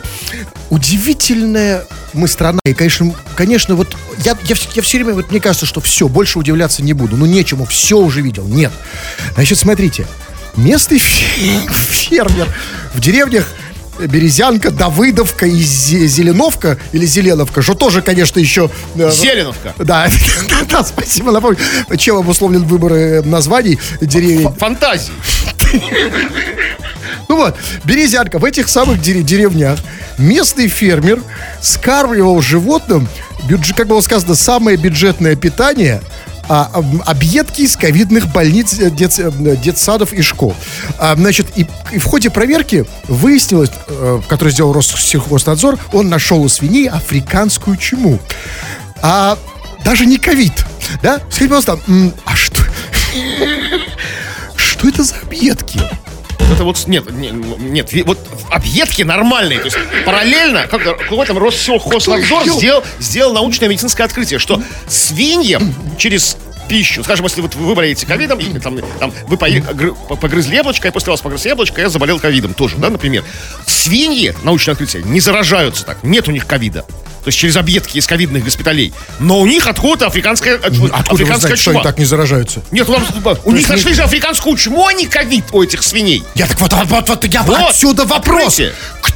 удивительная 0.69 1.86
мы 2.13 2.27
страна. 2.27 2.60
И, 2.65 2.73
конечно, 2.73 3.13
конечно, 3.36 3.75
вот 3.75 3.95
я, 4.19 4.38
я, 4.43 4.55
я 4.73 4.81
все 4.81 4.97
время, 4.97 5.13
вот 5.13 5.31
мне 5.31 5.39
кажется, 5.39 5.65
что 5.65 5.81
все, 5.81 6.08
больше 6.08 6.39
удивляться 6.39 6.84
не 6.84 6.93
буду. 6.93 7.17
Ну, 7.17 7.25
нечему, 7.25 7.65
все 7.65 7.97
уже 7.97 8.21
видел. 8.21 8.47
Нет. 8.47 8.71
Значит, 9.36 9.58
смотрите, 9.60 10.08
местный 10.55 10.97
фе- 10.97 11.69
фермер 11.89 12.47
в 12.93 12.99
деревнях 12.99 13.47
Березянка, 13.99 14.71
Давыдовка 14.71 15.45
и 15.45 15.62
Зе- 15.62 16.05
Зеленовка, 16.08 16.77
или 16.91 17.05
Зеленовка, 17.05 17.62
что 17.62 17.73
тоже, 17.75 18.01
конечно, 18.01 18.39
еще... 18.39 18.69
э, 18.95 19.12
Зеленовка. 19.12 19.73
да, 19.79 20.08
да, 20.69 20.84
спасибо, 20.84 21.31
напомню. 21.31 21.58
Чем 21.97 22.17
обусловлен 22.17 22.63
выбор 22.63 22.93
э, 22.93 23.21
названий 23.21 23.79
деревень? 24.01 24.49
Фантазии. 24.55 25.13
Ну 27.27 27.38
вот, 27.38 27.55
Березянка, 27.84 28.38
в 28.39 28.45
этих 28.45 28.67
самых 28.69 29.01
дере- 29.01 29.23
деревнях 29.23 29.79
местный 30.17 30.67
фермер 30.67 31.21
скармливал 31.62 32.41
животным, 32.41 33.08
как 33.75 33.88
было 33.88 34.01
сказано, 34.01 34.36
самое 34.36 34.77
бюджетное 34.77 35.36
питание, 35.36 36.01
а, 36.47 36.69
об- 36.73 37.01
объедки 37.05 37.62
из 37.62 37.75
ковидных 37.75 38.27
больниц, 38.31 38.73
э, 38.79 38.89
дет- 38.89 39.19
э, 39.19 39.55
детсадов 39.58 40.13
и 40.13 40.21
школ. 40.21 40.55
А, 40.97 41.15
значит, 41.15 41.47
и, 41.58 41.65
и 41.91 41.97
в 41.99 42.05
ходе 42.05 42.29
проверки 42.29 42.86
выяснилось, 43.08 43.71
э, 43.88 44.21
который 44.27 44.49
сделал 44.51 44.73
Россельхознадзор, 44.73 45.79
он 45.91 46.10
нашел 46.10 46.41
у 46.43 46.49
свиней 46.49 46.88
африканскую 46.89 47.77
чуму. 47.77 48.19
А 49.01 49.38
даже 49.84 50.05
не 50.05 50.17
ковид, 50.17 50.53
да? 51.01 51.17
Скажите, 51.29 51.49
пожалуйста, 51.55 51.79
а 52.25 52.36
что... 52.36 52.62
Что 54.55 54.89
это 54.89 55.03
за 55.03 55.15
объедки? 55.23 55.79
Это 56.53 56.63
вот, 56.63 56.86
нет, 56.88 57.10
не- 57.12 57.31
нет, 57.31 57.91
ви- 57.91 58.03
вот 58.03 58.19
объедки 58.51 59.01
нормальные, 59.01 59.60
то 59.60 59.65
есть 59.65 59.77
параллельно, 60.05 60.67
как 60.67 60.84
какой 60.84 61.25
там 61.25 61.38
Россельхознадзор 61.38 62.43
сделал, 62.60 62.84
сделал 62.99 63.34
научное 63.34 63.67
медицинское 63.67 64.03
открытие, 64.03 64.39
что 64.39 64.62
свиньям 64.88 65.73
через 65.97 66.38
пищу, 66.69 67.03
скажем, 67.03 67.25
если 67.25 67.41
вот 67.41 67.55
вы 67.55 67.75
болеете 67.75 68.05
ковидом, 68.08 68.39
и 68.39 68.60
там, 68.60 68.79
там 68.99 69.13
вы 69.27 69.38
погрызли 69.38 70.55
яблочко, 70.55 70.88
я 70.88 70.91
после 70.91 71.12
вас 71.12 71.21
погрыз 71.21 71.45
яблочко, 71.45 71.81
я 71.81 71.89
заболел 71.89 72.19
ковидом 72.19 72.53
тоже, 72.53 72.75
да, 72.77 72.89
например. 72.89 73.23
Свиньи, 73.67 74.34
научное 74.43 74.73
открытие, 74.73 75.03
не 75.03 75.19
заражаются 75.19 75.84
так, 75.86 76.03
нет 76.03 76.27
у 76.27 76.31
них 76.31 76.45
ковида. 76.47 76.86
То 77.25 77.29
есть 77.29 77.39
через 77.39 77.55
объедки 77.57 77.97
из 77.97 78.05
ковидных 78.05 78.43
госпиталей. 78.43 78.93
Но 79.17 79.39
у 79.39 79.47
них 79.47 79.65
откуда-то 79.65 80.05
африканская, 80.05 80.57
Откуда 80.57 80.93
африканская 80.95 81.38
знаете, 81.39 81.55
что 81.55 81.71
чума. 81.71 81.79
они 81.81 81.83
так 81.83 81.97
не 81.97 82.05
заражаются? 82.05 82.61
Нет, 82.69 82.88
у, 82.88 82.91
нас- 82.91 83.39
у 83.43 83.51
них 83.51 83.67
нашли 83.67 83.95
же 83.95 84.03
африканскую 84.03 84.55
чуму, 84.57 84.85
а 84.85 84.93
не 84.93 85.07
ковид 85.07 85.45
у 85.51 85.63
этих 85.63 85.81
свиней. 85.81 86.23
Я 86.35 86.45
так 86.45 86.61
вот, 86.61 86.71
вот, 86.71 87.09
вот, 87.09 87.23
я 87.25 87.41
Вот, 87.41 87.71
отсюда 87.71 88.05
вопрос. 88.05 88.53
откройте. 88.59 88.75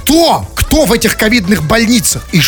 Кто? 0.10 0.48
Кто 0.56 0.86
в 0.86 0.94
этих 0.94 1.18
ковидных 1.18 1.64
больницах? 1.64 2.24
И 2.32 2.40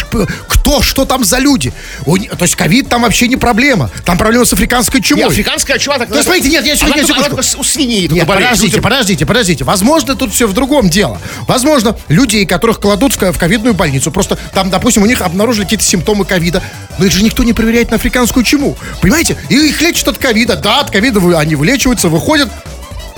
кто? 0.47 0.81
Что 0.81 1.05
там 1.05 1.23
за 1.23 1.37
люди? 1.37 1.71
Ни- 2.07 2.25
то 2.27 2.41
есть 2.41 2.55
ковид 2.55 2.89
там 2.89 3.03
вообще 3.03 3.27
не 3.27 3.35
проблема. 3.35 3.91
Там 4.03 4.17
проблема 4.17 4.45
с 4.45 4.53
африканской 4.53 4.99
чумой. 4.99 5.25
африканская 5.27 5.77
чума 5.77 5.99
так... 5.99 6.09
Да 6.09 6.23
смотрите, 6.23 6.49
нет, 6.49 6.65
я 6.65 6.73
еще- 6.73 6.85
она, 6.85 6.95
я 6.95 7.03
секундочку. 7.05 7.33
она 7.35 7.43
у 7.59 7.63
свиней 7.63 8.07
Нет, 8.07 8.25
болеет. 8.25 8.47
подождите, 8.49 8.81
подождите, 8.81 9.25
подождите. 9.27 9.63
Возможно, 9.63 10.15
тут 10.15 10.33
все 10.33 10.47
в 10.47 10.53
другом 10.53 10.89
дело. 10.89 11.21
Возможно, 11.47 11.95
людей, 12.07 12.47
которых 12.47 12.79
кладут 12.79 13.13
в, 13.13 13.19
ко- 13.19 13.31
в 13.31 13.37
ковидную 13.37 13.75
больницу, 13.75 14.11
просто 14.11 14.39
там, 14.55 14.71
допустим, 14.71 15.03
у 15.03 15.05
них 15.05 15.21
обнаружили 15.21 15.65
какие-то 15.65 15.85
симптомы 15.85 16.25
ковида, 16.25 16.63
но 16.97 17.05
их 17.05 17.11
же 17.11 17.23
никто 17.23 17.43
не 17.43 17.53
проверяет 17.53 17.91
на 17.91 17.97
африканскую 17.97 18.43
чуму. 18.43 18.75
Понимаете? 19.01 19.37
И 19.49 19.55
их 19.55 19.79
лечат 19.81 20.07
от 20.07 20.17
ковида. 20.17 20.55
Да, 20.55 20.79
от 20.79 20.89
ковида 20.89 21.19
они 21.39 21.53
вылечиваются, 21.55 22.09
выходят. 22.09 22.49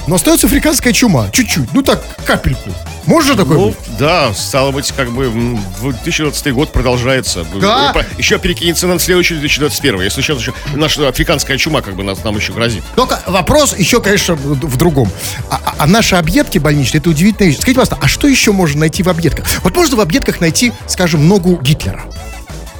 Но 0.07 0.15
остается 0.15 0.47
африканская 0.47 0.91
чума. 0.93 1.29
Чуть-чуть. 1.31 1.73
Ну 1.73 1.81
так, 1.81 2.03
капельку. 2.25 2.69
Же 3.21 3.35
такое 3.35 3.57
Ну, 3.57 3.67
быть? 3.69 3.77
да, 3.99 4.33
стало 4.33 4.71
быть, 4.71 4.91
как 4.91 5.11
бы 5.11 5.25
м, 5.25 5.63
2020 5.81 6.51
год 6.53 6.71
продолжается. 6.73 7.45
Да. 7.61 7.93
Еще 8.17 8.37
перекинется 8.39 8.87
на 8.87 8.97
следующий 8.99 9.35
2021. 9.35 10.01
Если 10.01 10.21
сейчас 10.21 10.39
еще 10.39 10.53
наша 10.73 11.07
африканская 11.07 11.57
чума 11.57 11.81
как 11.81 11.95
бы 11.95 12.03
нас, 12.03 12.23
нам 12.23 12.35
еще 12.37 12.53
грозит. 12.53 12.83
Только 12.95 13.21
вопрос 13.27 13.75
еще, 13.77 14.01
конечно, 14.01 14.35
в 14.35 14.53
в 14.73 14.77
другом. 14.77 15.09
А, 15.49 15.59
а- 15.63 15.75
а 15.79 15.87
наши 15.87 16.15
объедки 16.15 16.57
больничные, 16.57 16.99
это 16.99 17.09
удивительная 17.09 17.49
вещь. 17.49 17.57
Скажите, 17.59 17.79
пожалуйста, 17.79 17.97
а 18.01 18.07
что 18.07 18.27
еще 18.27 18.51
можно 18.51 18.81
найти 18.81 19.03
в 19.03 19.09
объедках? 19.09 19.45
Вот 19.63 19.75
можно 19.75 19.95
в 19.97 20.01
объедках 20.01 20.39
найти, 20.41 20.71
скажем, 20.87 21.27
ногу 21.27 21.59
Гитлера? 21.61 22.03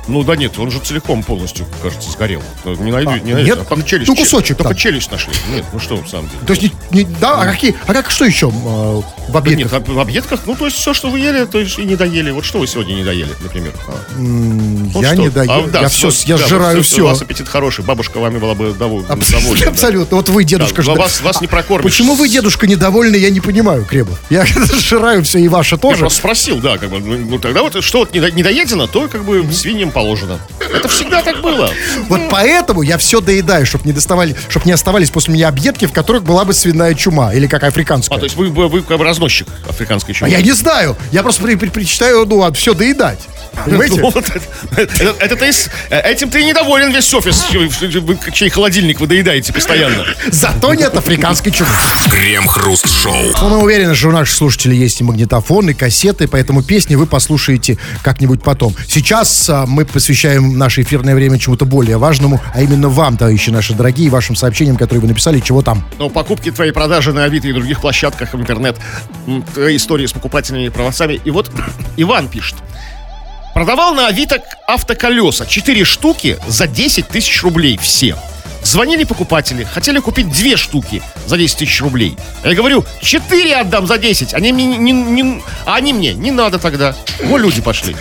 Ну 0.07 0.23
да 0.23 0.35
нет, 0.35 0.57
он 0.59 0.69
же 0.69 0.79
целиком 0.79 1.23
полностью, 1.23 1.65
кажется, 1.81 2.11
сгорел. 2.11 2.41
Ну, 2.65 2.75
Не 2.75 2.91
найду, 2.91 3.11
А, 3.11 3.19
не 3.19 3.33
найду. 3.33 3.47
нет? 3.49 3.59
А 3.59 3.63
только 3.65 3.87
челюсть. 3.87 4.09
Ну, 4.09 4.15
кусочек 4.15 4.57
Только 4.57 4.69
там. 4.73 4.77
челюсть 4.77 5.11
нашли. 5.11 5.33
Нет, 5.53 5.63
ну 5.71 5.79
что, 5.79 5.95
в 5.95 6.07
самом 6.09 6.27
деле. 6.29 6.39
То 6.45 6.53
есть, 6.53 6.73
не, 6.91 7.03
не- 7.03 7.15
да, 7.21 7.41
а 7.41 7.45
какие, 7.45 7.75
а 7.87 7.93
как, 7.93 8.09
что 8.11 8.25
еще 8.25 8.47
э, 8.47 8.49
в 8.51 9.03
Да 9.31 9.39
объедках? 9.39 9.71
нет, 9.71 9.83
а 9.87 9.91
в 9.93 9.99
объедках, 9.99 10.41
ну, 10.45 10.55
то 10.55 10.65
есть 10.65 10.77
все, 10.77 10.93
что 10.93 11.09
вы 11.09 11.19
ели, 11.19 11.45
то 11.45 11.59
есть 11.59 11.79
и 11.79 11.83
не 11.83 11.95
доели. 11.95 12.31
Вот 12.31 12.43
что 12.43 12.59
вы 12.59 12.67
сегодня 12.67 12.93
не 12.95 13.03
доели, 13.03 13.29
например? 13.41 13.71
А. 13.87 13.93
Ну, 14.17 15.01
я 15.01 15.13
что? 15.13 15.21
не 15.21 15.29
даю, 15.29 15.51
А, 15.51 15.67
да, 15.67 15.81
я 15.81 15.87
все, 15.89 16.07
вот, 16.07 16.15
я 16.25 16.37
да, 16.37 16.47
сжираю 16.47 16.77
вот 16.77 16.85
все. 16.85 17.01
У 17.01 17.05
вас 17.05 17.21
аппетит 17.21 17.47
хороший, 17.47 17.85
бабушка 17.85 18.17
вами 18.19 18.39
была 18.39 18.55
бы 18.55 18.73
довол- 18.73 19.05
Абсолютно, 19.07 19.39
довольна. 19.41 19.65
да. 19.65 19.71
абсолютно. 19.71 20.17
Вот 20.17 20.29
вы, 20.29 20.43
дедушка, 20.43 20.77
Да, 20.77 20.83
же- 20.83 20.91
вас- 20.99 21.21
вас 21.21 21.39
не 21.41 21.47
прокормишь. 21.47 21.83
Почему 21.91 22.15
вы, 22.15 22.27
дедушка, 22.27 22.67
недовольны, 22.67 23.15
я 23.15 23.29
не 23.29 23.39
понимаю, 23.39 23.85
Кремов. 23.85 24.19
Я 24.29 24.45
сжираю 24.73 25.23
все, 25.23 25.39
и 25.39 25.47
ваше 25.47 25.75
Я 25.75 25.79
тоже. 25.79 25.99
просто 25.99 26.19
спросил, 26.19 26.57
да, 26.59 26.77
как 26.77 26.89
бы, 26.89 26.99
ну, 26.99 27.17
ну, 27.17 27.39
тогда 27.39 27.61
вот 27.63 27.81
что 27.83 27.99
вот 27.99 28.13
недо- 28.13 28.31
недоедено, 28.31 28.87
то 28.87 29.07
как 29.07 29.23
бы 29.23 29.45
свиньям 29.53 29.91
положено. 29.93 30.39
Это 30.59 30.87
всегда 30.87 31.21
так 31.21 31.41
было. 31.41 31.69
Вот 32.09 32.21
поэтому 32.29 32.81
я 32.81 32.97
все 32.97 33.21
доедаю, 33.21 33.65
чтобы 33.65 33.85
не 33.85 33.93
доставали, 33.93 34.35
чтобы 34.49 34.65
не 34.65 34.71
оставались 34.71 35.09
после 35.11 35.33
меня 35.33 35.47
объедки, 35.47 35.85
в 35.85 35.91
которых 35.93 36.23
была 36.23 36.45
бы 36.45 36.53
свиная 36.53 36.93
чума 36.95 37.33
или 37.33 37.47
как 37.47 37.63
африканская. 37.63 38.17
А, 38.17 38.19
то 38.19 38.25
есть 38.25 38.35
вы, 38.35 38.49
вы, 38.49 38.67
вы 38.67 38.81
как 38.81 38.97
бы 38.97 39.03
разносчик 39.03 39.47
африканской 39.69 40.13
А 40.13 40.17
чумы. 40.17 40.31
я 40.31 40.41
не 40.41 40.51
знаю. 40.51 40.97
Я 41.11 41.23
просто 41.23 41.41
при- 41.43 41.55
при- 41.55 41.69
предпочитаю, 41.69 42.25
ну, 42.25 42.51
все 42.53 42.73
доедать. 42.73 43.19
Понимаете? 43.65 44.01
Ну, 44.01 44.09
вот 44.09 44.25
это- 44.75 45.15
это- 45.19 45.35
ты 45.35 45.53
с- 45.53 45.69
Этим 45.91 46.29
ты 46.31 46.43
недоволен 46.43 46.91
весь 46.91 47.13
офис, 47.13 47.45
вы- 47.51 48.17
чей 48.33 48.49
холодильник 48.49 48.99
вы 48.99 49.05
доедаете 49.07 49.53
постоянно. 49.53 50.05
Зато 50.31 50.73
нет 50.73 50.95
африканской 50.97 51.51
чумы. 51.51 51.69
Крем-хруст-шоу. 52.09 53.13
Но 53.41 53.49
мы 53.49 53.57
уверены, 53.59 53.93
что 53.95 54.07
у 54.09 54.11
наших 54.11 54.35
слушателей 54.35 54.77
есть 54.77 55.01
и 55.01 55.03
магнитофон, 55.03 55.69
и 55.69 55.73
кассеты, 55.73 56.27
поэтому 56.27 56.63
песни 56.63 56.95
вы 56.95 57.05
послушаете 57.05 57.77
как-нибудь 58.01 58.41
потом. 58.41 58.75
Сейчас 58.87 59.49
а, 59.49 59.65
мы 59.67 59.82
посвящаем 59.89 60.57
наше 60.57 60.81
эфирное 60.81 61.15
время 61.15 61.37
чему-то 61.37 61.65
более 61.65 61.97
важному, 61.97 62.41
а 62.53 62.61
именно 62.61 62.89
вам, 62.89 63.17
товарищи 63.17 63.49
наши 63.49 63.73
дорогие, 63.73 64.09
вашим 64.09 64.35
сообщениям, 64.35 64.77
которые 64.77 65.01
вы 65.01 65.07
написали, 65.07 65.39
чего 65.39 65.61
там. 65.61 65.83
Ну, 65.99 66.09
покупки 66.09 66.51
твои, 66.51 66.71
продажи 66.71 67.13
на 67.13 67.25
Авито 67.25 67.47
и 67.47 67.53
других 67.53 67.81
площадках 67.81 68.33
в 68.33 68.39
интернет, 68.39 68.77
истории 69.55 70.05
с 70.05 70.13
покупательными 70.13 70.69
правосами. 70.69 71.19
И 71.23 71.31
вот 71.31 71.51
Иван 71.97 72.27
пишет. 72.27 72.55
Продавал 73.53 73.93
на 73.93 74.07
Авито 74.07 74.41
автоколеса 74.67 75.45
4 75.45 75.85
штуки 75.85 76.39
за 76.47 76.67
10 76.67 77.07
тысяч 77.07 77.43
рублей 77.43 77.77
все. 77.77 78.17
Звонили 78.63 79.03
покупатели, 79.03 79.65
хотели 79.65 79.99
купить 79.99 80.29
две 80.31 80.55
штуки 80.57 81.01
за 81.27 81.37
10 81.37 81.57
тысяч 81.57 81.81
рублей. 81.81 82.17
Я 82.43 82.53
говорю, 82.53 82.85
4 83.01 83.55
отдам 83.57 83.87
за 83.87 83.97
10. 83.97 84.33
Они 84.33 84.51
мне 84.53 84.65
не, 84.65 84.91
не- 84.91 85.43
а 85.65 85.75
они 85.75 85.93
мне 85.93 86.13
не 86.13 86.31
надо 86.31 86.59
тогда. 86.59 86.95
Вот 87.23 87.39
люди 87.39 87.61
пошли. 87.61 87.95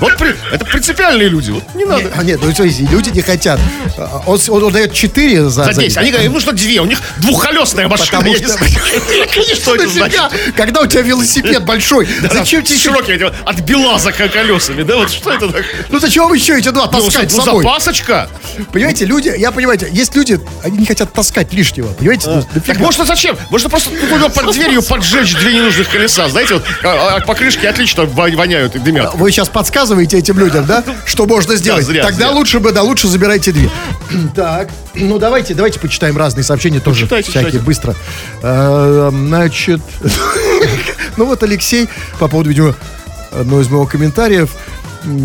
Вот 0.00 0.16
при- 0.16 0.34
это 0.52 0.64
принципиальные 0.64 1.28
люди. 1.28 1.50
Вот 1.52 1.62
не 1.74 1.84
надо. 1.84 2.12
А 2.16 2.22
нет, 2.24 2.40
ну 2.42 2.52
смотрите, 2.52 2.86
люди 2.90 3.10
не 3.10 3.22
хотят. 3.22 3.60
А, 3.96 4.22
Он, 4.26 4.38
он- 4.48 4.64
он 4.64 4.72
дает 4.72 4.92
4 4.92 5.48
за, 5.48 5.64
За 5.64 5.72
10. 5.80 5.96
Они 5.98 6.10
говорят, 6.10 6.32
ну 6.32 6.40
что 6.40 6.52
две, 6.52 6.80
у 6.80 6.84
них 6.86 7.00
двухколесная 7.18 7.88
машина. 7.88 8.18
Потому 8.18 8.34
что- 8.36 8.58
что 9.54 9.74
это 9.76 9.88
значит? 9.88 10.20
Когда 10.56 10.80
у 10.82 10.86
тебя 10.86 11.02
велосипед 11.02 11.64
большой, 11.64 12.08
зачем 12.32 12.62
тебе 12.64 12.76
эти, 12.78 13.22
от 13.44 13.60
белаза 13.60 14.12
колесами, 14.12 14.82
да? 14.82 14.96
Вот 14.96 15.10
что 15.10 15.32
это 15.32 15.46
такое? 15.46 15.64
Ну 15.88 15.98
зачем 16.00 16.32
еще 16.32 16.58
эти 16.58 16.68
два 16.70 16.86
Ну, 16.92 17.00
таскать 17.02 17.30
с 17.30 17.36
ну, 17.36 17.44
собой? 17.44 17.64
запасочка. 17.64 18.28
Понимаете, 18.72 19.04
люди, 19.04 19.32
я 19.36 19.52
понимаете, 19.52 19.88
есть 20.08 20.14
люди, 20.16 20.40
они 20.62 20.78
не 20.78 20.86
хотят 20.86 21.12
таскать 21.12 21.52
лишнего. 21.52 21.88
Понимаете? 21.88 22.28
Ну, 22.28 22.60
Так 22.66 22.78
можно 22.78 23.04
зачем? 23.04 23.36
Можно 23.50 23.68
просто 23.68 23.90
под 24.34 24.52
дверью 24.54 24.82
поджечь 24.82 25.34
две 25.36 25.54
ненужных 25.54 25.88
колеса. 25.90 26.28
Знаете, 26.28 26.54
вот 26.54 26.64
а, 26.84 27.16
а 27.16 27.20
покрышки 27.20 27.66
отлично 27.66 28.04
вон- 28.04 28.36
воняют 28.36 28.76
и 28.76 28.78
дымят. 28.78 29.14
Вы 29.14 29.30
сейчас 29.30 29.48
подсказываете 29.48 30.18
этим 30.18 30.38
людям, 30.38 30.66
да, 30.66 30.82
что 31.06 31.26
можно 31.26 31.56
сделать. 31.56 31.84
зря, 31.84 32.02
Тогда 32.02 32.28
зря. 32.28 32.36
лучше 32.36 32.60
бы, 32.60 32.72
да, 32.72 32.82
лучше 32.82 33.08
забирайте 33.08 33.52
две. 33.52 33.70
Так, 34.34 34.70
ну 34.94 35.18
давайте, 35.18 35.54
давайте 35.54 35.78
почитаем 35.80 36.16
разные 36.16 36.42
сообщения 36.44 36.80
тоже 36.80 37.00
Почитайте, 37.02 37.30
всякие 37.30 37.50
читайте. 37.50 37.66
быстро. 37.66 37.94
Э, 38.42 39.10
Значит, 39.12 39.80
ну 41.16 41.24
вот 41.26 41.42
Алексей 41.42 41.88
по 42.18 42.28
поводу, 42.28 42.48
видимо, 42.50 42.74
одного 43.32 43.60
из 43.60 43.68
моих 43.68 43.90
комментариев 43.90 44.50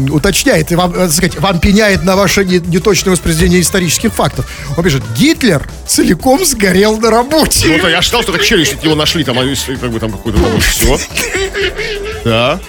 уточняет 0.09 0.71
и 0.71 0.75
вам, 0.75 0.91
э, 0.93 0.97
так 1.05 1.11
сказать, 1.11 1.39
вам 1.39 1.59
пеняет 1.59 2.03
на 2.03 2.15
ваше 2.15 2.45
не- 2.45 2.59
неточное 2.59 3.11
воспроизведение 3.11 3.61
исторических 3.61 4.13
фактов. 4.13 4.49
Он 4.77 4.83
пишет, 4.83 5.03
Гитлер 5.17 5.67
целиком 5.87 6.45
сгорел 6.45 6.97
на 6.99 7.09
работе. 7.09 7.67
Ну, 7.67 7.79
то 7.79 7.89
я 7.89 8.01
считал, 8.01 8.21
что 8.23 8.31
как 8.31 8.43
челюсть 8.43 8.73
от 8.73 8.83
него 8.83 8.95
нашли, 8.95 9.23
там, 9.23 9.39
они, 9.39 9.55
как 9.55 9.91
бы 9.91 9.99
там 9.99 10.11
какой-то, 10.11 10.39
все. 10.59 10.99
Да. 12.23 12.59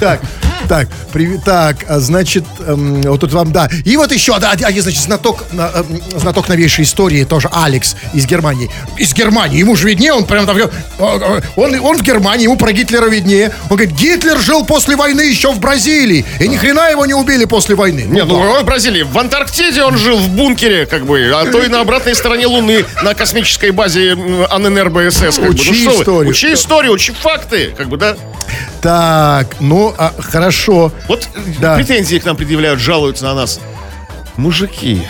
Так, 0.00 0.20
так, 0.68 0.88
привет, 1.12 1.44
так, 1.44 1.76
а, 1.88 2.00
значит, 2.00 2.44
эм, 2.66 3.02
вот 3.02 3.20
тут 3.20 3.32
вам, 3.32 3.52
да. 3.52 3.68
И 3.84 3.96
вот 3.96 4.12
еще, 4.12 4.38
да, 4.38 4.50
один, 4.50 4.82
значит, 4.82 5.00
знаток, 5.00 5.44
на- 5.52 5.70
эм, 5.74 6.00
знаток 6.18 6.48
новейшей 6.48 6.84
истории, 6.84 7.24
тоже 7.24 7.48
Алекс 7.52 7.96
из 8.12 8.26
Германии. 8.26 8.70
Из 8.96 9.14
Германии, 9.14 9.58
ему 9.58 9.76
же 9.76 9.88
виднее, 9.88 10.12
он 10.12 10.24
прям 10.24 10.46
там, 10.46 10.56
э, 10.56 10.68
э, 10.98 11.40
он, 11.56 11.80
он 11.80 11.98
в 11.98 12.02
Германии, 12.02 12.44
ему 12.44 12.56
про 12.56 12.72
Гитлера 12.72 13.06
виднее. 13.06 13.52
Он 13.70 13.76
говорит, 13.76 13.94
Гитлер 13.94 14.38
жил 14.38 14.64
после 14.64 14.96
войны 14.96 15.22
еще 15.22 15.52
в 15.52 15.60
Бразилии, 15.60 16.24
и 16.40 16.48
ни 16.48 16.56
хрена 16.56 16.90
его 16.90 17.06
не 17.06 17.14
убили 17.14 17.44
после 17.44 17.74
войны. 17.74 18.02
Не, 18.02 18.24
ну, 18.24 18.34
он 18.36 18.62
в 18.62 18.64
Бразилии, 18.64 19.02
в 19.02 19.16
Антарктиде 19.18 19.82
он 19.82 19.96
жил 19.96 20.18
в 20.18 20.28
бункере, 20.30 20.86
как 20.86 21.06
бы, 21.06 21.30
а 21.34 21.46
то 21.50 21.62
и 21.62 21.68
на 21.68 21.80
обратной 21.80 22.14
стороне 22.14 22.46
Луны, 22.46 22.84
на 23.02 23.14
космической 23.14 23.70
базе 23.70 24.16
АННРБСС. 24.50 25.36
Как 25.36 25.40
бы. 25.40 25.48
Учи 25.50 25.70
ну, 25.70 25.74
что 25.74 25.90
вы, 25.90 26.02
историю. 26.02 26.30
Учи 26.30 26.52
историю, 26.52 26.92
учи 26.92 27.12
факты, 27.12 27.74
как 27.76 27.88
бы, 27.88 27.96
да. 27.96 28.16
Так, 28.80 29.56
ну, 29.60 29.94
а, 29.98 30.12
хорошо. 30.18 30.55
Вот 31.08 31.28
Да. 31.60 31.76
претензии 31.76 32.18
к 32.18 32.24
нам 32.24 32.36
предъявляют, 32.36 32.80
жалуются 32.80 33.24
на 33.24 33.34
нас. 33.34 33.60
Мужики, 34.36 35.02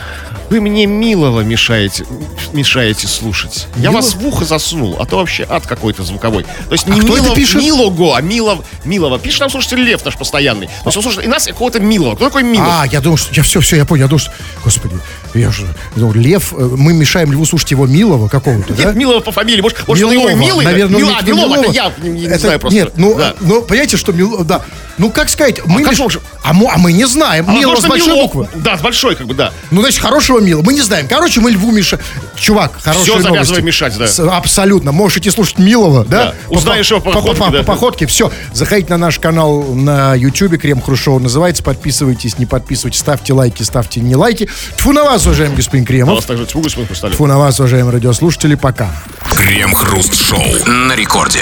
вы 0.50 0.60
мне 0.60 0.86
милого 0.86 1.40
мешаете, 1.40 2.04
мешаете 2.52 3.06
слушать. 3.08 3.66
Я 3.76 3.90
Мило- 3.90 3.92
вас 3.96 4.14
в 4.14 4.26
ухо 4.26 4.44
заснул, 4.44 4.96
а 5.00 5.06
то 5.06 5.16
вообще 5.18 5.46
ад 5.48 5.66
какой-то 5.66 6.02
звуковой. 6.04 6.44
То 6.44 6.72
есть 6.72 6.86
не 6.86 7.00
А 7.00 7.02
кто 7.02 7.14
это 7.16 7.22
Милов- 7.24 7.34
пишет? 7.36 7.62
Милого, 7.62 8.16
а 8.16 8.20
Милов, 8.20 8.60
Милова. 8.84 9.18
Пишет 9.18 9.40
нам 9.40 9.50
слушатель 9.50 9.78
Лев 9.78 10.04
наш 10.04 10.16
постоянный. 10.16 10.66
То 10.66 10.72
есть 10.86 10.96
он 10.96 11.02
слушает 11.02 11.26
и 11.26 11.28
нас, 11.28 11.46
и 11.46 11.50
какого-то 11.52 11.80
Милова. 11.80 12.14
Кто 12.14 12.26
такой 12.26 12.42
Милов? 12.44 12.68
А, 12.70 12.86
я 12.86 13.00
думал, 13.00 13.16
что... 13.16 13.34
Я 13.34 13.42
все, 13.42 13.60
все, 13.60 13.76
я 13.76 13.84
понял. 13.84 14.04
Я 14.04 14.08
думал, 14.08 14.20
что... 14.20 14.30
Господи, 14.64 14.96
я 15.34 15.50
же... 15.50 15.62
я 15.62 16.00
думал, 16.00 16.14
Лев... 16.14 16.52
э, 16.56 16.56
Мы 16.76 16.92
мешаем 16.94 17.32
Льву 17.32 17.44
слушать 17.44 17.70
его 17.72 17.86
Милого 17.86 18.28
какого-то, 18.28 18.72
да? 18.74 18.84
Нет, 18.84 18.94
Милова 18.96 19.20
по 19.20 19.32
фамилии. 19.32 19.60
Может, 19.60 19.86
может 19.88 20.08
Милова, 20.10 20.28
его 20.28 20.38
милый? 20.38 20.64
наверное, 20.64 20.98
Мила, 20.98 21.16
а, 21.18 21.22
не 21.22 21.32
Милова, 21.32 21.54
это 21.54 21.62
Милова. 21.62 21.72
я 21.72 21.92
не, 22.02 22.08
не 22.20 22.26
Это- 22.26 22.38
знаю 22.38 22.60
просто. 22.60 22.78
Нет, 22.78 22.92
ну, 22.96 23.14
Да. 23.16 23.34
ну, 23.40 23.62
понимаете, 23.62 23.96
что 23.96 24.12
Милова, 24.12 24.44
да. 24.44 24.62
Ну, 24.98 25.10
как 25.10 25.28
сказать, 25.28 25.60
мы... 25.66 25.82
как 25.82 25.92
меш- 25.92 26.20
а, 26.42 26.52
мы, 26.54 26.70
а 26.72 26.78
мы 26.78 26.92
не 26.92 27.04
знаем. 27.06 27.44
А 27.48 27.52
Милова 27.52 27.76
с 27.80 27.84
большой 27.86 28.14
Милов. 28.14 28.22
буквы. 28.32 28.48
Да, 28.54 28.78
с 28.78 28.80
большой, 28.80 29.14
как 29.14 29.26
бы, 29.26 29.34
да. 29.34 29.52
Ну, 29.70 29.82
значит, 29.82 30.00
хорошего 30.00 30.35
Мила. 30.40 30.62
Мы 30.62 30.72
не 30.74 30.82
знаем. 30.82 31.06
Короче, 31.08 31.40
мы 31.40 31.50
Льву 31.50 31.70
мешаем. 31.72 32.02
Чувак, 32.36 32.72
хорошие 32.80 33.04
Всё 33.04 33.12
новости. 33.14 33.32
завязывай 33.32 33.62
мешать, 33.62 33.96
да. 33.98 34.06
С- 34.06 34.20
абсолютно. 34.20 34.92
Можете 34.92 35.30
слушать 35.30 35.58
Милова, 35.58 36.04
да? 36.04 36.24
Да. 36.26 36.34
Узнаешь 36.48 36.90
его 36.90 37.00
по 37.00 37.12
походке, 37.12 37.40
по, 37.44 37.50
да. 37.50 37.62
походке. 37.62 38.06
Все. 38.06 38.30
Заходите 38.52 38.90
на 38.90 38.98
наш 38.98 39.18
канал 39.18 39.62
на 39.62 40.14
YouTube. 40.14 40.58
Крем 40.58 40.80
Хрушоу 40.82 41.18
называется. 41.18 41.62
Подписывайтесь, 41.62 42.38
не 42.38 42.46
подписывайтесь. 42.46 43.00
Ставьте 43.00 43.32
лайки, 43.32 43.62
ставьте 43.62 44.00
не 44.00 44.16
лайки. 44.16 44.48
Тьфу 44.76 44.92
на 44.92 45.04
вас, 45.04 45.24
уважаемый 45.26 45.56
господин 45.56 45.84
А 45.84 45.86
Кремов. 45.86 46.14
вас 46.16 46.24
также 46.24 46.46
тьфу, 46.46 46.60
господин 46.60 46.86
Хрусталев. 46.88 47.14
Тьфу 47.16 47.26
на 47.26 47.38
вас, 47.38 47.58
уважаемые 47.58 47.92
радиослушатели. 47.94 48.54
Пока. 48.54 48.90
Крем-хруст-шоу 49.34 50.66
на 50.66 50.94
рекорде. 50.94 51.40